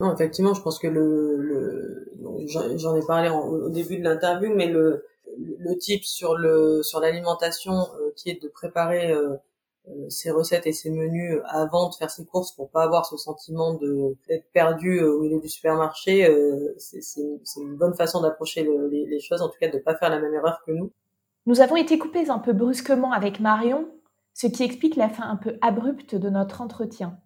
Non, 0.00 0.14
effectivement, 0.14 0.54
je 0.54 0.62
pense 0.62 0.78
que 0.78 0.88
le, 0.88 1.36
le 1.36 2.10
j'en 2.46 2.96
ai 2.96 3.06
parlé 3.06 3.28
au 3.28 3.68
début 3.68 3.98
de 3.98 4.04
l'interview, 4.04 4.54
mais 4.54 4.66
le, 4.66 5.04
le 5.36 5.76
type 5.76 6.04
sur 6.04 6.36
le 6.36 6.82
sur 6.82 7.00
l'alimentation 7.00 7.72
euh, 7.72 8.12
qui 8.16 8.30
est 8.30 8.42
de 8.42 8.48
préparer 8.48 9.12
euh, 9.12 9.36
euh, 9.88 10.08
ses 10.08 10.30
recettes 10.30 10.66
et 10.66 10.72
ses 10.72 10.90
menus 10.90 11.40
avant 11.46 11.88
de 11.88 11.94
faire 11.94 12.10
ses 12.10 12.24
courses 12.24 12.52
pour 12.52 12.70
pas 12.70 12.82
avoir 12.82 13.06
ce 13.06 13.16
sentiment 13.16 13.74
de 13.74 14.16
d'être 14.28 14.50
perdu 14.52 15.02
au 15.02 15.20
milieu 15.20 15.40
du 15.40 15.48
supermarché, 15.48 16.28
c'est 16.78 17.00
une, 17.20 17.40
une, 17.56 17.76
bonne 17.76 17.94
façon 17.94 18.20
d'approcher 18.20 18.64
les, 18.64 19.06
les, 19.06 19.20
choses, 19.20 19.42
en 19.42 19.48
tout 19.48 19.58
cas 19.60 19.68
de 19.68 19.78
pas 19.78 19.96
faire 19.96 20.10
la 20.10 20.20
même 20.20 20.34
erreur 20.34 20.62
que 20.66 20.72
nous. 20.72 20.90
Nous 21.46 21.60
avons 21.60 21.76
été 21.76 21.98
coupés 21.98 22.30
un 22.30 22.38
peu 22.38 22.52
brusquement 22.52 23.12
avec 23.12 23.40
Marion, 23.40 23.88
ce 24.34 24.46
qui 24.46 24.62
explique 24.62 24.96
la 24.96 25.08
fin 25.08 25.28
un 25.28 25.36
peu 25.36 25.58
abrupte 25.62 26.14
de 26.14 26.30
notre 26.30 26.60
entretien. 26.60 27.18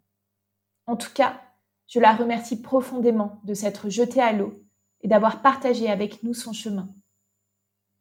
En 0.86 0.96
tout 0.96 1.12
cas, 1.14 1.40
je 1.88 2.00
la 2.00 2.14
remercie 2.14 2.60
profondément 2.60 3.40
de 3.44 3.54
s'être 3.54 3.88
jetée 3.88 4.20
à 4.20 4.32
l'eau 4.32 4.62
et 5.02 5.08
d'avoir 5.08 5.42
partagé 5.42 5.90
avec 5.90 6.22
nous 6.22 6.34
son 6.34 6.52
chemin. 6.52 6.88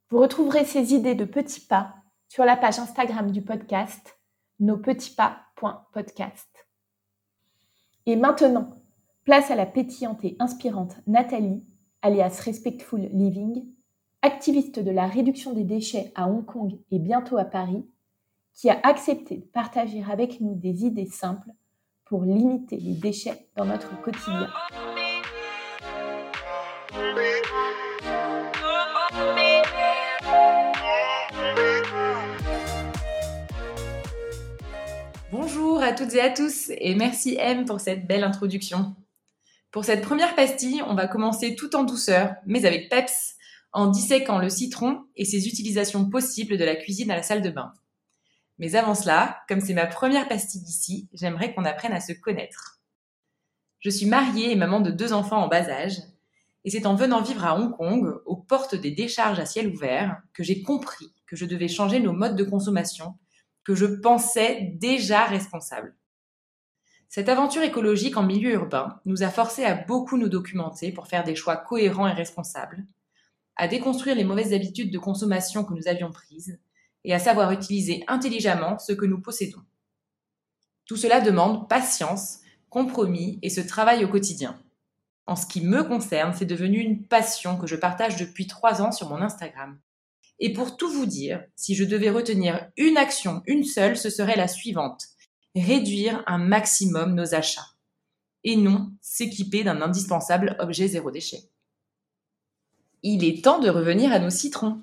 Vous 0.10 0.20
retrouverez 0.20 0.66
ces 0.66 0.94
idées 0.94 1.16
de 1.16 1.26
petits 1.26 1.62
pas 1.62 1.96
sur 2.30 2.46
la 2.46 2.56
page 2.56 2.80
Instagram 2.80 3.32
du 3.32 3.42
podcast 3.42 4.20
nospetitspas.podcast. 4.60 6.68
Et 8.06 8.16
maintenant, 8.16 8.82
place 9.24 9.52
à 9.52 9.56
la 9.56 9.66
pétillante 9.66 10.24
et 10.24 10.36
inspirante 10.40 10.96
Nathalie, 11.08 11.66
alias 12.02 12.40
Respectful 12.44 13.10
Living, 13.12 13.73
activiste 14.24 14.80
de 14.80 14.90
la 14.90 15.06
réduction 15.06 15.52
des 15.52 15.66
déchets 15.66 16.14
à 16.16 16.30
Hong 16.30 16.46
Kong 16.46 16.80
et 16.92 17.00
bientôt 17.00 17.38
à 17.38 17.44
Paris, 17.44 17.86
qui 18.54 18.70
a 18.70 18.80
accepté 18.84 19.36
de 19.36 19.46
partager 19.46 20.02
avec 20.10 20.40
nous 20.40 20.56
des 20.56 20.86
idées 20.86 21.08
simples 21.08 21.50
pour 22.06 22.24
limiter 22.24 22.78
les 22.78 22.94
déchets 22.94 23.50
dans 23.58 23.66
notre 23.66 24.02
quotidien. 24.02 24.50
Bonjour 35.32 35.82
à 35.82 35.92
toutes 35.92 36.14
et 36.14 36.22
à 36.22 36.30
tous 36.30 36.72
et 36.78 36.96
merci 36.96 37.36
M 37.38 37.66
pour 37.66 37.82
cette 37.82 38.08
belle 38.08 38.24
introduction. 38.24 38.96
Pour 39.72 39.84
cette 39.84 40.02
première 40.02 40.34
pastille, 40.36 40.82
on 40.88 40.96
va 40.96 41.08
commencer 41.08 41.56
tout 41.56 41.76
en 41.76 41.84
douceur, 41.84 42.36
mais 42.46 42.66
avec 42.66 42.90
peps, 42.90 43.36
en 43.74 43.88
disséquant 43.88 44.38
le 44.38 44.50
citron 44.50 45.06
et 45.16 45.26
ses 45.26 45.48
utilisations 45.48 46.10
possibles 46.10 46.58
de 46.58 46.64
la 46.64 46.76
cuisine 46.76 47.12
à 47.12 47.16
la 47.16 47.24
salle 47.24 47.42
de 47.42 47.50
bain. 47.50 47.74
Mais 48.60 48.76
avant 48.76 48.96
cela, 48.96 49.42
comme 49.48 49.62
c'est 49.62 49.74
ma 49.74 49.88
première 49.88 50.28
pastille 50.28 50.62
ici, 50.62 51.10
j'aimerais 51.14 51.54
qu'on 51.54 51.66
apprenne 51.66 51.94
à 51.94 52.00
se 52.00 52.14
connaître. 52.14 52.80
Je 53.80 53.90
suis 53.90 54.06
mariée 54.06 54.52
et 54.52 54.56
maman 54.56 54.80
de 54.80 54.92
deux 54.92 55.12
enfants 55.12 55.44
en 55.44 55.48
bas 55.48 55.70
âge, 55.70 55.98
et 56.64 56.70
c'est 56.70 56.86
en 56.86 56.96
venant 56.96 57.22
vivre 57.22 57.44
à 57.44 57.60
Hong 57.60 57.76
Kong, 57.76 58.22
aux 58.26 58.38
portes 58.38 58.76
des 58.76 58.92
décharges 58.92 59.40
à 59.40 59.46
ciel 59.46 59.68
ouvert, 59.68 60.22
que 60.34 60.44
j'ai 60.44 60.62
compris 60.62 61.14
que 61.28 61.36
je 61.36 61.46
devais 61.46 61.68
changer 61.68 62.00
nos 62.00 62.14
modes 62.14 62.38
de 62.38 62.44
consommation, 62.44 63.16
que 63.66 63.76
je 63.76 63.86
pensais 63.86 64.72
déjà 64.76 65.26
responsables. 65.26 65.96
Cette 67.10 67.30
aventure 67.30 67.64
écologique 67.64 68.18
en 68.18 68.24
milieu 68.24 68.52
urbain 68.54 69.02
nous 69.06 69.24
a 69.24 69.30
forcé 69.30 69.66
à 69.66 69.76
beaucoup 69.76 70.18
nous 70.18 70.30
documenter 70.30 70.92
pour 70.92 71.08
faire 71.08 71.24
des 71.24 71.36
choix 71.36 71.58
cohérents 71.58 72.08
et 72.08 72.14
responsables, 72.14 72.86
à 73.56 73.68
déconstruire 73.68 74.16
les 74.16 74.24
mauvaises 74.24 74.54
habitudes 74.54 74.92
de 74.92 75.00
consommation 75.00 75.64
que 75.64 75.74
nous 75.74 75.88
avions 75.88 76.12
prises 76.12 76.60
et 77.04 77.14
à 77.14 77.20
savoir 77.20 77.52
utiliser 77.52 78.04
intelligemment 78.08 78.80
ce 78.80 78.94
que 78.94 79.06
nous 79.06 79.20
possédons. 79.20 79.62
Tout 80.86 80.98
cela 80.98 81.22
demande 81.22 81.70
patience, 81.70 82.40
compromis 82.70 83.40
et 83.42 83.50
ce 83.50 83.62
travail 83.62 84.04
au 84.04 84.08
quotidien. 84.08 84.60
En 85.26 85.36
ce 85.36 85.46
qui 85.46 85.62
me 85.62 85.84
concerne, 85.84 86.34
c'est 86.34 86.46
devenu 86.46 86.80
une 86.80 87.06
passion 87.06 87.58
que 87.58 87.68
je 87.68 87.76
partage 87.76 88.18
depuis 88.18 88.48
trois 88.48 88.82
ans 88.82 88.92
sur 88.92 89.10
mon 89.10 89.22
Instagram. 89.22 89.80
Et 90.40 90.52
pour 90.52 90.76
tout 90.76 90.90
vous 90.92 91.06
dire, 91.06 91.44
si 91.56 91.76
je 91.76 91.86
devais 91.86 92.10
retenir 92.10 92.70
une 92.76 92.98
action, 92.98 93.42
une 93.46 93.64
seule, 93.64 93.96
ce 93.96 94.10
serait 94.10 94.36
la 94.36 94.50
suivante. 94.50 95.06
Réduire 95.56 96.24
un 96.28 96.40
maximum 96.40 97.16
nos 97.16 97.36
achats. 97.36 97.70
Et 98.44 98.58
non 98.58 98.92
s'équiper 99.00 99.64
d'un 99.64 99.82
indispensable 99.82 100.58
objet 100.60 100.90
zéro 100.90 101.12
déchet 101.12 101.53
il 103.04 103.26
est 103.26 103.44
temps 103.44 103.60
de 103.60 103.70
revenir 103.70 104.14
à 104.14 104.20
nos 104.20 104.30
citrons. 104.30 104.80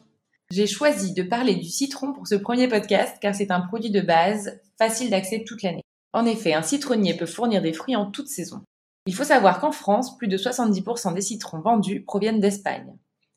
J'ai 0.50 0.66
choisi 0.66 1.14
de 1.14 1.22
parler 1.22 1.54
du 1.54 1.68
citron 1.68 2.12
pour 2.12 2.26
ce 2.26 2.34
premier 2.34 2.68
podcast 2.68 3.16
car 3.20 3.34
c'est 3.34 3.50
un 3.50 3.60
produit 3.60 3.90
de 3.90 4.02
base 4.02 4.60
facile 4.76 5.08
d'accès 5.08 5.44
toute 5.46 5.62
l'année. 5.62 5.84
En 6.12 6.26
effet, 6.26 6.52
un 6.52 6.62
citronnier 6.62 7.16
peut 7.16 7.24
fournir 7.24 7.62
des 7.62 7.72
fruits 7.72 7.96
en 7.96 8.10
toute 8.10 8.28
saison. 8.28 8.60
Il 9.06 9.14
faut 9.14 9.24
savoir 9.24 9.58
qu'en 9.60 9.72
France, 9.72 10.18
plus 10.18 10.28
de 10.28 10.36
70% 10.36 11.14
des 11.14 11.20
citrons 11.22 11.60
vendus 11.60 12.02
proviennent 12.02 12.40
d'Espagne. 12.40 12.94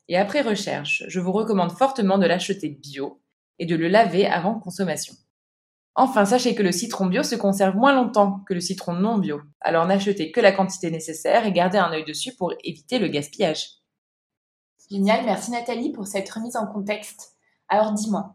Et 0.08 0.18
après 0.18 0.42
recherche, 0.42 1.04
je 1.08 1.20
vous 1.20 1.32
recommande 1.32 1.72
fortement 1.72 2.18
de 2.18 2.26
l'acheter 2.26 2.68
bio 2.68 3.22
et 3.58 3.64
de 3.64 3.76
le 3.76 3.88
laver 3.88 4.26
avant 4.26 4.58
consommation. 4.58 5.14
Enfin, 5.94 6.26
sachez 6.26 6.54
que 6.54 6.62
le 6.62 6.72
citron 6.72 7.06
bio 7.06 7.22
se 7.22 7.36
conserve 7.36 7.76
moins 7.76 7.94
longtemps 7.94 8.40
que 8.46 8.52
le 8.52 8.60
citron 8.60 8.92
non 8.92 9.16
bio. 9.16 9.40
Alors 9.60 9.86
n'achetez 9.86 10.30
que 10.30 10.40
la 10.40 10.52
quantité 10.52 10.90
nécessaire 10.90 11.46
et 11.46 11.52
gardez 11.52 11.78
un 11.78 11.92
œil 11.92 12.04
dessus 12.04 12.34
pour 12.36 12.52
éviter 12.64 12.98
le 12.98 13.08
gaspillage. 13.08 13.83
Génial, 14.90 15.24
merci 15.24 15.50
Nathalie 15.50 15.92
pour 15.92 16.06
cette 16.06 16.28
remise 16.28 16.56
en 16.56 16.66
contexte. 16.66 17.36
Alors 17.68 17.92
dis-moi, 17.92 18.34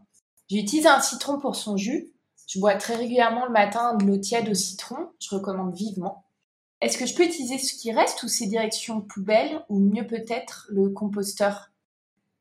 j'utilise 0.50 0.86
un 0.86 1.00
citron 1.00 1.38
pour 1.38 1.54
son 1.54 1.76
jus. 1.76 2.12
Je 2.48 2.58
bois 2.58 2.74
très 2.74 2.96
régulièrement 2.96 3.46
le 3.46 3.52
matin 3.52 3.94
de 3.94 4.04
l'eau 4.04 4.18
tiède 4.18 4.48
au 4.48 4.54
citron. 4.54 5.10
Je 5.20 5.34
recommande 5.34 5.74
vivement. 5.74 6.24
Est-ce 6.80 6.98
que 6.98 7.06
je 7.06 7.14
peux 7.14 7.24
utiliser 7.24 7.58
ce 7.58 7.74
qui 7.74 7.92
reste 7.92 8.22
ou 8.24 8.28
ces 8.28 8.46
directions 8.46 9.00
poubelles 9.00 9.64
ou 9.68 9.78
mieux 9.78 10.06
peut-être 10.06 10.66
le 10.70 10.88
composteur? 10.88 11.70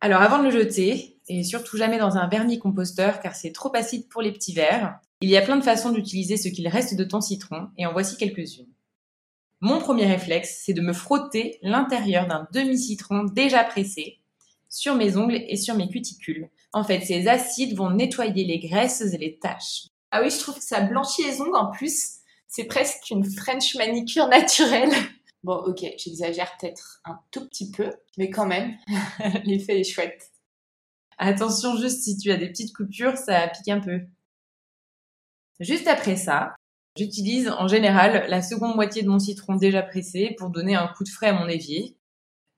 Alors 0.02 0.22
avant 0.22 0.40
de 0.40 0.46
le 0.46 0.52
jeter, 0.52 1.20
et 1.28 1.44
surtout 1.44 1.78
jamais 1.78 2.00
dans 2.00 2.18
un 2.18 2.28
vermicomposteur 2.28 3.20
car 3.20 3.36
c'est 3.36 3.52
trop 3.52 3.76
acide 3.76 4.08
pour 4.08 4.22
les 4.22 4.32
petits 4.32 4.54
verres, 4.54 5.00
il 5.22 5.30
y 5.30 5.38
a 5.38 5.42
plein 5.42 5.58
de 5.58 5.64
façons 5.64 5.92
d'utiliser 5.92 6.38
ce 6.38 6.48
qu'il 6.48 6.68
reste 6.68 6.96
de 6.96 7.04
ton 7.04 7.22
citron 7.22 7.68
et 7.78 7.86
en 7.86 7.92
voici 7.92 8.18
quelques-unes. 8.18 8.74
Mon 9.62 9.80
premier 9.80 10.06
réflexe, 10.06 10.62
c'est 10.64 10.74
de 10.74 10.82
me 10.82 10.94
frotter 10.94 11.60
l'intérieur 11.62 12.28
d'un 12.28 12.48
demi-citron 12.54 13.24
déjà 13.26 13.64
pressé 13.64 14.20
sur 14.70 14.96
mes 14.96 15.18
ongles 15.18 15.44
et 15.48 15.58
sur 15.58 15.76
mes 15.76 15.90
cuticules. 15.90 16.50
En 16.72 16.84
fait, 16.84 17.02
ces 17.02 17.28
acides 17.28 17.76
vont 17.76 17.90
nettoyer 17.90 18.46
les 18.46 18.60
graisses 18.60 19.02
et 19.02 19.18
les 19.18 19.38
taches. 19.38 19.88
Ah 20.12 20.22
oui, 20.22 20.30
je 20.30 20.40
trouve 20.40 20.56
que 20.56 20.64
ça 20.64 20.82
blanchit 20.82 21.24
les 21.24 21.42
ongles 21.42 21.58
en 21.58 21.72
plus. 21.72 22.20
C'est 22.48 22.66
presque 22.66 23.10
une 23.10 23.30
French 23.30 23.76
manicure 23.76 24.28
naturelle. 24.28 24.92
Bon, 25.42 25.56
ok, 25.56 25.86
j'exagère 25.98 26.52
peut-être 26.58 27.00
un 27.06 27.18
tout 27.32 27.48
petit 27.48 27.72
peu, 27.72 27.94
mais 28.18 28.30
quand 28.30 28.46
même, 28.46 28.76
l'effet 29.46 29.80
est 29.80 29.86
chouette. 29.86 30.32
Attention 31.18 31.78
juste 31.78 32.04
si 32.04 32.18
tu 32.18 32.30
as 32.30 32.36
des 32.36 32.50
petites 32.50 32.76
coupures, 32.76 33.16
ça 33.16 33.48
pique 33.48 33.70
un 33.70 33.80
peu. 33.80 34.02
Juste 35.62 35.88
après 35.88 36.18
ça, 36.18 36.56
j'utilise 36.96 37.50
en 37.50 37.68
général 37.68 38.26
la 38.30 38.42
seconde 38.42 38.76
moitié 38.76 39.04
de 39.04 39.10
mon 39.10 39.20
citron 39.20 39.56
déjà 39.56 39.82
pressé 39.82 40.36
pour 40.38 40.50
donner 40.50 40.76
un 40.76 40.88
coup 40.88 41.04
de 41.04 41.10
frais 41.10 41.28
à 41.28 41.34
mon 41.34 41.48
évier. 41.48 41.96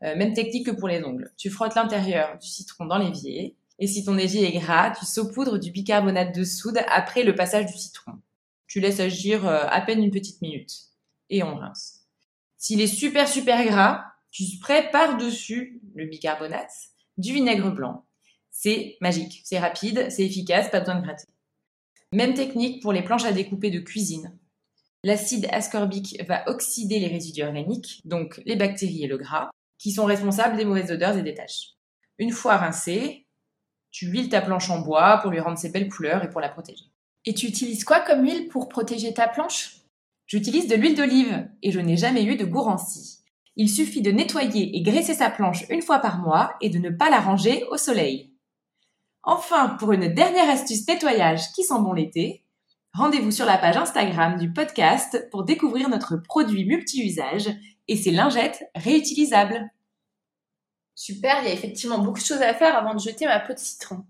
Euh, 0.03 0.15
même 0.15 0.33
technique 0.33 0.65
que 0.65 0.71
pour 0.71 0.87
les 0.87 1.03
ongles. 1.03 1.31
Tu 1.37 1.49
frottes 1.49 1.75
l'intérieur 1.75 2.37
du 2.39 2.47
citron 2.47 2.85
dans 2.85 2.97
l'évier. 2.97 3.55
Et 3.77 3.87
si 3.87 4.03
ton 4.03 4.17
évier 4.17 4.47
est 4.47 4.59
gras, 4.59 4.91
tu 4.91 5.05
saupoudres 5.05 5.59
du 5.59 5.71
bicarbonate 5.71 6.35
de 6.35 6.43
soude 6.43 6.79
après 6.87 7.23
le 7.23 7.35
passage 7.35 7.67
du 7.67 7.77
citron. 7.77 8.13
Tu 8.67 8.79
laisses 8.79 8.99
agir 8.99 9.47
euh, 9.47 9.65
à 9.69 9.81
peine 9.81 10.03
une 10.03 10.11
petite 10.11 10.41
minute. 10.41 10.71
Et 11.29 11.43
on 11.43 11.55
rince. 11.55 12.01
S'il 12.57 12.81
est 12.81 12.87
super 12.87 13.27
super 13.27 13.63
gras, 13.65 14.05
tu 14.31 14.43
sprays 14.45 14.89
par-dessus 14.91 15.81
le 15.93 16.05
bicarbonate 16.05 16.71
du 17.17 17.33
vinaigre 17.33 17.71
blanc. 17.71 18.05
C'est 18.49 18.97
magique, 19.01 19.41
c'est 19.43 19.59
rapide, 19.59 20.07
c'est 20.09 20.25
efficace, 20.25 20.69
pas 20.69 20.79
besoin 20.79 20.95
de 20.95 21.03
gratter. 21.03 21.27
Même 22.13 22.33
technique 22.33 22.81
pour 22.81 22.91
les 22.91 23.03
planches 23.03 23.25
à 23.25 23.31
découper 23.31 23.71
de 23.71 23.79
cuisine. 23.79 24.37
L'acide 25.03 25.47
ascorbique 25.51 26.21
va 26.27 26.43
oxyder 26.47 26.99
les 26.99 27.07
résidus 27.07 27.43
organiques, 27.43 28.01
donc 28.03 28.41
les 28.45 28.57
bactéries 28.57 29.05
et 29.05 29.07
le 29.07 29.17
gras, 29.17 29.49
qui 29.77 29.91
sont 29.91 30.05
responsables 30.05 30.57
des 30.57 30.65
mauvaises 30.65 30.91
odeurs 30.91 31.17
et 31.17 31.23
des 31.23 31.33
taches. 31.33 31.71
Une 32.19 32.31
fois 32.31 32.57
rincée, 32.57 33.25
tu 33.91 34.07
huiles 34.07 34.29
ta 34.29 34.41
planche 34.41 34.69
en 34.69 34.81
bois 34.81 35.19
pour 35.21 35.31
lui 35.31 35.39
rendre 35.39 35.57
ses 35.57 35.69
belles 35.69 35.89
couleurs 35.89 36.23
et 36.23 36.29
pour 36.29 36.41
la 36.41 36.49
protéger. 36.49 36.85
Et 37.25 37.33
tu 37.33 37.47
utilises 37.47 37.83
quoi 37.83 38.01
comme 38.01 38.23
huile 38.23 38.47
pour 38.49 38.67
protéger 38.67 39.13
ta 39.13 39.27
planche? 39.27 39.77
J'utilise 40.27 40.67
de 40.67 40.75
l'huile 40.75 40.95
d'olive 40.95 41.47
et 41.63 41.71
je 41.71 41.79
n'ai 41.79 41.97
jamais 41.97 42.23
eu 42.23 42.35
de 42.35 42.45
gourandcie. 42.45 43.19
Il 43.55 43.69
suffit 43.69 44.01
de 44.01 44.11
nettoyer 44.11 44.77
et 44.77 44.81
graisser 44.81 45.13
sa 45.13 45.29
planche 45.29 45.65
une 45.69 45.81
fois 45.81 45.99
par 45.99 46.19
mois 46.19 46.55
et 46.61 46.69
de 46.69 46.77
ne 46.77 46.89
pas 46.89 47.09
la 47.09 47.19
ranger 47.19 47.65
au 47.71 47.77
soleil. 47.77 48.30
Enfin, 49.23 49.69
pour 49.79 49.91
une 49.91 50.13
dernière 50.13 50.49
astuce 50.49 50.87
nettoyage 50.87 51.51
qui 51.53 51.63
sent 51.63 51.79
bon 51.79 51.93
l'été, 51.93 52.43
rendez-vous 52.93 53.29
sur 53.29 53.45
la 53.45 53.59
page 53.59 53.77
Instagram 53.77 54.39
du 54.39 54.51
podcast 54.51 55.29
pour 55.29 55.43
découvrir 55.43 55.89
notre 55.89 56.17
produit 56.17 56.65
multi-usage 56.65 57.49
et 57.87 57.95
ses 57.95 58.11
lingettes 58.11 58.63
réutilisables. 58.75 59.69
Super, 60.95 61.41
il 61.41 61.47
y 61.47 61.51
a 61.51 61.53
effectivement 61.53 61.99
beaucoup 61.99 62.19
de 62.19 62.25
choses 62.25 62.41
à 62.41 62.53
faire 62.55 62.75
avant 62.75 62.95
de 62.95 62.99
jeter 62.99 63.25
ma 63.25 63.39
peau 63.39 63.53
de 63.53 63.59
citron. 63.59 64.05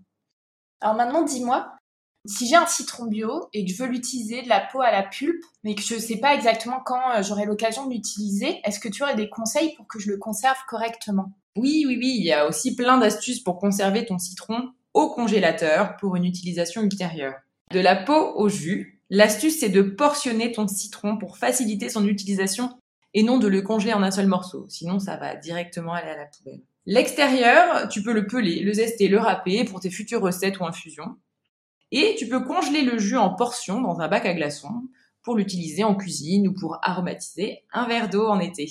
Alors 0.80 0.96
maintenant, 0.96 1.22
dis-moi, 1.22 1.76
si 2.24 2.46
j'ai 2.46 2.56
un 2.56 2.66
citron 2.66 3.06
bio 3.06 3.48
et 3.52 3.64
que 3.64 3.70
je 3.70 3.82
veux 3.82 3.88
l'utiliser 3.88 4.42
de 4.42 4.48
la 4.48 4.60
peau 4.60 4.80
à 4.80 4.92
la 4.92 5.02
pulpe, 5.02 5.44
mais 5.62 5.74
que 5.74 5.82
je 5.82 5.94
ne 5.94 6.00
sais 6.00 6.18
pas 6.18 6.34
exactement 6.34 6.80
quand 6.84 7.00
euh, 7.10 7.22
j'aurai 7.22 7.44
l'occasion 7.44 7.86
de 7.86 7.92
l'utiliser, 7.92 8.60
est-ce 8.64 8.80
que 8.80 8.88
tu 8.88 9.02
aurais 9.02 9.14
des 9.14 9.28
conseils 9.28 9.74
pour 9.74 9.86
que 9.86 9.98
je 9.98 10.10
le 10.10 10.16
conserve 10.16 10.58
correctement? 10.68 11.32
Oui, 11.56 11.84
oui, 11.86 11.96
oui, 11.98 12.16
il 12.18 12.24
y 12.24 12.32
a 12.32 12.46
aussi 12.46 12.74
plein 12.74 12.96
d'astuces 12.96 13.40
pour 13.40 13.58
conserver 13.58 14.06
ton 14.06 14.18
citron 14.18 14.72
au 14.94 15.10
congélateur 15.10 15.96
pour 15.96 16.16
une 16.16 16.24
utilisation 16.24 16.82
ultérieure. 16.82 17.34
De 17.70 17.80
la 17.80 17.96
peau 17.96 18.34
au 18.36 18.48
jus, 18.48 19.00
l'astuce 19.10 19.60
c'est 19.60 19.68
de 19.68 19.82
portionner 19.82 20.52
ton 20.52 20.68
citron 20.68 21.16
pour 21.16 21.38
faciliter 21.38 21.88
son 21.88 22.06
utilisation 22.06 22.70
et 23.14 23.22
non 23.22 23.38
de 23.38 23.48
le 23.48 23.62
congeler 23.62 23.92
en 23.92 24.02
un 24.02 24.10
seul 24.10 24.26
morceau, 24.26 24.66
sinon 24.68 24.98
ça 24.98 25.16
va 25.16 25.36
directement 25.36 25.92
aller 25.92 26.10
à 26.10 26.16
la 26.16 26.26
poubelle. 26.26 26.62
L'extérieur, 26.86 27.88
tu 27.88 28.02
peux 28.02 28.12
le 28.12 28.26
peler, 28.26 28.60
le 28.60 28.72
zester, 28.72 29.08
le 29.08 29.18
râper 29.18 29.64
pour 29.64 29.80
tes 29.80 29.90
futures 29.90 30.20
recettes 30.20 30.58
ou 30.58 30.64
infusions. 30.64 31.16
Et 31.92 32.16
tu 32.18 32.26
peux 32.26 32.44
congeler 32.44 32.82
le 32.82 32.98
jus 32.98 33.18
en 33.18 33.34
portions 33.34 33.80
dans 33.80 34.00
un 34.00 34.08
bac 34.08 34.26
à 34.26 34.34
glaçons 34.34 34.88
pour 35.22 35.36
l'utiliser 35.36 35.84
en 35.84 35.94
cuisine 35.94 36.48
ou 36.48 36.54
pour 36.54 36.78
aromatiser 36.82 37.64
un 37.72 37.86
verre 37.86 38.08
d'eau 38.08 38.26
en 38.26 38.40
été. 38.40 38.68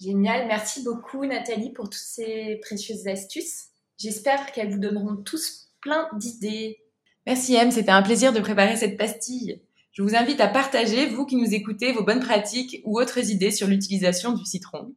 Génial, 0.00 0.46
merci 0.46 0.82
beaucoup 0.82 1.24
Nathalie 1.24 1.72
pour 1.72 1.88
toutes 1.88 1.94
ces 1.94 2.58
précieuses 2.62 3.06
astuces. 3.06 3.71
J'espère 4.02 4.50
qu'elles 4.50 4.72
vous 4.72 4.80
donneront 4.80 5.14
tous 5.16 5.68
plein 5.80 6.08
d'idées. 6.14 6.80
Merci 7.24 7.54
M, 7.54 7.70
c'était 7.70 7.92
un 7.92 8.02
plaisir 8.02 8.32
de 8.32 8.40
préparer 8.40 8.74
cette 8.76 8.98
pastille. 8.98 9.62
Je 9.92 10.02
vous 10.02 10.16
invite 10.16 10.40
à 10.40 10.48
partager, 10.48 11.06
vous 11.06 11.24
qui 11.24 11.36
nous 11.36 11.54
écoutez, 11.54 11.92
vos 11.92 12.02
bonnes 12.02 12.18
pratiques 12.18 12.82
ou 12.84 12.98
autres 12.98 13.30
idées 13.30 13.52
sur 13.52 13.68
l'utilisation 13.68 14.32
du 14.32 14.44
citron. 14.44 14.92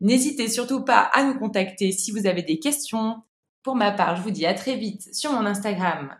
N'hésitez 0.00 0.48
surtout 0.48 0.82
pas 0.82 1.10
à 1.12 1.24
nous 1.24 1.38
contacter 1.38 1.92
si 1.92 2.10
vous 2.10 2.26
avez 2.26 2.42
des 2.42 2.58
questions. 2.58 3.16
Pour 3.62 3.76
ma 3.76 3.92
part, 3.92 4.16
je 4.16 4.22
vous 4.22 4.30
dis 4.30 4.46
à 4.46 4.54
très 4.54 4.76
vite 4.76 5.14
sur 5.14 5.30
mon 5.32 5.44
Instagram 5.44 6.16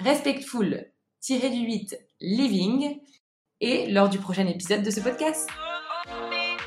respectful-du-8 0.00 1.94
living 2.20 2.98
et 3.60 3.86
lors 3.92 4.08
du 4.08 4.18
prochain 4.18 4.48
épisode 4.48 4.82
de 4.82 4.90
ce 4.90 4.98
podcast. 5.00 5.48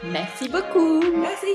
Merci 0.06 0.48
beaucoup. 0.48 1.02
Merci. 1.18 1.48